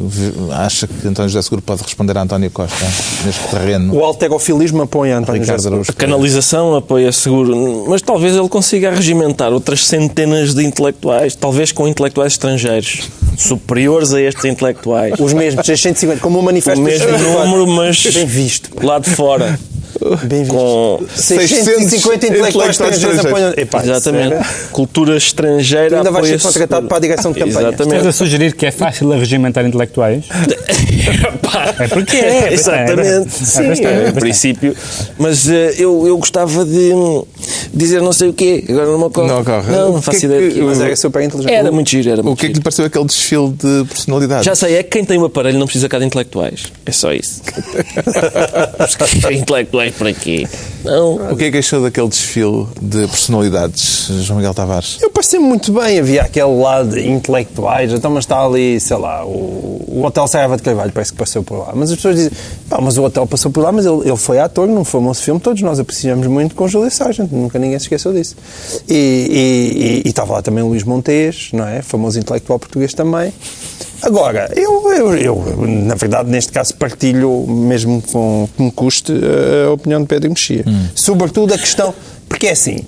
acha 0.52 0.88
que 0.88 1.08
António 1.08 1.30
José 1.30 1.42
Seguro 1.42 1.62
pode 1.62 1.84
responder 1.84 2.18
a 2.18 2.22
António 2.22 2.50
Costa 2.52 2.86
neste 3.26 3.48
terreno? 3.50 3.94
O 3.96 4.04
alterofilismo 4.04 4.82
apoia 4.82 5.18
António 5.18 5.42
Ricardo 5.42 5.60
José 5.60 5.70
Araújo 5.70 5.92
A 5.92 5.94
canalização 5.94 6.76
apoia 6.76 7.12
seguro, 7.12 7.86
mas 7.88 8.02
talvez 8.02 8.36
ele 8.36 8.50
consiga 8.50 8.92
regimentar 8.92 9.52
outras 9.54 9.86
centenas 9.86 10.54
de 10.54 10.64
intelectuais, 10.64 11.36
talvez 11.36 11.72
com 11.72 11.88
intelectuais 11.88 12.34
estrangeiros, 12.34 13.10
superiores 13.38 14.14
a 14.14 14.22
estes 14.22 14.46
intelectuais. 14.46 15.14
Os 15.20 15.34
mesmos, 15.34 15.66
650, 15.66 16.20
como 16.22 16.38
o 16.40 16.42
O 16.42 16.46
manifesto 16.46 16.82
mesmo 16.82 17.08
dos 17.08 17.18
64. 17.20 17.50
número, 17.50 17.68
mas 17.72 18.04
Bem 18.14 18.26
visto. 18.26 18.70
lá 18.86 19.00
de 19.00 19.10
fora. 19.10 19.60
Bem 20.24 20.40
visto. 20.44 20.54
Com... 20.56 21.00
650 21.16 22.28
intelectuais 22.28 22.70
estrangeiros 22.72 23.20
apoiam. 23.26 23.54
Epá, 23.58 23.82
Exatamente. 23.84 24.30
sério? 24.30 24.46
Cultura 24.72 25.18
estrangeira 25.18 25.90
Tu 25.90 25.96
ainda 25.96 26.12
vais 26.12 26.28
ser 26.28 26.42
contratado 26.42 26.88
para 26.88 26.98
a 26.98 27.00
direção 27.00 27.32
de 27.32 27.40
campanha. 27.40 27.70
Estás 27.70 27.82
a 27.82 27.84
Exatamente. 27.84 28.14
sugerir 28.18 28.54
que 28.56 28.66
é 28.66 28.72
fácil 28.72 29.12
a 29.14 29.18
regimentar 29.18 29.66
intelectuais? 29.66 30.26
É 31.80 31.88
porque 31.88 32.18
é, 32.18 32.48
é 32.50 32.54
Exatamente. 32.54 33.02
é 33.28 33.30
Sim, 33.30 33.68
bastante, 33.68 33.86
é 33.88 34.10
em 34.10 34.14
princípio. 34.14 34.76
Mas 35.18 35.50
eh, 35.50 35.76
eu, 35.78 36.08
eu 36.08 36.18
gostava 36.18 36.66
de 36.66 36.94
hum, 36.94 37.24
dizer 37.74 38.02
não 38.02 38.14
sei 38.14 38.30
o 38.30 38.34
quê. 38.34 38.64
Agora 38.70 38.86
não 38.88 38.98
me 38.98 39.04
ocorre. 39.06 39.28
Não 39.28 39.42
ocorre. 39.42 39.72
Não, 39.72 39.90
O 39.90 39.94
não 39.94 40.02
faço 40.02 40.26
é 40.26 40.30
ideia. 40.30 40.52
que- 40.52 40.62
Mas 40.62 40.80
é. 40.82 40.86
era 40.86 40.96
super 40.96 41.22
inteligente. 41.24 41.54
Era 41.54 41.72
muito 41.72 41.90
giro, 41.90 42.10
era 42.10 42.22
O 42.22 42.26
muito 42.26 42.40
que 42.40 42.46
é 42.46 42.50
que 42.50 42.56
lhe 42.56 42.62
pareceu 42.62 42.86
aquele 42.86 43.06
desfile 43.06 43.50
de 43.52 43.86
personalidade? 43.88 44.46
Já 44.46 44.56
sei, 44.56 44.76
é 44.76 44.84
que 44.84 44.90
quem 44.90 45.06
tem 45.06 45.18
um 45.20 45.26
aparelho 45.26 45.58
não 45.60 45.66
precisa 45.66 45.88
cá 45.90 46.00
de 46.00 46.06
intelectuais. 46.06 46.64
É 46.86 46.92
só 46.92 47.12
isso. 47.12 47.42
intelectuais 49.32 49.93
para 49.98 50.14
quê? 50.14 50.48
Não. 50.84 51.32
O 51.32 51.36
que 51.38 51.46
é 51.46 51.52
que 51.52 51.58
achou 51.60 51.82
daquele 51.82 52.10
desfile 52.10 52.68
de 52.82 53.08
personalidades, 53.08 54.08
João 54.24 54.38
Miguel 54.38 54.54
Tavares? 54.54 54.98
Eu 55.02 55.10
parecia 55.10 55.40
muito 55.40 55.72
bem, 55.72 56.00
havia 56.00 56.22
aquele 56.24 56.54
lado 56.62 57.00
intelectuais, 57.00 57.92
então 57.94 58.12
mas 58.12 58.24
está 58.26 58.44
ali, 58.44 58.80
sei 58.80 58.98
lá, 58.98 59.26
o, 59.26 59.82
o 59.88 60.02
Hotel 60.04 60.28
Saraiva 60.28 60.58
de 60.58 60.64
Carvalho 60.64 60.92
parece 60.92 61.12
que 61.14 61.18
passou 61.18 61.42
por 61.44 61.60
lá. 61.60 61.72
Mas 61.74 61.90
as 61.90 61.96
pessoas 61.96 62.16
dizem, 62.16 62.32
pá, 62.70 62.80
mas 62.82 62.98
o 62.98 63.04
Hotel 63.04 63.26
passou 63.26 63.50
por 63.52 63.62
lá, 63.64 63.72
mas 63.72 63.86
ele, 63.86 64.02
ele 64.10 64.18
foi 64.18 64.40
ator 64.40 64.68
num 64.68 64.84
famoso 64.84 65.22
filme, 65.22 65.40
todos 65.40 65.62
nós 65.62 65.80
apreciamos 65.80 66.28
muito 66.28 66.54
com 66.56 66.68
Júlio 66.68 66.92
Sargent, 66.92 67.32
nunca 67.32 67.58
ninguém 67.58 67.80
se 67.80 67.86
esqueceu 67.86 68.12
disso. 68.12 68.36
E, 68.90 68.94
e- 68.94 69.84
e- 69.84 70.02
e 70.06 70.10
estava 70.10 70.34
lá 70.34 70.42
também 70.42 70.64
o 70.64 70.68
Luís 70.68 70.84
Montes, 70.84 71.50
não 71.54 71.66
é? 71.68 71.82
Famoso 71.82 72.20
intelectual 72.20 72.60
português 72.60 72.94
também. 72.94 73.32
Agora, 74.02 74.52
eu, 74.54 74.92
eu, 74.92 75.16
eu, 75.16 75.44
na 75.66 75.96
verdade, 75.96 76.30
neste 76.30 76.52
caso, 76.52 76.76
partilho, 76.76 77.46
mesmo 77.48 78.02
com 78.12 78.50
que 78.58 78.62
me 78.62 78.70
custe, 78.70 79.14
a 79.14 79.83
opinião 79.84 80.02
de 80.02 80.08
Pedro 80.08 80.30
Mexia. 80.30 80.66
Sobretudo 80.96 81.54
a 81.54 81.58
questão, 81.58 81.94
porque 82.30 82.48
é 82.48 82.52
assim, 82.52 82.80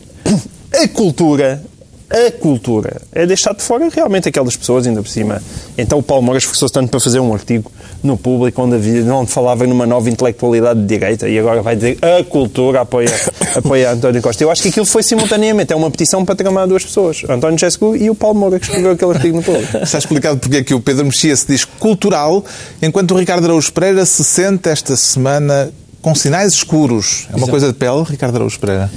a 0.73 0.88
cultura, 0.88 1.62
a 2.10 2.31
cultura 2.31 3.01
é 3.12 3.25
deixar 3.25 3.53
de 3.53 3.62
fora 3.62 3.89
realmente 3.89 4.29
aquelas 4.29 4.55
pessoas, 4.55 4.88
ainda 4.88 5.01
por 5.01 5.10
cima. 5.10 5.41
Então 5.77 5.99
o 5.99 6.03
Paulo 6.03 6.23
Moura 6.23 6.38
esforçou-se 6.38 6.73
tanto 6.73 6.89
para 6.89 6.99
fazer 6.99 7.19
um 7.19 7.34
artigo 7.34 7.71
no 8.03 8.17
público 8.17 8.62
onde, 8.62 8.75
havia, 8.75 9.13
onde 9.13 9.31
falava 9.31 9.65
numa 9.65 9.86
nova 9.86 10.10
intelectualidade 10.10 10.79
de 10.81 10.86
direita 10.86 11.27
e 11.27 11.38
agora 11.38 11.62
vai 11.62 11.75
dizer 11.75 11.97
a 12.01 12.23
cultura 12.23 12.81
apoia, 12.81 13.10
apoia 13.55 13.91
António 13.91 14.21
Costa. 14.21 14.43
Eu 14.43 14.51
acho 14.51 14.62
que 14.62 14.69
aquilo 14.69 14.86
foi 14.86 15.03
simultaneamente, 15.03 15.73
é 15.73 15.75
uma 15.75 15.89
petição 15.89 16.23
para 16.23 16.36
tramar 16.36 16.67
duas 16.67 16.84
pessoas, 16.84 17.23
António 17.27 17.58
Jéssico 17.58 17.95
e 17.95 18.10
o 18.10 18.15
Paulo 18.15 18.39
Moura, 18.39 18.60
que 18.60 18.65
escreveu 18.65 18.91
aquele 18.91 19.12
artigo 19.12 19.38
no 19.38 19.43
público. 19.43 19.77
Está 19.81 19.97
explicado 19.97 20.39
porque 20.39 20.58
é 20.58 20.63
que 20.63 20.73
o 20.73 20.79
Pedro 20.79 21.05
Mexia 21.05 21.36
se 21.36 21.47
diz 21.47 21.65
cultural, 21.65 22.43
enquanto 22.81 23.12
o 23.12 23.17
Ricardo 23.17 23.45
Araújo 23.45 23.71
Pereira 23.71 24.05
se 24.05 24.23
sente 24.23 24.69
esta 24.69 24.95
semana 24.95 25.71
com 26.06 26.13
sinais 26.13 26.54
escuros. 26.54 27.26
É 27.34 27.36
uma 27.36 27.48
coisa 27.48 27.65
de 27.70 27.74
pele, 27.74 28.04
Ricardo 28.04 28.36
Araújo 28.36 28.60
Pereira? 28.60 28.91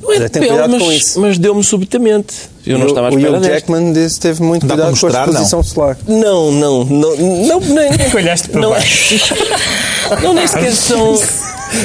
Não 0.00 0.10
é 0.14 0.18
de 0.20 0.28
tem 0.30 0.40
pele, 0.40 0.66
mas, 0.66 0.82
com 0.82 0.90
isso. 0.90 1.20
mas 1.20 1.36
deu-me 1.36 1.62
subitamente. 1.62 2.34
Eu 2.66 2.78
não 2.78 2.86
O- 2.86 2.88
estava 2.88 3.08
à 3.08 3.10
o 3.10 3.18
espera 3.18 3.36
Hugh 3.36 3.40
desta. 3.42 3.54
Jackman 3.56 3.92
disse, 3.92 4.18
teve 4.18 4.42
muito 4.42 4.66
Dá 4.66 4.74
cuidado 4.74 4.86
com 4.86 4.88
a 4.88 4.90
mostrar, 5.10 5.26
não? 5.26 5.32
exposição 5.42 5.62
solar. 5.62 5.98
Não, 6.08 6.50
não, 6.50 6.84
não, 6.86 7.16
não, 7.16 7.60
nem, 7.60 7.90
nem, 7.90 8.08
Olhaste 8.16 8.48
para 8.48 8.60
não, 8.62 8.70
baixo. 8.70 9.34
não, 10.22 10.32
nem 10.32 10.46
sequer 10.46 10.72
são. 10.72 11.20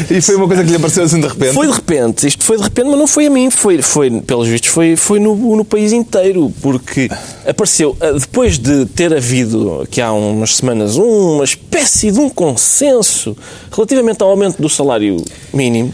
E 0.09 0.21
foi 0.21 0.35
uma 0.35 0.47
coisa 0.47 0.63
que 0.63 0.69
lhe 0.69 0.75
apareceu 0.75 1.03
assim 1.03 1.19
de 1.19 1.27
repente? 1.27 1.53
Foi 1.53 1.67
de 1.67 1.73
repente, 1.73 2.27
isto 2.27 2.43
foi 2.43 2.57
de 2.57 2.63
repente, 2.63 2.87
mas 2.87 2.97
não 2.97 3.07
foi 3.07 3.27
a 3.27 3.29
mim, 3.29 3.49
foi, 3.49 3.81
foi 3.81 4.09
pelos 4.21 4.47
vistos, 4.47 4.69
foi, 4.69 4.95
foi 4.95 5.19
no, 5.19 5.35
no 5.55 5.65
país 5.65 5.91
inteiro, 5.91 6.51
porque 6.61 7.09
apareceu, 7.47 7.95
ah, 7.99 8.11
depois 8.11 8.57
de 8.57 8.85
ter 8.87 9.13
havido, 9.13 9.81
aqui 9.81 10.01
há 10.01 10.11
umas 10.11 10.55
semanas, 10.55 10.95
uma 10.95 11.43
espécie 11.43 12.11
de 12.11 12.19
um 12.19 12.29
consenso 12.29 13.35
relativamente 13.71 14.21
ao 14.21 14.29
aumento 14.29 14.61
do 14.61 14.69
salário 14.69 15.17
mínimo, 15.53 15.93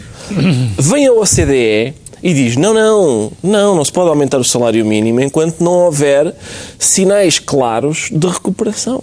vem 0.78 1.06
a 1.06 1.12
OCDE 1.12 1.94
e 2.22 2.34
diz, 2.34 2.56
não, 2.56 2.74
não, 2.74 3.32
não, 3.42 3.74
não 3.74 3.84
se 3.84 3.92
pode 3.92 4.08
aumentar 4.08 4.38
o 4.38 4.44
salário 4.44 4.84
mínimo 4.84 5.20
enquanto 5.20 5.60
não 5.60 5.72
houver 5.72 6.34
sinais 6.78 7.38
claros 7.38 8.08
de 8.12 8.26
recuperação. 8.26 9.02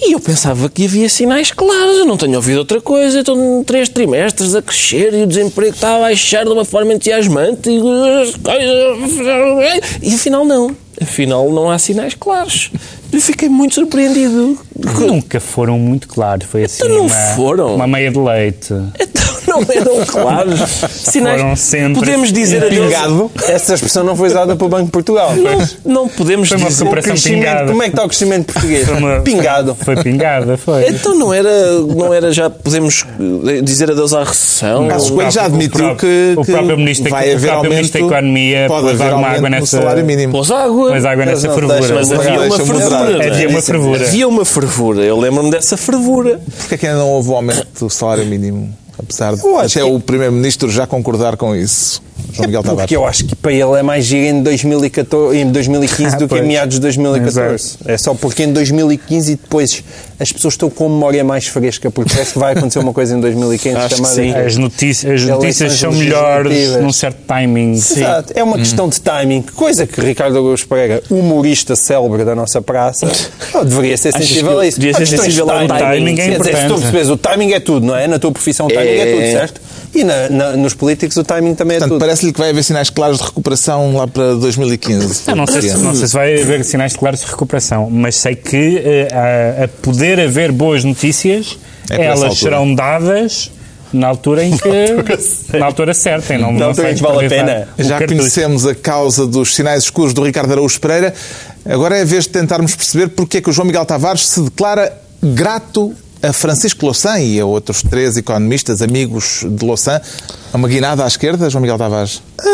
E 0.00 0.12
eu 0.12 0.20
pensava 0.20 0.68
que 0.68 0.84
havia 0.84 1.08
sinais 1.08 1.50
claros, 1.50 1.98
eu 1.98 2.04
não 2.04 2.16
tenho 2.16 2.36
ouvido 2.36 2.58
outra 2.58 2.80
coisa, 2.80 3.18
estão 3.18 3.64
três 3.64 3.88
trimestres 3.88 4.54
a 4.54 4.62
crescer 4.62 5.12
e 5.12 5.22
o 5.24 5.26
desemprego 5.26 5.74
está 5.74 5.96
a 5.96 6.00
baixar 6.00 6.44
de 6.44 6.50
uma 6.50 6.64
forma 6.64 6.92
entusiasmante 6.92 7.68
e, 7.68 7.80
e 10.02 10.14
afinal 10.14 10.44
não, 10.44 10.76
afinal 11.00 11.50
não 11.50 11.70
há 11.70 11.78
sinais 11.78 12.14
claros. 12.14 12.70
Eu 13.12 13.20
fiquei 13.20 13.48
muito 13.48 13.74
surpreendido. 13.74 14.58
Nunca 15.00 15.40
foram 15.40 15.78
muito 15.78 16.06
claros. 16.08 16.46
Foi 16.46 16.64
assim 16.64 16.82
Então 16.84 16.96
não 16.96 17.06
uma, 17.06 17.14
foram. 17.34 17.74
uma 17.74 17.86
meia 17.86 18.10
de 18.10 18.18
leite. 18.18 18.74
Então 19.00 19.28
não 19.46 19.62
eram 19.74 20.04
claros. 20.06 20.60
Sinais. 20.90 21.40
Foram 21.40 21.56
sempre 21.56 21.94
podemos 22.00 22.30
dizer 22.32 22.62
adeus. 22.64 22.86
Pingado. 22.86 23.30
Essa 23.48 23.74
expressão 23.74 24.04
não 24.04 24.14
foi 24.14 24.28
usada 24.28 24.54
pelo 24.56 24.68
Banco 24.68 24.84
de 24.86 24.90
Portugal. 24.90 25.32
Não, 25.34 25.68
não 25.84 26.08
podemos 26.08 26.48
Foi 26.50 26.58
uma 26.58 26.68
dizer. 26.68 26.84
O 26.86 26.90
crescimento, 26.90 27.22
pingada. 27.40 27.66
como 27.68 27.82
é 27.82 27.86
que 27.86 27.90
está 27.92 28.04
o 28.04 28.08
crescimento 28.08 28.52
português? 28.52 28.86
Foi 28.86 28.96
uma- 28.98 29.20
Pingado. 29.20 29.74
Foi 29.74 29.96
pingada, 29.96 30.56
foi. 30.58 30.88
Então 30.90 31.14
não 31.14 31.32
era, 31.32 31.80
não 31.80 32.12
era 32.12 32.30
já 32.30 32.48
podemos 32.50 33.04
dizer 33.64 33.90
adeus 33.90 34.12
à 34.12 34.22
recessão? 34.22 34.86
Carlos 34.86 35.10
o 35.10 35.14
Coelho 35.14 35.30
já 35.30 35.40
próprio- 35.42 35.56
admitiu 35.60 35.84
o 35.84 35.88
próprio- 35.88 36.08
que, 36.10 36.34
o 36.40 36.44
próprio 36.44 36.76
ministro- 36.76 37.10
vai 37.10 37.20
o 37.32 37.36
haver 37.36 37.40
próprio 37.40 37.56
aumento, 37.56 37.74
ministro 37.74 38.00
da 38.00 38.06
Economia 38.06 38.64
pode 38.68 38.88
haver 38.90 39.12
aumento 39.12 39.34
água 39.36 39.50
nessa- 39.50 39.78
salário 39.78 40.04
mínimo. 40.04 40.32
Pôs 40.32 40.50
água. 40.50 40.90
Pôs 40.90 41.04
água 41.04 41.24
nessa 41.26 41.48
fervura. 41.54 41.94
Mas 41.94 42.12
havia 42.12 42.32
uma 42.32 42.48
deixa 42.48 42.97
fervura. 43.06 43.24
é? 43.24 43.30
Havia 43.30 43.48
uma 43.48 43.62
fervura. 43.62 44.06
Havia 44.06 44.28
uma 44.28 44.44
fervura. 44.44 45.00
Eu 45.02 45.18
lembro-me 45.18 45.50
dessa 45.50 45.76
fervura. 45.76 46.40
Porquê 46.58 46.74
é 46.74 46.78
que 46.78 46.86
ainda 46.86 46.98
não 46.98 47.08
houve 47.10 47.28
o 47.30 47.34
aumento 47.34 47.66
do 47.80 47.90
salário 47.90 48.24
mínimo? 48.26 48.74
Apesar 48.98 49.34
de 49.34 49.40
até 49.80 49.86
que- 49.86 49.94
o 49.94 50.00
Primeiro-Ministro 50.00 50.68
já 50.70 50.86
concordar 50.86 51.36
com 51.36 51.54
isso. 51.54 52.02
João 52.32 52.46
Miguel 52.46 52.62
Tavares. 52.62 52.80
Porque 52.82 52.96
eu 52.96 53.06
acho 53.06 53.24
que 53.24 53.34
para 53.36 53.52
ele 53.52 53.72
é 53.78 53.82
mais 53.82 54.04
giro 54.04 54.26
em, 54.36 54.42
2014, 54.42 55.38
em 55.38 55.50
2015 55.50 56.16
do 56.16 56.28
que 56.28 56.36
em 56.36 56.42
meados 56.42 56.74
de 56.76 56.80
2014. 56.80 57.78
É 57.86 57.96
só 57.98 58.14
porque 58.14 58.42
em 58.44 58.52
2015 58.52 59.32
e 59.32 59.36
depois 59.36 59.82
as 60.20 60.32
pessoas 60.32 60.54
estão 60.54 60.68
com 60.68 60.88
memória 60.88 61.22
mais 61.22 61.46
fresca, 61.46 61.90
porque 61.90 62.10
parece 62.12 62.32
que 62.32 62.38
vai 62.38 62.52
acontecer 62.52 62.80
uma 62.80 62.92
coisa 62.92 63.16
em 63.16 63.20
2015 63.20 63.76
Acho 63.76 63.88
que 63.88 63.94
chamada. 63.96 64.14
sim. 64.14 64.34
As 64.34 64.56
notícias, 64.56 65.22
as 65.22 65.28
notícias 65.28 65.72
são 65.74 65.92
melhores 65.92 66.76
num 66.76 66.92
certo 66.92 67.18
timing. 67.26 67.72
Exato, 67.72 68.32
é 68.34 68.42
uma 68.42 68.58
questão 68.58 68.88
de 68.88 69.00
timing, 69.00 69.42
coisa 69.42 69.86
que 69.86 70.00
Ricardo 70.00 70.36
Augusto 70.38 70.66
Pereira, 70.68 71.02
humorista 71.10 71.76
célebre 71.76 72.24
da 72.24 72.34
nossa 72.34 72.60
praça, 72.60 73.06
oh, 73.54 73.64
deveria 73.64 73.96
ser 73.96 74.12
sensível 74.12 74.58
a 74.58 74.66
isso. 74.66 74.80
devia 74.80 74.94
ser 74.94 75.04
de 75.04 75.10
sensível 75.22 75.48
ao 75.50 75.66
timing. 75.68 75.78
Timing 75.78 76.12
é 76.20 76.28
Quer 76.30 76.38
dizer, 76.38 76.44
se 76.44 76.50
tu 76.50 76.64
importante. 76.64 76.80
percebes, 76.82 77.08
o 77.10 77.16
timing 77.16 77.52
é 77.52 77.60
tudo, 77.60 77.86
não 77.86 77.96
é? 77.96 78.08
Na 78.08 78.18
tua 78.18 78.32
profissão 78.32 78.66
o 78.66 78.68
timing 78.68 78.86
é, 78.88 78.98
É. 79.08 79.12
tudo, 79.14 79.32
certo? 79.32 79.60
E 79.94 80.04
na- 80.04 80.28
na- 80.28 80.52
nos 80.56 80.74
políticos 80.74 81.16
o 81.16 81.24
timing 81.24 81.54
também 81.54 81.76
é 81.76 81.80
Portanto, 81.80 81.94
tudo. 81.98 82.00
parece-lhe 82.06 82.32
que 82.32 82.38
vai 82.38 82.50
haver 82.50 82.62
sinais 82.62 82.90
claros 82.90 83.18
de 83.18 83.24
recuperação 83.24 83.96
lá 83.96 84.06
para 84.06 84.34
2015. 84.36 85.22
Ah, 85.26 85.34
não, 85.34 85.46
sei 85.46 85.62
se, 85.62 85.76
não 85.78 85.94
sei 85.94 86.06
se 86.06 86.12
vai 86.14 86.40
haver 86.40 86.64
sinais 86.64 86.94
claros 86.96 87.20
de 87.20 87.26
recuperação, 87.26 87.88
mas 87.90 88.16
sei 88.16 88.34
que 88.36 88.82
eh, 88.84 89.08
a, 89.60 89.64
a 89.64 89.68
poder 89.68 90.20
haver 90.20 90.52
boas 90.52 90.84
notícias, 90.84 91.58
É 91.90 92.04
elas 92.04 92.38
serão 92.38 92.74
dadas 92.74 93.50
na 93.92 94.06
altura 94.08 94.44
em 94.44 94.54
que. 94.56 94.68
na 95.58 95.64
altura 95.66 95.94
certa. 95.94 96.36
Não, 96.36 96.52
Na 96.52 96.58
não 96.60 96.66
altura 96.68 96.92
em 96.92 96.94
que 96.94 97.02
vale 97.02 97.24
a 97.26 97.28
pena. 97.28 97.68
Já 97.78 97.98
cartucho. 97.98 98.18
conhecemos 98.20 98.66
a 98.66 98.74
causa 98.74 99.26
dos 99.26 99.54
sinais 99.54 99.84
escuros 99.84 100.12
do 100.12 100.22
Ricardo 100.22 100.52
Araújo 100.52 100.78
Pereira. 100.78 101.14
Agora 101.64 101.96
é 101.96 102.02
a 102.02 102.04
vez 102.04 102.24
de 102.24 102.30
tentarmos 102.30 102.74
perceber 102.76 103.08
porque 103.08 103.38
é 103.38 103.40
que 103.40 103.48
o 103.48 103.52
João 103.52 103.66
Miguel 103.66 103.86
Tavares 103.86 104.28
se 104.28 104.40
declara 104.42 104.92
grato 105.22 105.94
a 106.22 106.32
Francisco 106.32 106.84
Louçã 106.84 107.18
e 107.20 107.38
a 107.38 107.46
outros 107.46 107.82
três 107.82 108.16
economistas 108.16 108.82
amigos 108.82 109.44
de 109.48 109.64
Louçã. 109.64 110.00
É 110.52 110.56
Uma 110.56 110.66
guinada 110.68 111.04
à 111.04 111.06
esquerda, 111.06 111.50
João 111.50 111.60
Miguel 111.62 111.76
Tavares? 111.78 112.22
Ah, 112.40 112.44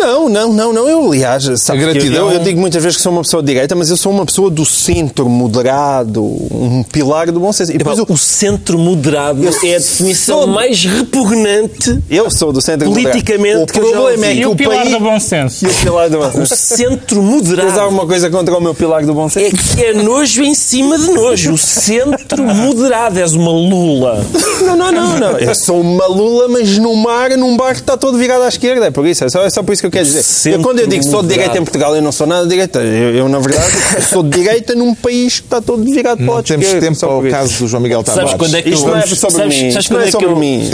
Não, 0.00 0.28
não, 0.28 0.52
não, 0.52 0.72
não. 0.72 0.88
Eu, 0.88 1.06
aliás, 1.06 1.44
sabe 1.60 1.82
A 1.82 1.86
que 1.86 1.92
gratidão- 1.92 2.28
Eu, 2.30 2.34
eu 2.34 2.40
digo 2.40 2.60
muitas 2.60 2.82
vezes 2.82 2.96
que 2.96 3.02
sou 3.02 3.12
uma 3.12 3.22
pessoa 3.22 3.42
de 3.42 3.48
direita, 3.48 3.74
mas 3.74 3.88
eu 3.90 3.96
sou 3.96 4.12
uma 4.12 4.26
pessoa 4.26 4.50
do 4.50 4.64
centro, 4.64 5.28
moderado, 5.28 6.22
um 6.22 6.82
pilar 6.82 7.30
do 7.32 7.40
bom 7.40 7.52
senso. 7.52 7.72
E 7.72 7.78
depois 7.78 7.98
Epá, 7.98 8.06
eu, 8.10 8.14
O 8.14 8.18
centro 8.18 8.78
moderado 8.78 9.42
Eu 9.42 9.48
é 9.50 9.74
a 9.74 9.78
definição 9.78 10.38
sou- 10.38 10.46
mais 10.46 10.84
repugnante. 10.84 11.98
eu 12.10 12.30
sou 12.30 12.52
do 12.52 12.60
centro 12.60 12.88
Politicamente, 12.88 13.58
moderado. 13.58 13.62
O 13.62 13.66
que 13.72 13.78
eu 13.78 13.84
já 13.84 13.92
problema 13.92 14.26
é 14.26 14.34
que 14.34 14.40
E 14.40 14.46
o 14.46 14.50
o 14.50 14.56
pilar 14.56 14.76
país... 14.78 14.90
do 14.92 15.00
bom 15.00 15.20
senso. 15.20 15.64
E 15.66 15.68
o 15.68 15.74
pilar 15.74 16.10
do 16.10 16.18
bom 16.18 16.28
O 16.28 16.32
senso. 16.46 16.54
centro 16.56 17.20
Tens 17.20 17.30
moderado 17.30 17.80
alguma 17.80 18.06
coisa 18.06 18.30
contra 18.30 18.56
o 18.56 18.60
meu 18.60 18.74
pilar 18.74 19.04
do 19.04 19.14
bom 19.14 19.26
é 19.26 19.30
senso? 19.30 19.56
que 19.76 19.84
é 19.84 19.92
nojo 19.94 20.42
em 20.42 20.54
cima 20.54 20.98
de 20.98 21.10
nojo. 21.10 21.52
O 21.52 21.58
centro 21.58 22.42
moderado. 22.44 23.18
És 23.18 23.32
uma 23.32 23.50
lula. 23.50 24.24
Não, 24.62 24.76
não, 24.76 24.92
não, 24.92 25.18
não. 25.18 25.38
Eu 25.38 25.54
sou 25.54 25.80
uma 25.80 26.06
lula, 26.06 26.48
mas 26.48 26.76
no 26.78 26.94
mar, 26.96 27.30
num 27.38 27.56
bar 27.56 27.74
que 27.74 27.80
está 27.80 27.96
todo 27.96 28.18
virado 28.18 28.42
à 28.42 28.48
esquerda. 28.48 28.86
É 28.86 28.90
por 28.90 29.06
isso. 29.06 29.24
É 29.24 29.28
só, 29.28 29.44
é 29.44 29.50
só 29.50 29.62
por 29.62 29.72
isso 29.72 29.82
que 29.82 29.86
eu 29.86 29.90
quero 29.90 30.04
dizer. 30.04 30.52
Eu, 30.54 30.60
quando 30.60 30.80
eu 30.80 30.86
digo 30.86 31.02
que 31.04 31.10
sou 31.10 31.22
de 31.22 31.28
direita 31.28 31.56
em. 31.56 31.64
Portugal, 31.64 31.94
eu 31.96 32.02
não 32.02 32.12
sou 32.12 32.26
nada 32.26 32.42
de 32.44 32.50
direita. 32.50 32.78
Eu, 32.80 33.14
eu, 33.14 33.28
na 33.28 33.38
verdade, 33.38 33.72
sou 34.10 34.22
de 34.22 34.30
direita 34.30 34.74
num 34.74 34.94
país 34.94 35.38
que 35.40 35.46
está 35.46 35.60
todo 35.60 35.82
virado 35.84 36.18
para 36.18 36.30
o 36.30 36.34
lado 36.34 36.44
temos 36.44 36.66
tempo 36.74 36.94
Só 36.94 37.10
ao 37.10 37.26
isso. 37.26 37.36
caso 37.36 37.58
do 37.58 37.68
João 37.68 37.82
Miguel 37.82 38.02
Tavares. 38.02 38.30
Sabes 38.30 38.46
quando 38.46 38.56
é 38.56 38.62
que 38.62 38.68
Isto 38.70 38.84
eu, 38.84 38.88
não 38.90 38.96
é 38.96 39.00
sabes- 39.02 39.18
sobre 39.18 39.36
sabes- 39.36 39.62
mim. 39.62 39.70
sabes 39.72 39.88
não 39.90 39.96
quando 39.96 40.02
é 40.02 40.06
que 40.06 40.12
sobre 40.12 40.26
eu- 40.28 40.36
mim. 40.36 40.70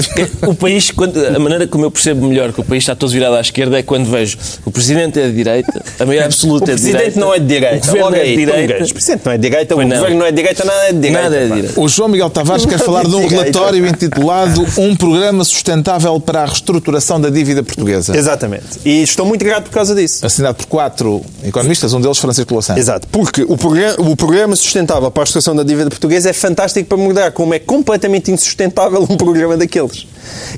O 0.46 0.54
país, 0.54 0.90
quando- 0.90 1.26
a 1.26 1.38
maneira 1.38 1.66
como 1.66 1.84
eu 1.84 1.90
percebo 1.90 2.26
melhor 2.26 2.52
que 2.52 2.60
o 2.60 2.64
país 2.64 2.82
está 2.82 2.94
todo 2.94 3.10
virado 3.10 3.34
à 3.36 3.40
esquerda 3.40 3.78
é 3.78 3.82
quando 3.82 4.08
vejo 4.10 4.38
o 4.64 4.70
presidente 4.70 5.18
é 5.20 5.26
de 5.26 5.32
direita, 5.32 5.82
a 5.98 6.04
maioria 6.06 6.26
absoluta 6.26 6.66
O 6.66 6.72
é 6.72 6.74
de 6.76 6.80
presidente 6.82 6.98
direita. 6.98 7.20
não 7.20 7.34
é 7.34 7.38
de 7.38 7.46
direita. 7.46 7.76
O 7.76 7.80
governo 7.80 8.04
Logo 8.04 8.16
é 8.16 8.24
de 8.24 8.36
direita. 8.36 8.74
O 8.84 8.94
presidente 8.94 9.24
não 9.24 9.32
é 9.32 9.36
de 9.36 9.42
direita, 9.42 9.74
o 9.74 9.76
governo 9.76 10.18
não 10.18 10.26
é 10.26 10.30
de 10.30 10.36
direita, 10.36 10.64
nada 10.64 10.82
é 10.88 10.92
de 10.92 10.98
direita. 11.00 11.22
Nada 11.22 11.36
é 11.36 11.46
de 11.46 11.52
direita. 11.54 11.80
O 11.80 11.88
João 11.88 12.08
Miguel 12.08 12.30
Tavares 12.30 12.66
quer 12.66 12.78
falar 12.78 13.04
de 13.04 13.14
um 13.14 13.26
relatório 13.26 13.86
intitulado 13.86 14.66
Um 14.78 14.94
Programa 14.96 15.44
Sustentável 15.44 16.18
para 16.20 16.42
a 16.42 16.44
Reestruturação 16.54 17.20
da 17.20 17.28
Dívida 17.30 17.62
Portuguesa. 17.62 18.16
Exatamente. 18.16 18.80
E 18.84 19.02
estou 19.02 19.26
muito 19.26 19.44
grato 19.44 19.64
por 19.64 19.72
causa 19.72 19.94
disso. 19.94 20.24
Assinado 20.24 20.56
por 20.56 20.66
quatro 20.66 21.20
economistas, 21.42 21.92
um 21.92 22.00
deles 22.00 22.18
Francisco 22.18 22.52
Louçã. 22.54 22.76
Exato, 22.76 23.08
porque 23.08 23.42
o 23.42 23.56
programa, 23.56 23.94
o 23.98 24.16
programa 24.16 24.56
sustentável 24.56 25.10
para 25.10 25.24
a 25.24 25.26
situação 25.26 25.54
da 25.54 25.62
dívida 25.62 25.90
portuguesa 25.90 26.30
é 26.30 26.32
fantástico 26.32 26.88
para 26.88 26.98
mudar 26.98 27.32
como 27.32 27.54
é 27.54 27.58
completamente 27.58 28.30
insustentável 28.30 29.02
um 29.02 29.16
programa 29.16 29.56
daqueles. 29.56 30.06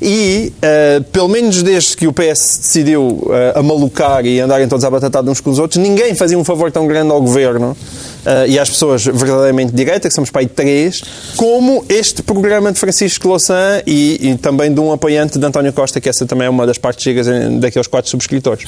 E, 0.00 0.52
eh, 0.60 1.00
pelo 1.12 1.28
menos 1.28 1.62
desde 1.62 1.96
que 1.96 2.06
o 2.06 2.12
PS 2.12 2.58
decidiu 2.62 3.26
eh, 3.30 3.52
amalucar 3.56 4.24
e 4.26 4.40
andarem 4.40 4.68
todos 4.68 4.84
à 4.84 4.90
batatada 4.90 5.30
uns 5.30 5.40
com 5.40 5.50
os 5.50 5.58
outros, 5.58 5.82
ninguém 5.82 6.14
fazia 6.14 6.38
um 6.38 6.44
favor 6.44 6.70
tão 6.70 6.86
grande 6.86 7.10
ao 7.10 7.20
governo 7.20 7.76
eh, 8.24 8.46
e 8.48 8.58
às 8.58 8.68
pessoas 8.68 9.04
verdadeiramente 9.04 9.70
de 9.70 9.76
direita, 9.76 10.08
que 10.08 10.14
somos 10.14 10.30
para 10.30 10.42
aí 10.42 10.46
três, 10.46 11.02
como 11.36 11.84
este 11.88 12.22
programa 12.22 12.72
de 12.72 12.78
Francisco 12.78 13.28
Louçã 13.28 13.82
e, 13.86 14.30
e 14.30 14.36
também 14.38 14.72
de 14.72 14.80
um 14.80 14.92
apoiante 14.92 15.38
de 15.38 15.46
António 15.46 15.72
Costa, 15.72 16.00
que 16.00 16.08
essa 16.08 16.26
também 16.26 16.46
é 16.46 16.50
uma 16.50 16.66
das 16.66 16.78
partes 16.78 17.04
gigas 17.04 17.26
daqueles 17.60 17.86
quatro 17.86 18.10
subscritores. 18.10 18.64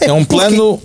É 0.00 0.12
um 0.12 0.24
porque- 0.24 0.34
plano 0.46 0.80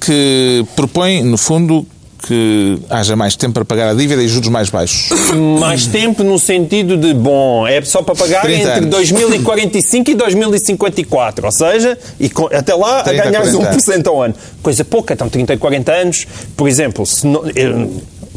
que 0.00 0.64
propõe, 0.74 1.22
no 1.22 1.38
fundo, 1.38 1.86
que 2.26 2.78
haja 2.88 3.14
mais 3.16 3.36
tempo 3.36 3.54
para 3.54 3.64
pagar 3.64 3.90
a 3.90 3.94
dívida 3.94 4.22
e 4.22 4.28
juros 4.28 4.48
mais 4.48 4.70
baixos. 4.70 5.10
mais 5.60 5.86
tempo 5.86 6.22
no 6.22 6.38
sentido 6.38 6.96
de, 6.96 7.12
bom, 7.12 7.66
é 7.66 7.82
só 7.82 8.02
para 8.02 8.14
pagar 8.14 8.42
30 8.42 8.60
entre 8.60 8.72
anos. 8.78 8.90
2045 8.90 10.10
e 10.10 10.14
2054, 10.14 11.44
ou 11.46 11.52
seja, 11.52 11.98
e 12.18 12.30
até 12.52 12.74
lá 12.74 13.00
a 13.00 13.04
30, 13.04 13.22
ganhares 13.24 13.52
40 13.54 13.76
1% 13.76 14.06
ao 14.06 14.22
ano. 14.22 14.34
Coisa 14.62 14.84
pouca, 14.84 15.14
então 15.14 15.28
30 15.28 15.54
e 15.54 15.56
40 15.58 15.92
anos, 15.92 16.26
por 16.56 16.68
exemplo, 16.68 17.04
se 17.04 17.26
não- 17.26 17.44
eu- 17.54 17.90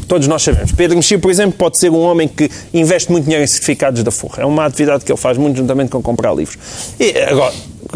todos 0.06 0.26
nós 0.26 0.42
sabemos, 0.42 0.72
Pedro 0.72 0.96
Mexia, 0.96 1.18
por 1.18 1.30
exemplo, 1.30 1.52
pode 1.58 1.78
ser 1.78 1.90
um 1.90 2.00
homem 2.00 2.26
que 2.28 2.50
investe 2.72 3.10
muito 3.10 3.24
dinheiro 3.24 3.44
em 3.44 3.46
certificados 3.46 4.02
da 4.02 4.10
Forra. 4.10 4.42
É 4.42 4.46
uma 4.46 4.64
atividade 4.64 5.04
que 5.04 5.12
ele 5.12 5.18
faz 5.18 5.36
muito 5.38 5.56
juntamente 5.56 5.90
com 5.90 6.00
comprar 6.02 6.34
livros. 6.34 6.56
E 6.98 7.10
agora, 7.28 7.52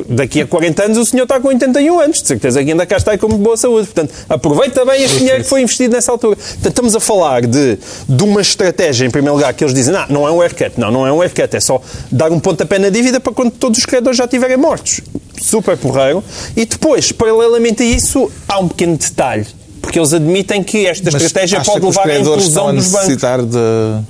daqui 0.08 0.40
a 0.40 0.46
40 0.46 0.84
anos 0.84 0.98
o 0.98 1.04
senhor 1.04 1.24
está 1.24 1.40
com 1.40 1.48
81 1.48 2.00
anos, 2.00 2.22
de 2.22 2.28
certeza 2.28 2.62
que 2.62 2.70
ainda 2.70 2.86
cá 2.86 2.96
está 2.96 3.14
e 3.14 3.18
com 3.18 3.28
boa 3.28 3.56
saúde. 3.56 3.86
Portanto, 3.86 4.12
aproveita 4.28 4.84
bem 4.84 5.02
este 5.02 5.18
dinheiro 5.18 5.42
que 5.42 5.48
foi 5.48 5.62
investido 5.62 5.94
nessa 5.94 6.12
altura. 6.12 6.36
Portanto, 6.36 6.66
estamos 6.66 6.96
a 6.96 7.00
falar 7.00 7.46
de, 7.46 7.78
de 8.08 8.24
uma 8.24 8.40
estratégia, 8.40 9.06
em 9.06 9.10
primeiro 9.10 9.36
lugar, 9.36 9.52
que 9.54 9.64
eles 9.64 9.74
dizem, 9.74 9.92
não, 9.92 10.06
não 10.08 10.28
é 10.28 10.32
um 10.32 10.40
haircut, 10.40 10.72
não, 10.78 10.90
não 10.90 11.06
é 11.06 11.12
um 11.12 11.20
haircut, 11.20 11.54
é 11.54 11.60
só 11.60 11.80
dar 12.10 12.30
um 12.32 12.40
pontapé 12.40 12.78
na 12.78 12.88
dívida 12.88 13.20
para 13.20 13.32
quando 13.32 13.50
todos 13.50 13.78
os 13.78 13.86
credores 13.86 14.16
já 14.16 14.24
estiverem 14.24 14.56
mortos. 14.56 15.00
Super 15.40 15.76
porreiro. 15.76 16.22
E 16.56 16.64
depois, 16.64 17.12
paralelamente 17.12 17.82
a 17.82 17.86
isso, 17.86 18.30
há 18.48 18.58
um 18.58 18.68
pequeno 18.68 18.96
detalhe. 18.96 19.46
Porque 19.80 19.98
eles 19.98 20.12
admitem 20.12 20.62
que 20.62 20.86
esta 20.86 21.10
Mas 21.10 21.22
estratégia 21.22 21.60
pode 21.60 21.84
levar 21.84 22.08
à 22.08 22.18
inclusão 22.18 22.74
dos 22.74 22.88
bancos. 22.92 23.08
de 23.08 24.02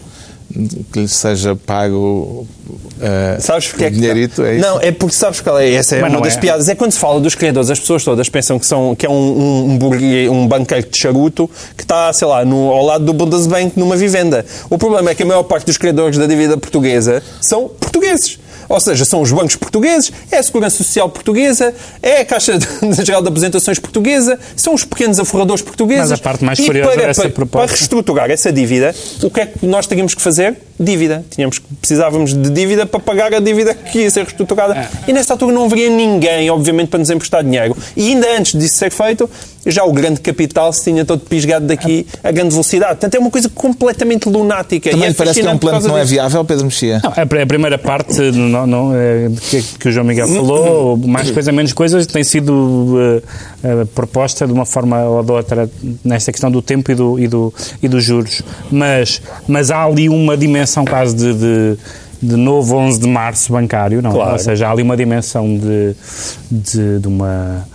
que 0.92 1.00
lhe 1.00 1.08
seja 1.08 1.56
pago 1.56 2.46
eh, 3.00 3.38
Sabes 3.40 3.68
porque 3.68 3.84
é 3.84 3.90
que 3.90 3.96
dinheirito? 3.96 4.42
É 4.42 4.56
isso? 4.56 4.66
Não, 4.66 4.80
é 4.80 4.92
porque 4.92 5.14
sabes 5.14 5.40
qual 5.40 5.58
é? 5.58 5.72
Essa 5.72 5.96
é 5.96 6.00
Mas 6.00 6.10
uma 6.10 6.16
não 6.16 6.22
das 6.22 6.36
é. 6.36 6.40
piadas. 6.40 6.68
É 6.68 6.74
quando 6.74 6.92
se 6.92 6.98
fala 6.98 7.20
dos 7.20 7.34
credores, 7.34 7.70
as 7.70 7.80
pessoas 7.80 8.04
todas 8.04 8.28
pensam 8.28 8.58
que, 8.58 8.66
são, 8.66 8.94
que 8.94 9.06
é 9.06 9.10
um, 9.10 9.14
um, 9.14 9.78
um, 9.78 10.30
um 10.30 10.48
banqueiro 10.48 10.88
de 10.88 10.98
charuto 10.98 11.50
que 11.76 11.82
está, 11.82 12.12
sei 12.12 12.28
lá, 12.28 12.44
no, 12.44 12.70
ao 12.70 12.84
lado 12.84 13.04
do 13.04 13.12
Bundesbank 13.12 13.78
numa 13.78 13.96
vivenda. 13.96 14.44
O 14.68 14.78
problema 14.78 15.10
é 15.10 15.14
que 15.14 15.22
a 15.22 15.26
maior 15.26 15.42
parte 15.42 15.66
dos 15.66 15.76
credores 15.76 16.18
da 16.18 16.26
dívida 16.26 16.56
portuguesa 16.56 17.22
são 17.40 17.68
portugueses. 17.68 18.38
Ou 18.72 18.80
seja, 18.80 19.04
são 19.04 19.20
os 19.20 19.30
bancos 19.30 19.54
portugueses, 19.56 20.10
é 20.30 20.38
a 20.38 20.42
Segurança 20.42 20.76
Social 20.78 21.08
portuguesa, 21.10 21.74
é 22.02 22.20
a 22.20 22.24
Caixa 22.24 22.58
Geral 23.04 23.20
de 23.22 23.28
Apresentações 23.28 23.78
portuguesa, 23.78 24.38
são 24.56 24.74
os 24.74 24.84
pequenos 24.84 25.20
aforradores 25.20 25.62
portugueses. 25.62 26.10
Mas 26.10 26.12
a 26.20 26.22
parte 26.22 26.44
mais 26.44 26.58
curiosa 26.58 26.92
para, 26.92 27.06
dessa 27.06 27.22
para, 27.22 27.30
proposta- 27.30 27.66
para 27.68 27.76
reestruturar 27.76 28.30
essa 28.30 28.52
dívida, 28.52 28.94
o 29.22 29.30
que 29.30 29.40
é 29.40 29.46
que 29.46 29.66
nós 29.66 29.86
teríamos 29.86 30.14
que 30.14 30.22
fazer? 30.22 30.56
Dívida. 30.82 31.24
Tínhamos, 31.30 31.58
precisávamos 31.80 32.34
de 32.34 32.50
dívida 32.50 32.84
para 32.84 33.00
pagar 33.00 33.32
a 33.32 33.40
dívida 33.40 33.74
que 33.74 34.00
ia 34.00 34.10
ser 34.10 34.24
reestruturada. 34.24 34.74
É. 34.74 34.88
E 35.08 35.12
nessa 35.12 35.34
altura 35.34 35.52
não 35.52 35.64
haveria 35.64 35.90
ninguém, 35.90 36.50
obviamente, 36.50 36.88
para 36.88 36.98
nos 36.98 37.10
emprestar 37.10 37.42
dinheiro. 37.42 37.76
E 37.96 38.08
ainda 38.08 38.26
antes 38.36 38.58
disso 38.58 38.76
ser 38.76 38.90
feito, 38.90 39.28
já 39.66 39.84
o 39.84 39.92
grande 39.92 40.20
capital 40.20 40.72
se 40.72 40.84
tinha 40.84 41.04
todo 41.04 41.20
pisgado 41.20 41.66
daqui 41.66 42.06
a 42.22 42.30
grande 42.30 42.50
velocidade. 42.50 42.92
Portanto, 42.92 43.14
é 43.14 43.18
uma 43.18 43.30
coisa 43.30 43.48
completamente 43.48 44.28
lunática. 44.28 44.90
Também 44.90 45.08
e 45.08 45.10
é 45.10 45.14
parece 45.14 45.40
que 45.40 45.46
é 45.46 45.50
um 45.50 45.58
plano 45.58 45.80
que 45.80 45.88
não 45.88 45.98
é 45.98 46.04
viável, 46.04 46.44
Pedro 46.44 46.64
Mexia. 46.64 47.00
Não, 47.02 47.10
a, 47.10 47.46
primeira 47.46 47.78
parte 47.78 48.20
não, 48.32 48.66
não, 48.66 48.94
é, 48.94 49.30
que, 49.50 49.62
que 49.62 49.88
o 49.88 49.92
João 49.92 50.06
Miguel 50.06 50.28
falou, 50.28 50.96
mais 51.06 51.30
coisa, 51.30 51.52
menos 51.52 51.72
coisas, 51.72 52.06
tem 52.06 52.24
sido 52.24 52.96
eh, 52.98 53.22
eh, 53.64 53.84
proposta 53.94 54.46
de 54.46 54.52
uma 54.52 54.66
forma 54.66 55.02
ou 55.04 55.22
de 55.22 55.32
outra 55.32 55.70
nesta 56.04 56.32
questão 56.32 56.50
do 56.50 56.60
tempo 56.60 56.90
e, 56.90 56.94
do, 56.94 57.18
e, 57.18 57.28
do, 57.28 57.54
e 57.82 57.88
dos 57.88 58.02
juros. 58.04 58.42
Mas, 58.70 59.22
mas 59.46 59.70
há 59.70 59.84
ali 59.84 60.08
uma 60.08 60.36
dimensão 60.36 60.84
quase 60.84 61.14
de, 61.14 61.34
de, 61.34 61.78
de 62.22 62.36
novo 62.36 62.76
11 62.76 63.00
de 63.00 63.08
março 63.08 63.52
bancário, 63.52 64.02
não? 64.02 64.10
é? 64.10 64.14
Claro. 64.14 64.32
Ou 64.32 64.38
seja, 64.38 64.68
há 64.68 64.70
ali 64.72 64.82
uma 64.82 64.96
dimensão 64.96 65.46
de, 65.56 65.94
de, 66.50 66.98
de 66.98 67.08
uma. 67.08 67.66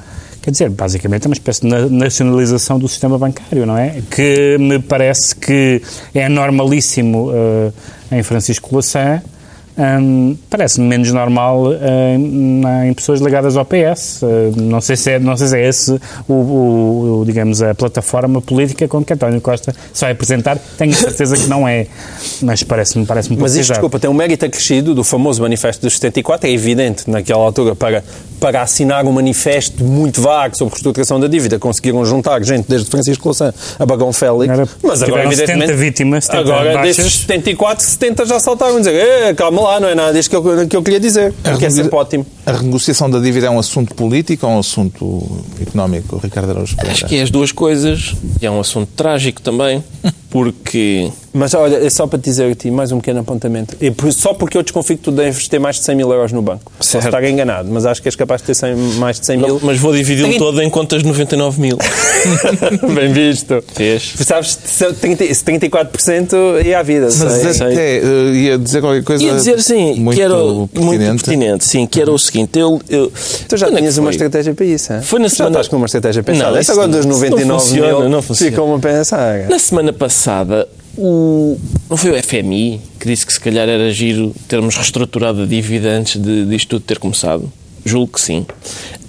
Quer 0.42 0.52
dizer, 0.52 0.70
basicamente 0.70 1.26
é 1.26 1.28
uma 1.28 1.34
espécie 1.34 1.62
de 1.62 1.68
na- 1.68 1.88
nacionalização 1.90 2.80
do 2.80 2.88
sistema 2.88 3.18
bancário, 3.18 3.66
não 3.66 3.78
é? 3.78 4.02
Que 4.10 4.58
me 4.58 4.80
parece 4.80 5.36
que 5.36 5.82
é 6.14 6.30
normalíssimo 6.30 7.32
eh, 8.12 8.18
em 8.20 8.24
Francisco 8.24 8.70
Louçã, 8.72 9.22
Hum, 9.78 10.36
Parece-me 10.50 10.88
menos 10.88 11.12
normal 11.12 11.66
na- 12.20 12.88
em 12.88 12.94
pessoas 12.94 13.20
ligadas 13.22 13.56
ao 13.56 13.64
PS. 13.66 14.24
Eh, 14.24 14.52
não, 14.56 14.82
sei 14.82 14.96
se 14.96 15.12
é, 15.12 15.20
não 15.20 15.38
sei 15.38 15.48
se 15.48 15.58
é 15.58 15.68
esse 15.68 15.92
o, 16.28 16.34
o- 16.34 17.20
o, 17.22 17.26
digamos, 17.26 17.62
a 17.62 17.76
plataforma 17.76 18.42
política 18.42 18.88
com 18.88 19.04
que 19.04 19.14
António 19.14 19.40
Costa 19.40 19.76
se 19.94 20.02
vai 20.02 20.12
apresentar. 20.14 20.58
Tenho 20.78 20.94
certeza 20.96 21.38
que 21.38 21.46
não 21.48 21.68
é, 21.68 21.86
mas 22.42 22.64
parece-me 22.64 23.06
parece 23.06 23.32
Mas 23.38 23.56
isto, 23.56 23.70
desculpa, 23.72 24.00
tem 24.00 24.10
um 24.10 24.14
mérito 24.14 24.46
acrescido 24.46 24.96
do 24.96 25.04
famoso 25.04 25.42
Manifesto 25.44 25.82
dos 25.84 25.94
74. 25.94 26.50
É 26.50 26.52
evidente, 26.54 27.08
naquela 27.10 27.44
altura, 27.44 27.76
para, 27.76 28.04
para 28.40 28.62
assinar 28.64 29.06
um 29.06 29.12
manifesto 29.12 29.84
muito 29.84 30.22
vago 30.22 30.58
sobre 30.58 30.74
reestruturação 30.74 31.20
da 31.20 31.28
dívida, 31.28 31.60
conseguiram 31.60 32.04
juntar 32.06 32.42
gente 32.44 32.66
desde 32.68 32.90
Francisco 32.90 33.28
Louçã 33.28 33.54
a 33.78 33.86
Bagão 33.86 34.12
Félix. 34.12 34.52
Era- 34.54 34.68
mas 34.84 35.04
agora, 35.04 35.26
evidentemente, 35.26 35.66
70 35.68 35.74
vítimas, 35.80 36.26
70 36.26 36.42
agora 36.42 36.74
baixas. 36.74 36.98
desses 36.98 37.14
74, 37.20 37.86
70 37.86 38.26
já 38.26 38.40
saltaram 38.40 38.76
a 38.76 38.80
dizer 38.80 38.96
"Eh, 38.96 39.34
calma 39.36 39.62
lá, 39.62 39.67
não 39.80 39.88
é 39.88 39.96
nada 39.96 40.14
disto 40.14 40.30
que 40.30 40.36
eu, 40.36 40.68
que 40.68 40.76
eu 40.76 40.84
queria 40.84 41.00
dizer. 41.00 41.34
Que 41.60 41.66
é 41.66 41.70
sempre 41.70 41.96
ótimo. 41.96 42.26
A 42.46 42.52
renegociação 42.52 43.10
da 43.10 43.20
dívida 43.20 43.48
é 43.48 43.50
um 43.50 43.60
assunto 43.60 43.94
político 43.94 44.48
ou 44.48 44.54
um 44.54 44.60
assunto 44.60 45.42
económico, 45.62 46.18
Ricardo 46.18 46.52
Araújo 46.52 46.76
Pereira? 46.76 46.94
Acho 46.94 47.06
que 47.06 47.18
é 47.18 47.22
as 47.22 47.30
duas 47.30 47.52
coisas. 47.52 48.16
E 48.42 48.46
é 48.46 48.52
um 48.52 48.60
assunto 48.60 48.90
trágico 48.96 49.42
também, 49.42 49.84
porque 50.30 51.10
Mas 51.34 51.54
olha, 51.54 51.78
é 51.78 51.90
só 51.90 52.06
para 52.08 52.20
te 52.20 52.26
dizer 52.26 52.52
a 52.52 52.56
ti, 52.56 52.70
mais 52.72 52.92
um 52.92 52.98
pequeno 53.00 53.20
apontamento. 53.20 53.76
E 53.80 53.94
só 54.12 54.34
porque 54.34 54.58
eu 54.58 54.64
desconfio 54.64 54.98
que 54.98 55.04
tu 55.04 55.12
deves 55.12 55.48
ter 55.48 55.60
mais 55.60 55.78
de 55.78 55.84
100 55.84 55.96
mil 55.96 56.12
euros 56.12 56.32
no 56.32 56.42
banco. 56.42 56.72
Posso 56.78 56.90
Certo. 56.92 57.06
estar 57.06 57.24
enganado, 57.24 57.70
mas 57.72 57.86
acho 57.86 58.02
que 58.02 58.08
és 58.08 58.16
capaz 58.16 58.42
de 58.42 58.48
ter 58.48 58.56
100 58.56 58.76
mais 58.98 59.20
de 59.20 59.26
100 59.26 59.38
mil. 59.38 59.60
Mas 59.64 59.78
vou 59.80 59.94
dividi-lo 59.94 60.38
todo 60.38 60.62
em 60.62 60.70
contas 60.70 61.02
de 61.02 61.08
99 61.08 61.62
mil. 61.62 61.78
Bem 62.96 63.12
visto. 63.14 63.64
Fez. 63.74 64.14
Sabes, 64.18 64.58
se 64.64 64.94
30 64.94 65.34
se 65.34 65.44
34% 65.44 66.66
é 66.66 66.74
à 66.76 66.84
vida. 66.84 67.06
Mas 67.06 67.16
sei. 67.34 67.54
sei. 67.54 67.68
até 67.68 67.98
eh, 67.98 68.32
ia 68.34 68.58
dizer 68.58 68.82
qualquer 68.82 69.04
coisa 69.04 69.24
Ia 69.24 69.34
dizer, 69.36 69.62
sim, 69.62 69.96
muito 70.00 70.16
que 70.18 70.22
era 70.22 70.36
o- 70.38 70.68
pertinente. 70.68 70.98
muito 71.08 71.26
pertinente, 71.26 71.66
sim, 71.66 71.86
que 71.88 72.02
era 72.02 72.12
o 72.12 72.18
seguinte, 72.18 72.58
eu... 72.60 72.82
eu 72.90 73.12
Tu 73.48 73.58
já 73.58 73.68
quando 73.68 73.76
é 73.76 73.80
tinhas 73.80 73.98
uma 73.98 74.10
estratégia 74.10 74.54
para 74.54 74.66
isso, 74.66 74.92
hein? 74.94 75.02
Foi 75.02 75.20
na 75.20 75.28
já 75.28 75.36
semana- 75.36 75.54
estás 75.56 75.68
com 75.68 75.78
uma 75.78 75.86
estratégia 75.86 76.24
pensada. 76.24 76.52
Não, 76.52 76.58
Essa 76.58 76.62
isso 76.62 76.72
agora 76.72 76.88
dos 76.88 77.06
não- 77.06 77.12
isso 77.16 77.22
não 77.26 77.30
99 77.30 77.64
funciona, 77.64 78.00
mil 78.00 78.10
não 78.10 78.22
funciona. 78.22 78.52
ficou 78.52 78.68
uma 78.68 78.80
pensar. 78.80 79.40
Na 79.50 79.60
semana 79.60 79.94
passada, 79.94 80.18
o, 80.98 81.58
não 81.90 81.96
foi 81.96 82.12
o 82.12 82.24
FMI 82.24 82.82
que 83.00 83.08
disse 83.08 83.26
que 83.26 83.34
se 83.34 83.40
calhar 83.40 83.70
era 83.70 83.92
giro 83.92 84.34
termos 84.48 84.76
reestruturado 84.76 85.44
a 85.44 85.46
dívida 85.46 85.90
antes 85.90 86.20
de, 86.20 86.46
disto 86.46 86.70
tudo 86.70 86.82
ter 86.82 86.98
começado? 87.00 87.52
Julgo 87.86 88.14
que 88.14 88.22
sim. 88.22 88.46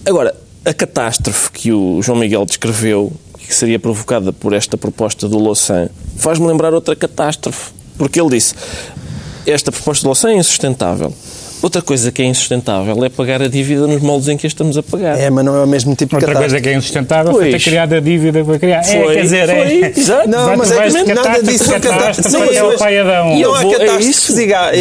Agora, 0.05 0.35
a 0.64 0.75
catástrofe 0.75 1.51
que 1.51 1.73
o 1.73 2.03
João 2.03 2.19
Miguel 2.19 2.45
descreveu, 2.45 3.12
que 3.39 3.55
seria 3.55 3.79
provocada 3.79 4.33
por 4.33 4.53
esta 4.53 4.77
proposta 4.77 5.27
do 5.27 5.39
Louçã, 5.39 5.89
faz-me 6.16 6.47
lembrar 6.47 6.75
outra 6.75 6.95
catástrofe. 6.95 7.73
Porque 7.97 8.21
ele 8.21 8.31
disse, 8.31 8.55
esta 9.47 9.73
proposta 9.73 10.03
do 10.03 10.09
Louçã 10.09 10.31
é 10.31 10.37
insustentável. 10.37 11.12
Outra 11.62 11.82
coisa 11.82 12.12
que 12.12 12.22
é 12.22 12.24
insustentável 12.24 13.04
é 13.04 13.09
pagar 13.09 13.42
a 13.42 13.48
dívida 13.48 13.86
nos 13.86 14.00
moldes 14.00 14.28
em 14.28 14.36
que 14.36 14.46
a 14.46 14.48
estamos 14.48 14.76
a 14.78 14.82
pagar. 14.82 15.18
É, 15.18 15.28
mas 15.30 15.44
não 15.44 15.56
é 15.56 15.64
o 15.64 15.66
mesmo 15.66 15.94
tipo 15.94 16.11
de 16.11 16.14
Outra 16.16 16.28
catástrofe. 16.34 16.50
coisa 16.52 16.62
que 16.62 16.68
é 16.68 16.78
insustentável 16.78 17.32
foi 17.32 17.44
ter 17.46 17.50
Pois. 17.50 17.64
criado 17.64 17.92
a 17.94 18.00
dívida 18.00 18.44
para 18.44 18.59
criar. 18.59 18.80
é, 18.80 19.02
Foi, 19.04 19.14
quer 19.14 19.22
dizer, 19.22 19.46
foi, 19.46 19.56
é. 19.82 19.92
exato. 19.96 20.28
Não, 20.28 20.56
mas 20.56 20.70
é 20.70 20.82
que 20.82 20.88
de 20.90 20.96
nada 21.14 21.14
catástrofe 21.14 21.46
disso 21.52 21.64
catástrofes. 21.64 22.16
catástrofe 22.32 22.54
Não, 22.59 22.70
ao 22.70 22.78
paiadão. 22.78 23.32
E 23.34 23.42
eu 23.42 23.48
Não 23.48 23.54
há 23.56 23.61
vou- 23.62 23.74
é 23.74 23.78
catástrofes 23.78 24.16
isso. 24.16 24.40
iguais. 24.40 24.78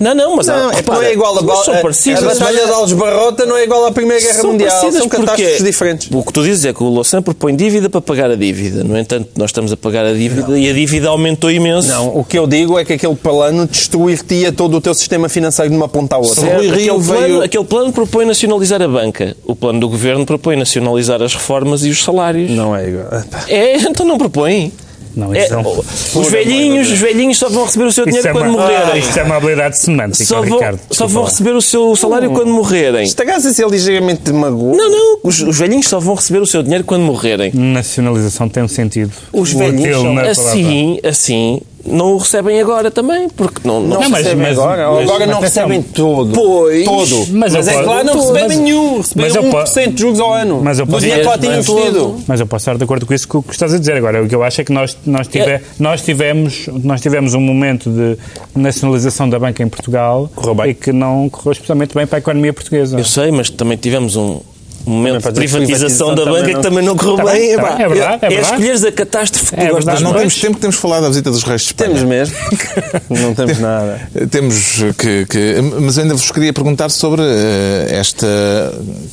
Não, 0.00 0.14
não, 0.14 0.36
mas 0.36 0.46
Não, 0.46 0.54
é 0.70 0.82
não 0.86 1.02
é 1.02 1.12
igual 1.12 1.36
a, 1.38 1.64
são 1.64 1.74
a, 1.74 1.78
parecidas, 1.78 2.22
a 2.22 2.26
Batalha 2.26 2.64
de 2.66 2.70
Alges-Barrota 2.72 3.46
não 3.46 3.56
é 3.56 3.64
igual 3.64 3.84
à 3.86 3.92
Primeira 3.92 4.22
Guerra 4.22 4.42
Mundial. 4.42 4.92
São 4.92 5.08
catástrofes 5.08 5.62
diferentes. 5.62 6.08
O 6.10 6.22
que 6.22 6.32
tu 6.32 6.42
dizes 6.42 6.64
é 6.64 6.72
que 6.72 6.82
o 6.82 6.88
Louçã 6.88 7.20
propõe 7.22 7.54
dívida 7.54 7.88
para 7.90 8.00
pagar 8.00 8.30
a 8.30 8.36
dívida. 8.36 8.82
No 8.84 8.98
entanto, 8.98 9.28
nós 9.36 9.50
estamos 9.50 9.72
a 9.72 9.76
pagar 9.76 10.04
a 10.06 10.12
dívida 10.12 10.58
e 10.58 10.68
a 10.68 10.72
dívida 10.72 11.08
aumentou 11.08 11.50
imenso. 11.50 11.88
Não, 11.88 12.16
o 12.16 12.24
que 12.24 12.38
eu 12.38 12.46
digo 12.46 12.78
é 12.78 12.84
que 12.84 12.92
aquele 12.94 13.14
plano 13.16 13.66
destruir-te 13.66 14.50
todo 14.52 14.76
o 14.76 14.80
teu 14.80 14.94
sistema 14.94 15.28
financeiro 15.28 15.70
de 15.70 15.76
uma 15.76 15.88
ponta 15.90 16.16
à 16.16 16.18
outra. 16.18 16.34
Certo, 16.40 16.56
Rui 16.56 16.66
Rio 16.68 16.72
aquele, 16.94 17.04
plano, 17.06 17.20
veio- 17.26 17.42
aquele 17.42 17.64
plano 17.64 17.92
propõe 17.92 18.24
nacionalizar 18.24 18.80
a 18.80 18.88
banca. 18.88 19.36
O 19.44 19.54
plano 19.54 19.80
do 19.80 19.88
governo 19.88 20.24
propõe 20.24 20.56
nacionalizar 20.56 21.20
as 21.22 21.34
reformas 21.34 21.84
e 21.84 21.90
os 21.90 22.02
salários. 22.02 22.50
Não 22.50 22.74
é 22.74 22.88
igual. 22.88 23.06
É, 23.48 23.76
então 23.76 24.06
não 24.06 24.16
propõe. 24.16 24.72
Não, 25.16 25.34
É, 25.34 25.44
isso 25.44 25.54
não. 25.54 26.22
os 26.22 26.30
velhinhos, 26.30 26.88
os 26.88 26.98
velhinhos 27.00 27.36
só 27.36 27.48
vão 27.48 27.64
receber 27.64 27.84
o 27.86 27.90
seu 27.90 28.04
Isso 28.04 28.10
dinheiro 28.16 28.28
é, 28.28 28.32
quando 28.32 28.54
uma, 28.54 28.62
morrerem. 28.62 29.00
isto 29.00 29.18
é 29.18 29.22
uma 29.24 29.36
habilidade 29.38 29.76
semântica, 29.76 30.24
Só 30.24 30.40
vão, 30.40 30.58
Ricardo. 30.58 30.80
só 30.88 31.06
vão 31.08 31.24
receber 31.24 31.50
o 31.50 31.60
seu 31.60 31.96
salário 31.96 32.30
quando 32.30 32.52
morrerem. 32.52 33.02
Estás 33.02 33.44
a 33.44 33.52
ser 33.52 33.66
ligeiramente 33.68 34.32
magoado. 34.32 34.76
Não, 34.76 34.88
não. 34.88 35.18
Os, 35.24 35.40
os 35.40 35.58
velhinhos 35.58 35.88
só 35.88 35.98
vão 35.98 36.14
receber 36.14 36.38
o 36.38 36.46
seu 36.46 36.62
dinheiro 36.62 36.84
quando 36.84 37.02
morrerem. 37.02 37.50
Nacionalização 37.52 38.48
tem 38.48 38.62
um 38.62 38.68
sentido. 38.68 39.10
Os 39.32 39.52
velhinhos 39.52 39.98
assim, 40.28 41.00
assim, 41.02 41.60
não 41.86 42.14
o 42.14 42.18
recebem 42.18 42.60
agora 42.60 42.90
também, 42.90 43.28
porque 43.28 43.66
não, 43.66 43.80
não, 43.80 44.00
Não, 44.00 44.10
mas- 44.10 44.24
recebem 44.24 44.46
mas- 44.48 44.58
agora. 44.58 44.90
mas- 44.90 45.02
agora 45.08 45.26
não 45.26 45.38
atenção. 45.38 45.66
recebem 45.68 45.82
todo. 45.82 46.32
Pois. 46.32 46.84
Todo. 46.84 47.26
Mas 47.32 47.52
Mas, 47.54 47.68
é 47.68 47.72
posso- 47.74 47.86
lá 47.88 48.04
não 48.04 48.14
mas- 48.16 48.26
recebem 48.30 48.58
nenhum. 48.58 48.96
Recebem 48.98 49.24
mas 49.26 49.34
eu 49.34 49.42
1% 49.42 49.94
de 49.94 50.00
juros 50.00 50.20
ao 50.20 50.32
ano. 50.32 50.60
Mas 50.62 50.78
eu 50.78 50.86
posso- 50.86 51.06
lá 51.06 51.38
tinham 51.38 51.56
Mas 51.56 51.68
investido. 51.68 52.16
Mas 52.26 52.40
eu 52.40 52.46
posso 52.46 52.62
estar 52.62 52.76
de 52.76 52.84
acordo 52.84 53.06
com 53.06 53.14
isso 53.14 53.26
que, 53.28 53.42
que 53.42 53.52
estás 53.52 53.72
a 53.74 53.78
dizer 53.78 53.96
agora. 53.96 54.22
O 54.22 54.28
que 54.28 54.34
eu 54.34 54.42
acho 54.42 54.60
é 54.60 54.64
que 54.64 54.72
nós, 54.72 54.96
nós, 55.06 55.26
tive- 55.26 55.50
É. 55.50 55.60
nós, 55.78 56.02
tivemos, 56.02 56.68
nós 56.84 57.00
tivemos 57.00 57.34
um 57.34 57.40
momento 57.40 57.90
de 57.90 58.16
nacionalização 58.54 59.28
da 59.28 59.38
banca 59.38 59.62
em 59.62 59.68
Portugal 59.68 60.30
e 60.68 60.74
que 60.74 60.92
não 60.92 61.28
correu 61.28 61.52
especialmente 61.52 61.94
bem 61.94 62.06
para 62.06 62.18
a 62.18 62.20
economia 62.20 62.52
portuguesa. 62.52 62.98
Eu 62.98 63.04
sei, 63.04 63.30
mas 63.30 63.50
também 63.50 63.76
tivemos 63.76 64.16
um 64.16 64.40
um 64.86 64.90
momento 64.92 65.16
de 65.18 65.32
privatização 65.32 65.66
privatização 65.66 66.14
da 66.14 66.24
banca 66.24 66.40
também 66.40 66.54
que 66.56 66.62
também 66.62 66.84
não 66.84 66.96
correu 66.96 67.16
Tá 67.16 67.24
bem. 67.24 67.56
tá 67.56 67.62
bem, 67.76 67.84
é 67.84 67.88
verdade, 67.88 68.18
é 68.22 68.26
é 68.26 68.28
verdade. 68.28 68.40
escolheres 68.52 68.84
a 68.84 68.92
catástrofe 68.92 69.54
que 69.54 69.60
É 69.60 69.66
tu 69.66 69.74
gostas 69.74 69.84
verdade, 69.84 70.02
Não 70.04 70.10
mais. 70.12 70.20
temos 70.22 70.40
tempo 70.40 70.54
que 70.54 70.60
temos 70.60 70.76
falar 70.76 71.00
da 71.00 71.08
visita 71.08 71.30
dos 71.30 71.42
reis 71.42 71.60
de 71.62 71.66
Espanha. 71.68 71.90
Temos 71.94 72.02
mesmo. 72.08 72.36
não 73.10 73.34
temos 73.34 73.58
nada. 73.58 74.00
Temos 74.30 74.56
que, 74.98 75.26
que- 75.26 75.54
Mas 75.80 75.98
ainda 75.98 76.14
vos 76.14 76.30
queria 76.30 76.52
perguntar 76.52 76.88
sobre 76.90 77.22
eh, 77.22 77.88
esta 77.90 78.26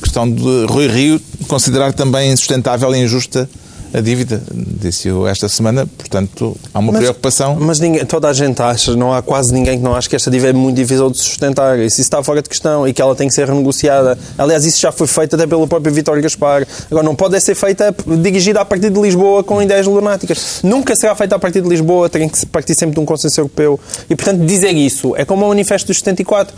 questão 0.02 0.30
de 0.30 0.64
Rui 0.68 0.88
Rio 0.88 1.20
considerar 1.46 1.92
também 1.92 2.32
insustentável 2.32 2.94
e 2.94 2.98
injusta 2.98 3.48
a 3.92 4.00
dívida. 4.00 4.42
Disse-o 4.52 5.26
esta 5.26 5.48
semana, 5.48 5.86
portanto, 5.86 6.56
há 6.72 6.78
uma 6.78 6.92
Mas- 6.92 7.00
preocupação. 7.02 7.56
Mas 7.60 7.80
ninguém, 7.80 8.04
toda 8.04 8.28
a 8.28 8.32
gente 8.32 8.60
acha, 8.62 8.94
não 8.94 9.12
há 9.12 9.22
quase 9.22 9.52
ninguém 9.52 9.78
que 9.78 9.84
não 9.84 9.94
ache 9.94 10.08
que 10.08 10.16
esta 10.16 10.30
dívida 10.30 10.50
é 10.50 10.52
muito 10.52 10.76
difícil 10.76 11.10
de 11.10 11.18
sustentar. 11.18 11.78
Isso 11.78 12.00
está 12.00 12.22
fora 12.22 12.42
de 12.42 12.48
questão 12.48 12.86
e 12.86 12.92
que 12.92 13.00
ela 13.00 13.14
tem 13.14 13.28
que 13.28 13.34
ser 13.34 13.48
renegociada. 13.48 14.18
Aliás, 14.36 14.64
isso 14.64 14.80
já 14.80 14.92
foi 14.92 15.06
feito 15.06 15.34
até 15.36 15.46
pelo 15.46 15.66
próprio 15.66 15.92
Vítor 15.92 16.20
Gaspar. 16.20 16.66
Agora, 16.90 17.04
não 17.04 17.14
pode 17.14 17.40
ser 17.40 17.54
feita 17.54 17.94
dirigida 18.22 18.60
a 18.60 18.64
partir 18.64 18.90
de 18.90 19.00
Lisboa 19.00 19.42
com 19.42 19.60
ideias 19.62 19.86
lunáticas. 19.86 20.60
Nunca 20.62 20.94
será 20.96 21.14
feita 21.14 21.36
a 21.36 21.38
partir 21.38 21.60
de 21.62 21.68
Lisboa, 21.68 22.08
tem 22.08 22.28
que 22.28 22.44
partir 22.46 22.74
sempre 22.74 22.94
de 22.94 23.00
um 23.00 23.04
consenso 23.04 23.40
europeu. 23.40 23.78
E, 24.08 24.14
portanto, 24.16 24.44
dizer 24.44 24.72
isso 24.74 25.14
é 25.16 25.24
como 25.24 25.44
o 25.44 25.48
Manifesto 25.48 25.86
dos 25.88 25.98
74. 25.98 26.54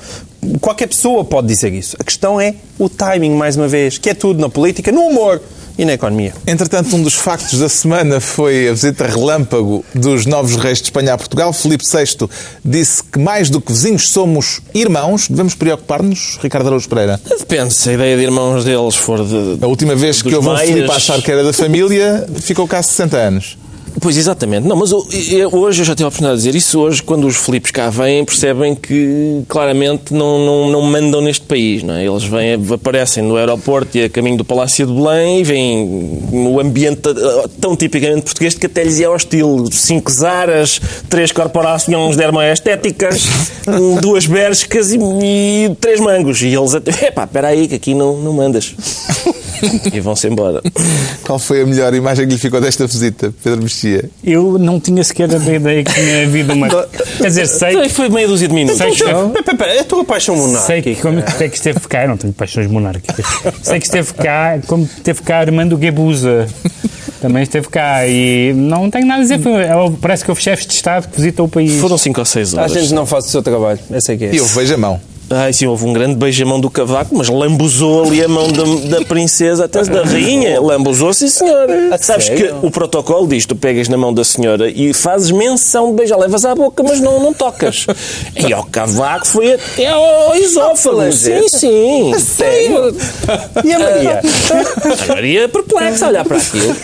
Qualquer 0.61 0.87
pessoa 0.89 1.25
pode 1.25 1.47
dizer 1.47 1.73
isso. 1.73 1.97
A 1.99 2.05
questão 2.05 2.41
é 2.41 2.55
o 2.79 2.89
timing, 2.89 3.35
mais 3.35 3.57
uma 3.57 3.69
vez, 3.69 3.99
que 3.99 4.11
é 4.11 4.15
tudo 4.15 4.41
na 4.41 4.49
política, 4.49 4.91
no 4.91 5.03
humor 5.03 5.41
e 5.81 5.85
na 5.87 5.95
economia. 5.95 6.35
Entretanto, 6.47 6.95
um 6.95 7.03
dos 7.03 7.15
factos 7.15 7.59
da 7.59 7.69
semana 7.69 8.21
foi 8.21 8.69
a 8.69 8.73
visita 8.73 9.07
relâmpago 9.07 9.83
dos 9.95 10.27
novos 10.27 10.57
reis 10.57 10.77
de 10.77 10.85
Espanha 10.85 11.15
a 11.15 11.17
Portugal. 11.17 11.55
Filipe 11.55 11.83
VI 11.83 12.29
disse 12.63 13.03
que 13.03 13.19
mais 13.19 13.49
do 13.49 13.63
que 13.63 13.73
vizinhos 13.73 14.11
somos 14.11 14.61
irmãos. 14.75 15.27
Devemos 15.27 15.55
preocupar-nos, 15.55 16.39
Ricardo 16.43 16.67
Araújo 16.67 16.87
Pereira? 16.87 17.19
Depende, 17.27 17.73
se 17.73 17.89
a 17.89 17.93
ideia 17.95 18.15
de 18.15 18.25
irmãos 18.25 18.63
deles 18.63 18.95
for 18.95 19.25
de. 19.25 19.65
A 19.65 19.67
última 19.67 19.97
vez 19.97 20.21
que 20.21 20.35
houve 20.35 20.51
um. 20.51 20.57
Filipe 20.59 20.91
a 20.91 20.97
achar 20.97 21.23
que 21.23 21.33
era 21.33 21.43
da 21.43 21.53
família, 21.55 22.27
ficou 22.43 22.69
cá 22.69 22.81
há 22.81 22.83
60 22.83 23.17
anos. 23.17 23.57
Pois, 24.01 24.17
exatamente. 24.17 24.67
Não, 24.67 24.77
mas 24.77 24.93
hoje 24.93 25.81
eu 25.81 25.85
já 25.85 25.95
tive 25.95 26.05
a 26.05 26.09
oportunidade 26.09 26.41
de 26.41 26.47
dizer 26.47 26.57
isso. 26.57 26.79
Hoje, 26.81 27.03
quando 27.03 27.27
os 27.27 27.37
Filipes 27.37 27.71
cá 27.71 27.91
vêm, 27.91 28.25
percebem 28.25 28.75
que 28.75 29.43
claramente 29.49 30.13
não, 30.13 30.39
não, 30.39 30.71
não 30.71 30.83
mandam 30.83 31.21
neste 31.21 31.45
país. 31.47 31.83
Não 31.83 31.95
é? 31.95 32.07
Eles 32.07 32.25
vêm, 32.25 32.59
aparecem 32.73 33.23
no 33.23 33.37
aeroporto 33.37 33.97
e 33.99 34.05
a 34.05 34.09
caminho 34.09 34.37
do 34.37 34.45
Palácio 34.45 34.87
de 34.87 34.93
Belém 34.93 35.41
e 35.41 35.45
vêm 35.45 36.21
no 36.31 36.61
ambiente 36.61 37.01
tão 37.61 37.77
tipicamente 37.77 38.23
português 38.23 38.55
que 38.55 38.67
até 38.67 38.85
lhes 38.85 39.01
é 39.01 39.09
hostil. 39.09 39.67
Cinco 39.73 40.11
zaras, 40.11 40.81
três 41.09 41.33
corporações 41.33 42.17
dermoestéticas, 42.17 43.27
duas 44.01 44.27
berscas 44.27 44.93
e, 44.93 44.99
e 44.99 45.77
três 45.81 46.01
mangos. 46.01 46.43
E 46.43 46.55
eles 46.55 46.75
até, 46.75 47.07
epá, 47.07 47.25
espera 47.25 47.49
aí 47.49 47.67
que 47.67 47.75
aqui 47.75 47.95
não, 47.95 48.17
não 48.19 48.33
mandas. 48.33 48.75
e 49.93 50.01
vão-se 50.01 50.27
embora. 50.29 50.63
Qual 51.25 51.39
foi 51.39 51.63
a 51.63 51.67
melhor 51.67 51.95
imagem 51.95 52.27
que 52.27 52.33
lhe 52.35 52.39
ficou 52.39 52.61
desta 52.61 52.87
visita, 52.87 53.33
Pedro 53.43 53.63
Mexia? 53.63 54.09
Eu 54.25 54.59
não 54.59 54.79
tinha 54.81 55.03
sequer 55.05 55.31
a 55.35 55.37
ideia 55.55 55.85
que 55.85 55.93
tinha 55.95 56.23
havido 56.25 56.53
uma. 56.53 56.69
Quer 57.19 57.27
dizer, 57.27 57.47
sei, 57.47 57.71
Então, 57.75 57.89
foi 57.91 58.09
meia 58.09 58.27
dúzia 58.29 58.49
de 58.49 58.55
minutos. 58.55 58.79
sei 58.79 58.91
que. 58.93 59.43
Pera, 59.57 59.73
é 59.75 59.81
a 59.81 59.85
tua 59.85 60.05
paixão 60.05 60.37
Sei 60.37 60.81
que, 60.83 60.91
monárquica. 60.91 61.03
como, 61.03 61.39
sei 61.39 61.49
que 61.49 61.57
esteve 61.57 61.81
cá, 61.81 62.03
eu 62.05 62.09
não 62.09 62.17
tenho 62.17 62.33
paixões 62.33 62.67
monárquicas. 62.67 63.27
Sei 63.63 63.79
que 63.79 63.87
esteve 63.87 64.15
cá, 64.15 64.59
como 64.67 64.85
esteve 64.85 65.23
cá 65.23 65.39
Armando 65.41 65.77
Guebuza. 65.77 66.47
Também 67.21 67.43
esteve 67.43 67.69
cá 67.69 68.07
e 68.07 68.53
não 68.55 68.91
tenho 68.91 69.07
nada 69.07 69.21
a 69.21 69.23
dizer. 69.23 69.39
Foi- 69.41 69.53
é 69.65 69.71
Parece 70.01 70.25
que 70.25 70.31
houve 70.31 70.41
chefes 70.43 70.67
de 70.67 70.73
Estado 70.73 71.07
que 71.09 71.17
visitam 71.17 71.45
o 71.45 71.49
país. 71.49 71.75
Foram 71.81 71.99
5 71.99 72.19
ou 72.21 72.25
6 72.25 72.55
A 72.55 72.63
horas. 72.63 72.73
gente 72.73 72.95
não 72.95 73.05
faz 73.05 73.27
o 73.27 73.29
seu 73.29 73.43
trabalho. 73.43 73.79
Essa 73.91 74.13
é 74.15 74.17
que 74.17 74.25
é. 74.25 74.35
E 74.35 74.39
eu 74.39 74.47
vejo 74.47 74.73
a 74.75 74.79
mão. 74.79 75.01
Ai, 75.33 75.53
sim, 75.53 75.67
houve 75.67 75.85
um 75.85 75.93
grande 75.93 76.17
beijamão 76.17 76.59
do 76.59 76.69
cavaco, 76.69 77.17
mas 77.17 77.29
lambuzou 77.29 78.03
ali 78.03 78.21
a 78.21 78.27
mão 78.27 78.51
da, 78.51 78.65
da 78.99 79.05
princesa, 79.05 79.67
até 79.67 79.81
da 79.85 80.03
rainha. 80.03 80.61
Lambuzou, 80.61 81.15
sim, 81.15 81.29
senhora. 81.29 81.97
Sabes 81.99 82.27
sério? 82.27 82.57
que 82.61 82.67
o 82.67 82.71
protocolo 82.71 83.29
diz: 83.29 83.47
tu 83.47 83.55
pegas 83.55 83.89
na 83.89 83.97
mão 83.97 84.13
da 84.13 84.25
senhora 84.25 84.69
e 84.69 84.93
fazes 84.93 85.31
menção 85.31 85.91
de 85.91 85.99
beijar, 85.99 86.19
levas 86.19 86.45
à 86.45 86.53
boca, 86.53 86.83
mas 86.83 87.01
não, 87.01 87.21
não 87.21 87.33
tocas. 87.33 87.87
E 88.37 88.53
ao 88.53 88.65
cavaco 88.65 89.25
foi 89.25 89.53
até 89.53 89.87
ao 89.87 90.35
esófago. 90.35 91.13
Sim, 91.13 91.49
sim. 91.49 92.13
sério? 92.19 92.97
E 93.65 93.73
a 93.73 93.79
Maria? 93.79 94.21
A 95.11 95.15
Maria 95.15 95.49
perplexa 95.49 96.07
a 96.07 96.09
olhar 96.09 96.25
para 96.25 96.39
aquilo. 96.39 96.77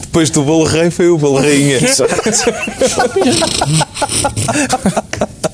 Depois 0.00 0.30
do 0.30 0.42
bolo 0.42 0.64
rei 0.64 0.90
foi 0.90 1.08
o 1.08 1.18
bolo 1.18 1.38
rainha. 1.38 1.78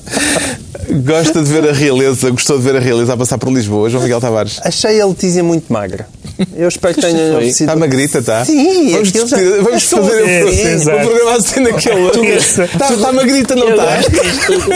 Gosta 1.03 1.41
de 1.43 1.51
ver 1.51 1.69
a 1.69 1.73
realeza, 1.73 2.29
gostou 2.29 2.57
de 2.57 2.63
ver 2.63 2.75
a 2.75 2.79
realeza 2.79 3.13
a 3.13 3.17
passar 3.17 3.37
por 3.37 3.51
Lisboa, 3.51 3.89
João 3.89 4.03
Miguel 4.03 4.19
Tavares. 4.21 4.59
Achei 4.63 4.99
a 5.01 5.05
Letícia 5.05 5.43
muito 5.43 5.71
magra. 5.71 6.07
Eu 6.55 6.67
espero 6.67 6.93
que 6.93 7.01
tenha 7.01 7.31
oferecido- 7.33 7.69
Está 7.69 7.75
magrita, 7.75 8.19
está? 8.19 8.45
Sim, 8.45 8.91
vamos, 8.91 9.09
já- 9.09 9.19
vamos 9.61 9.93
É 9.93 9.97
fazer 9.97 10.77
o, 10.77 10.99
programa 11.05 11.35
assim 11.37 11.59
naquele. 11.61 12.35
Está, 12.37 12.93
está 12.93 13.11
magrita, 13.11 13.55
não 13.55 13.69
está? 13.69 13.99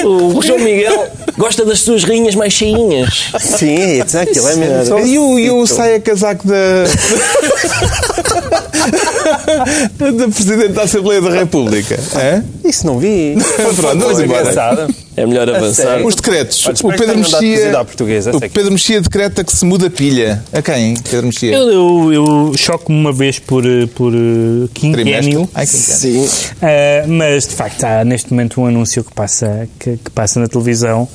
O, 0.07 0.37
o 0.37 0.41
João 0.41 0.59
Miguel 0.59 1.07
gosta 1.37 1.63
das 1.65 1.79
suas 1.81 2.03
rainhas 2.03 2.35
mais 2.35 2.53
cheinhas. 2.53 3.25
Sim, 3.39 4.01
aquilo 4.01 4.47
é 4.47 4.55
mesmo. 4.55 4.85
só- 4.85 4.99
E 4.99 5.19
o, 5.19 5.37
e 5.39 5.51
o 5.51 5.65
saia 5.67 5.99
casaco 5.99 6.47
da. 6.47 6.55
da 9.63 10.27
Presidente 10.27 10.73
da 10.73 10.83
Assembleia 10.83 11.21
da 11.21 11.29
República? 11.31 11.99
É? 12.17 12.41
Isso 12.67 12.85
não 12.85 12.99
vi. 12.99 13.35
Pronto, 13.75 13.99
vamos 13.99 14.19
embora. 14.19 14.41
Engraçado. 14.41 14.95
É 15.17 15.25
melhor 15.25 15.49
avançar. 15.49 16.01
Os 16.05 16.15
decretos. 16.15 16.65
Olha, 16.65 16.75
o 16.83 16.97
Pedro 16.97 17.17
Mexia. 17.17 17.81
O 18.33 18.39
que- 18.39 18.49
Pedro 18.49 18.71
Mexia 18.71 19.01
decreta 19.01 19.43
que 19.43 19.51
se 19.55 19.65
muda 19.65 19.87
a 19.87 19.89
pilha. 19.89 20.41
A 20.53 20.61
quem, 20.61 20.93
Pedro 20.95 21.27
Mexia? 21.27 21.53
Eu, 21.53 21.69
eu, 21.69 22.13
eu 22.13 22.53
choco-me 22.57 22.97
uma 22.97 23.11
vez 23.11 23.37
por, 23.37 23.65
eh, 23.65 23.87
por 23.93 24.13
eh, 24.13 24.67
quinquênio. 24.73 25.49
Ai, 25.53 25.67
quinquênio. 25.67 25.67
Sim. 25.67 26.25
Uh, 26.25 27.07
mas 27.09 27.45
de 27.47 27.53
facto 27.55 27.83
há 27.83 28.05
neste 28.05 28.31
momento 28.31 28.61
um 28.61 28.65
anúncio 28.65 29.03
que 29.03 29.13
passa, 29.13 29.67
que, 29.77 29.97
que 29.97 30.09
passa 30.11 30.39
na 30.39 30.47
televisão. 30.47 31.07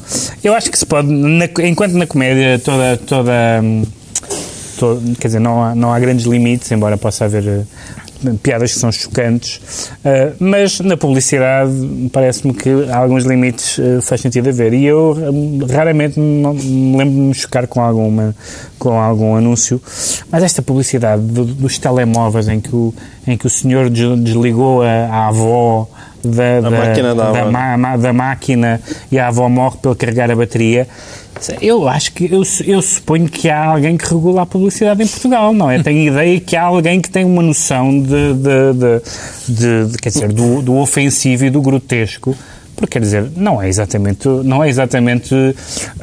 Eu 0.44 0.54
acho 0.54 0.70
que 0.70 0.78
se 0.78 0.84
pode, 0.84 1.08
na- 1.08 1.48
enquanto 1.64 1.92
na 1.94 2.06
comédia 2.06 2.58
toda, 2.62 2.96
toda, 2.98 3.32
hum, 3.62 3.82
quer 5.18 5.28
dizer, 5.28 5.40
não 5.40 5.62
há, 5.64 5.74
não 5.74 5.92
há 5.92 5.98
grandes 5.98 6.26
limites, 6.26 6.70
embora 6.70 6.98
possa 6.98 7.24
haver 7.24 7.66
piadas 8.42 8.72
que 8.72 8.78
são 8.78 8.90
chocantes, 8.92 9.90
uh, 10.04 10.34
mas 10.38 10.80
na 10.80 10.96
publicidade 10.96 11.72
parece-me 12.12 12.52
que 12.54 12.70
há 12.90 12.96
alguns 12.98 13.24
limites 13.24 13.78
uh, 13.78 14.00
faz 14.02 14.20
sentido 14.20 14.48
haver. 14.48 14.72
E 14.74 14.84
eu 14.86 15.12
hum, 15.12 15.58
raramente 15.70 16.18
me 16.18 16.96
lembro 16.96 17.14
de 17.14 17.20
me 17.20 17.34
chocar 17.34 17.66
com, 17.66 17.80
alguma, 17.80 18.34
com 18.78 18.98
algum 19.00 19.34
anúncio, 19.36 19.80
mas 20.30 20.42
esta 20.42 20.62
publicidade 20.62 21.22
do- 21.22 21.44
dos 21.44 21.78
telemóveis 21.78 22.48
em 22.48 22.60
que 22.60 22.74
o, 22.74 22.92
em 23.26 23.36
que 23.36 23.46
o 23.46 23.50
senhor 23.50 23.90
des- 23.90 24.18
desligou 24.20 24.82
a, 24.82 24.88
a 24.88 25.28
avó 25.28 25.88
da, 26.24 26.60
da, 26.60 26.70
máquina 26.70 27.14
da 27.14 27.32
ma- 27.52 27.76
ma- 27.78 27.96
da 27.96 28.12
máquina 28.12 28.80
e 29.12 29.18
a 29.18 29.28
avó 29.28 29.48
morre 29.48 29.76
pelo 29.80 29.94
carregar 29.94 30.30
a 30.30 30.34
bateria. 30.36 30.88
Eu 31.60 31.88
acho 31.88 32.12
que 32.12 32.24
eu, 32.32 32.42
eu 32.66 32.82
suponho 32.82 33.28
que 33.28 33.48
há 33.48 33.64
alguém 33.66 33.96
que 33.96 34.04
regula 34.06 34.42
a 34.42 34.46
publicidade 34.46 35.02
em 35.02 35.06
Portugal, 35.06 35.52
não 35.52 35.70
é? 35.70 35.82
Tenho 35.82 36.08
ideia 36.12 36.40
que 36.40 36.56
há 36.56 36.62
alguém 36.62 37.00
que 37.00 37.10
tem 37.10 37.24
uma 37.24 37.42
noção 37.42 38.00
de, 38.00 38.34
de, 38.34 38.72
de- 39.48 39.86
de- 39.92 39.98
quer 39.98 40.08
dizer, 40.10 40.32
do, 40.32 40.62
do 40.62 40.76
ofensivo 40.76 41.44
e 41.44 41.50
do 41.50 41.60
grotesco. 41.60 42.36
Porque 42.74 42.92
quer 42.92 43.00
dizer, 43.00 43.30
não 43.34 43.62
é 43.62 43.70
exatamente, 43.70 44.28
não 44.28 44.62
é 44.62 44.68
exatamente. 44.68 45.34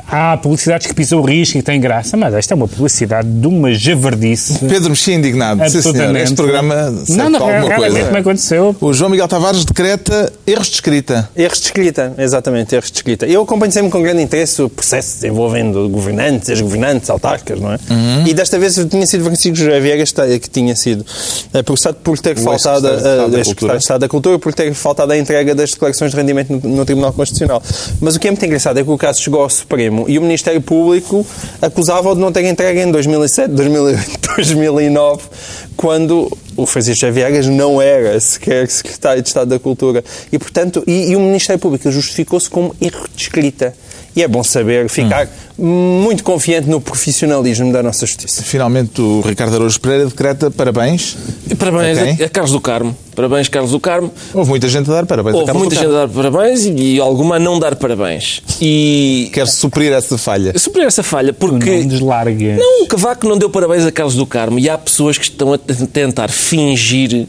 Há 0.08 0.36
publicidades 0.38 0.88
que 0.88 0.94
pisam 0.96 1.20
o 1.20 1.22
risco 1.22 1.56
e 1.56 1.62
têm 1.62 1.80
graça, 1.80 2.18
mas 2.18 2.34
esta 2.34 2.56
é 2.56 2.56
uma 2.56 2.68
publicidade 2.68 3.28
de 3.30 3.46
uma 3.46 3.72
javardice. 3.76 4.58
Pedro 4.58 4.90
Mexia 4.90 5.14
indignado. 5.14 5.70
Sim, 5.70 5.84
senhor. 5.84 6.16
Este 6.16 6.34
programa 6.34 6.92
Não, 7.10 7.30
não, 7.30 7.44
alguma 7.48 7.76
coisa. 7.76 8.18
aconteceu. 8.18 8.76
O 8.82 8.92
João 8.92 9.12
Miguel 9.12 9.28
Tavares 9.28 9.64
decreta 9.66 10.33
erros 10.46 10.68
de 10.68 10.74
escrita. 10.76 11.30
Erros 11.36 11.60
de 11.60 11.66
escrita, 11.66 12.14
exatamente, 12.18 12.76
erros 12.76 12.92
de 12.92 12.98
escrita. 12.98 13.26
Eu 13.26 13.42
acompanho 13.44 13.72
sempre 13.72 13.90
com 13.92 14.02
grande 14.02 14.22
interesse 14.22 14.62
o 14.62 14.70
processo 14.70 15.26
envolvendo 15.26 15.88
governantes, 15.90 16.50
ex-governantes, 16.50 17.10
autarcas, 17.10 17.60
não 17.60 17.72
é? 17.74 17.78
E 18.26 18.34
desta 18.34 18.60
vez 18.60 18.76
tinha 18.90 19.06
sido 19.08 19.24
Francisco 19.24 19.56
José 19.56 19.80
Viegas 19.80 20.12
que 20.12 20.40
que 20.40 20.50
tinha 20.50 20.76
sido 20.76 21.06
eh, 21.54 21.64
processado 21.64 21.98
por 22.04 22.18
ter 22.20 22.38
faltado, 22.38 22.88
a- 22.88 23.24
de 23.78 23.84
Estado 23.84 24.00
da 24.02 24.08
Cultura, 24.10 24.40
por 24.40 24.54
ter 24.54 24.74
faltado 24.74 25.12
a 25.14 25.18
entrega 25.18 25.56
das 25.56 25.72
declarações 25.72 26.12
de 26.12 26.18
rendimento 26.18 26.50
no, 26.52 26.76
no 26.78 26.86
Tribunal 26.86 27.14
Constitucional. 27.14 27.62
Mas 28.02 28.16
o 28.16 28.20
que 28.20 28.28
é 28.28 28.32
muito 28.32 28.46
engraçado 28.46 28.80
é 28.80 28.84
que 28.84 28.90
o 28.90 28.98
caso 28.98 29.22
chegou 29.22 29.42
ao 29.42 29.50
Supremo 29.50 30.06
e 30.08 30.18
o 30.18 30.22
Ministério 30.22 30.62
Público 30.62 31.26
acusava-o 31.62 32.16
de 32.16 32.22
não 32.22 32.32
ter 32.32 32.44
entregue 32.46 32.82
em 32.82 32.92
2007, 32.92 33.50
2008, 33.52 34.02
2009, 34.36 35.22
quando 35.78 36.36
o 36.56 36.66
Francisco 36.66 37.12
Viegas 37.12 37.48
não 37.48 37.82
era 37.82 38.20
sequer 38.20 38.70
secretário 38.70 39.22
de 39.22 39.28
Estado 39.28 39.50
da 39.50 39.60
Cultura. 39.60 40.04
E, 40.32 40.38
portanto, 40.38 40.84
e, 40.86 41.12
e 41.12 41.16
o 41.16 41.20
Ministério 41.20 41.60
Público 41.60 41.92
justificou-se 41.92 42.50
como 42.50 42.76
erro 42.80 43.08
de 43.16 43.22
escrita. 43.22 43.76
E 44.16 44.22
é 44.22 44.28
bom 44.28 44.44
saber, 44.44 44.90
ficar 44.90 45.28
muito 45.58 46.24
confiante 46.24 46.70
no 46.70 46.80
profissionalismo 46.80 47.72
da 47.72 47.82
nossa 47.82 48.06
justiça. 48.06 48.44
Finalmente, 48.44 49.02
o 49.02 49.22
Ricardo 49.22 49.56
Araújo 49.56 49.80
Pereira 49.80 50.06
decreta 50.06 50.52
parabéns. 50.52 51.16
Parabéns 51.58 51.98
A 51.98 52.24
a, 52.24 52.26
a 52.28 52.30
Carlos 52.30 52.52
do 52.52 52.62
Carmo. 52.62 52.96
Parabéns, 53.16 53.48
Carlos 53.48 53.72
do 53.72 53.80
Carmo. 53.80 54.12
Houve 54.34 54.50
muita 54.50 54.68
gente 54.68 54.90
a 54.90 54.94
dar 54.94 55.06
parabéns. 55.06 55.36
a 55.36 55.40
Houve 55.40 55.54
muita 55.54 55.70
do 55.76 55.76
gente 55.76 55.90
Carmo. 55.90 55.98
a 55.98 56.06
dar 56.06 56.14
parabéns 56.14 56.66
e, 56.66 56.72
e 56.96 57.00
alguma 57.00 57.36
a 57.36 57.40
não 57.40 57.60
dar 57.60 57.76
parabéns. 57.76 58.42
E 58.62 59.30
Quer 59.34 59.48
suprir 59.48 59.92
essa 59.92 60.18
falha. 60.18 60.58
superar 60.58 60.88
essa 60.88 61.04
falha, 61.04 61.34
porque. 61.34 61.80
Não 61.82 61.88
deslargue. 61.88 62.54
Não, 62.54 62.84
o 62.84 62.88
Cavaco 62.88 63.28
não 63.28 63.38
deu 63.38 63.50
parabéns 63.50 63.86
a 63.86 63.92
Carlos 63.92 64.16
do 64.16 64.26
Carmo 64.26 64.60
e 64.60 64.70
há 64.70 64.78
pessoas 64.78 65.18
que 65.18 65.26
estão 65.26 65.54
a 65.54 65.58
tentar 65.58 66.30
fingir 66.30 67.28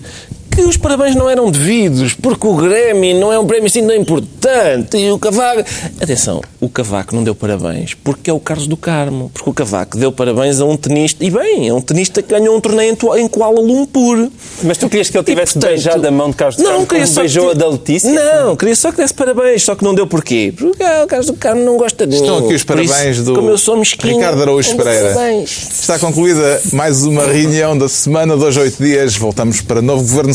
que 0.55 0.63
os 0.63 0.77
parabéns 0.77 1.15
não 1.17 1.29
eram 1.29 1.51
devidos, 1.51 2.15
porque 2.15 2.47
o 2.47 2.55
Grêmio 2.55 3.19
não 3.19 3.33
é 3.33 3.39
um 3.39 3.47
prémio 3.47 3.67
assim 3.67 3.85
tão 3.87 3.95
importante 3.97 4.97
e 4.97 5.11
o 5.11 5.19
Cavaco... 5.19 5.65
Atenção, 6.01 6.41
o 6.61 6.69
Cavaco 6.69 7.15
não 7.15 7.25
deu 7.25 7.35
parabéns 7.35 7.95
porque 7.95 8.31
é 8.31 8.33
o 8.33 8.39
Carlos 8.39 8.67
do 8.67 8.77
Carmo, 8.77 9.31
porque 9.33 9.51
o 9.51 9.53
Cavaco 9.53 9.97
deu 9.99 10.13
parabéns 10.13 10.61
a 10.61 10.65
um 10.65 10.77
tenista, 10.77 11.25
e 11.25 11.31
bem, 11.31 11.69
é 11.69 11.75
um 11.75 11.81
tenista 11.81 12.23
que 12.23 12.29
ganhou 12.31 12.57
um 12.57 12.61
torneio 12.61 12.97
em 13.17 13.29
Kuala 13.29 13.61
Lumpur. 13.61 14.29
Mas 14.63 14.79
tu 14.79 14.89
querias 14.89 15.11
que 15.11 15.17
ele 15.17 15.25
tivesse 15.25 15.53
E, 15.53 15.61
portanto, 15.61 15.71
beijado 15.71 16.07
a 16.07 16.11
mão 16.11 16.31
de 16.31 16.37
Carlos 16.37 16.57
de 16.57 16.63
Não, 16.63 16.71
Carmo 16.71 16.87
queria 16.87 17.05
como 17.05 17.15
só 17.15 17.21
beijou 17.21 17.45
que- 17.47 17.51
a 17.51 17.55
da 17.55 17.69
Letícia? 17.69 18.13
Não, 18.13 18.57
queria 18.57 18.77
só 18.77 18.91
que 18.93 18.99
desse 18.99 19.15
parabéns, 19.15 19.63
só 19.63 19.75
que 19.75 19.83
não 19.85 19.95
deu 19.95 20.07
porquê? 20.07 20.53
Porque 20.57 20.83
ah, 20.83 21.03
o 21.05 21.07
Carlos 21.07 21.27
do 21.27 21.35
Carmo 21.35 21.65
não 21.65 21.77
gosta 21.77 22.07
de 22.07 22.15
Estão 22.17 22.39
aqui 22.39 22.55
os 22.55 22.63
Por 22.65 22.79
isso, 22.81 22.93
parabéns 22.93 23.19
do 23.25 23.35
como 23.35 23.49
eu 23.51 23.59
sou 23.59 23.77
mesquinho, 23.77 24.17
Ricardo 24.17 24.43
Araújo 24.43 24.77
Pereira. 24.77 25.15
parabéns. 25.15 25.69
Está 25.81 25.99
concluída 25.99 26.61
mais 26.73 27.03
uma 27.05 27.25
reunião 27.27 27.77
da 27.77 27.89
semana, 27.89 28.37
dois, 28.37 28.57
oito 28.57 28.83
dias. 28.83 29.17
Voltamos 29.17 29.61
para 29.61 29.83
novo 29.83 30.03
Governo 30.03 30.35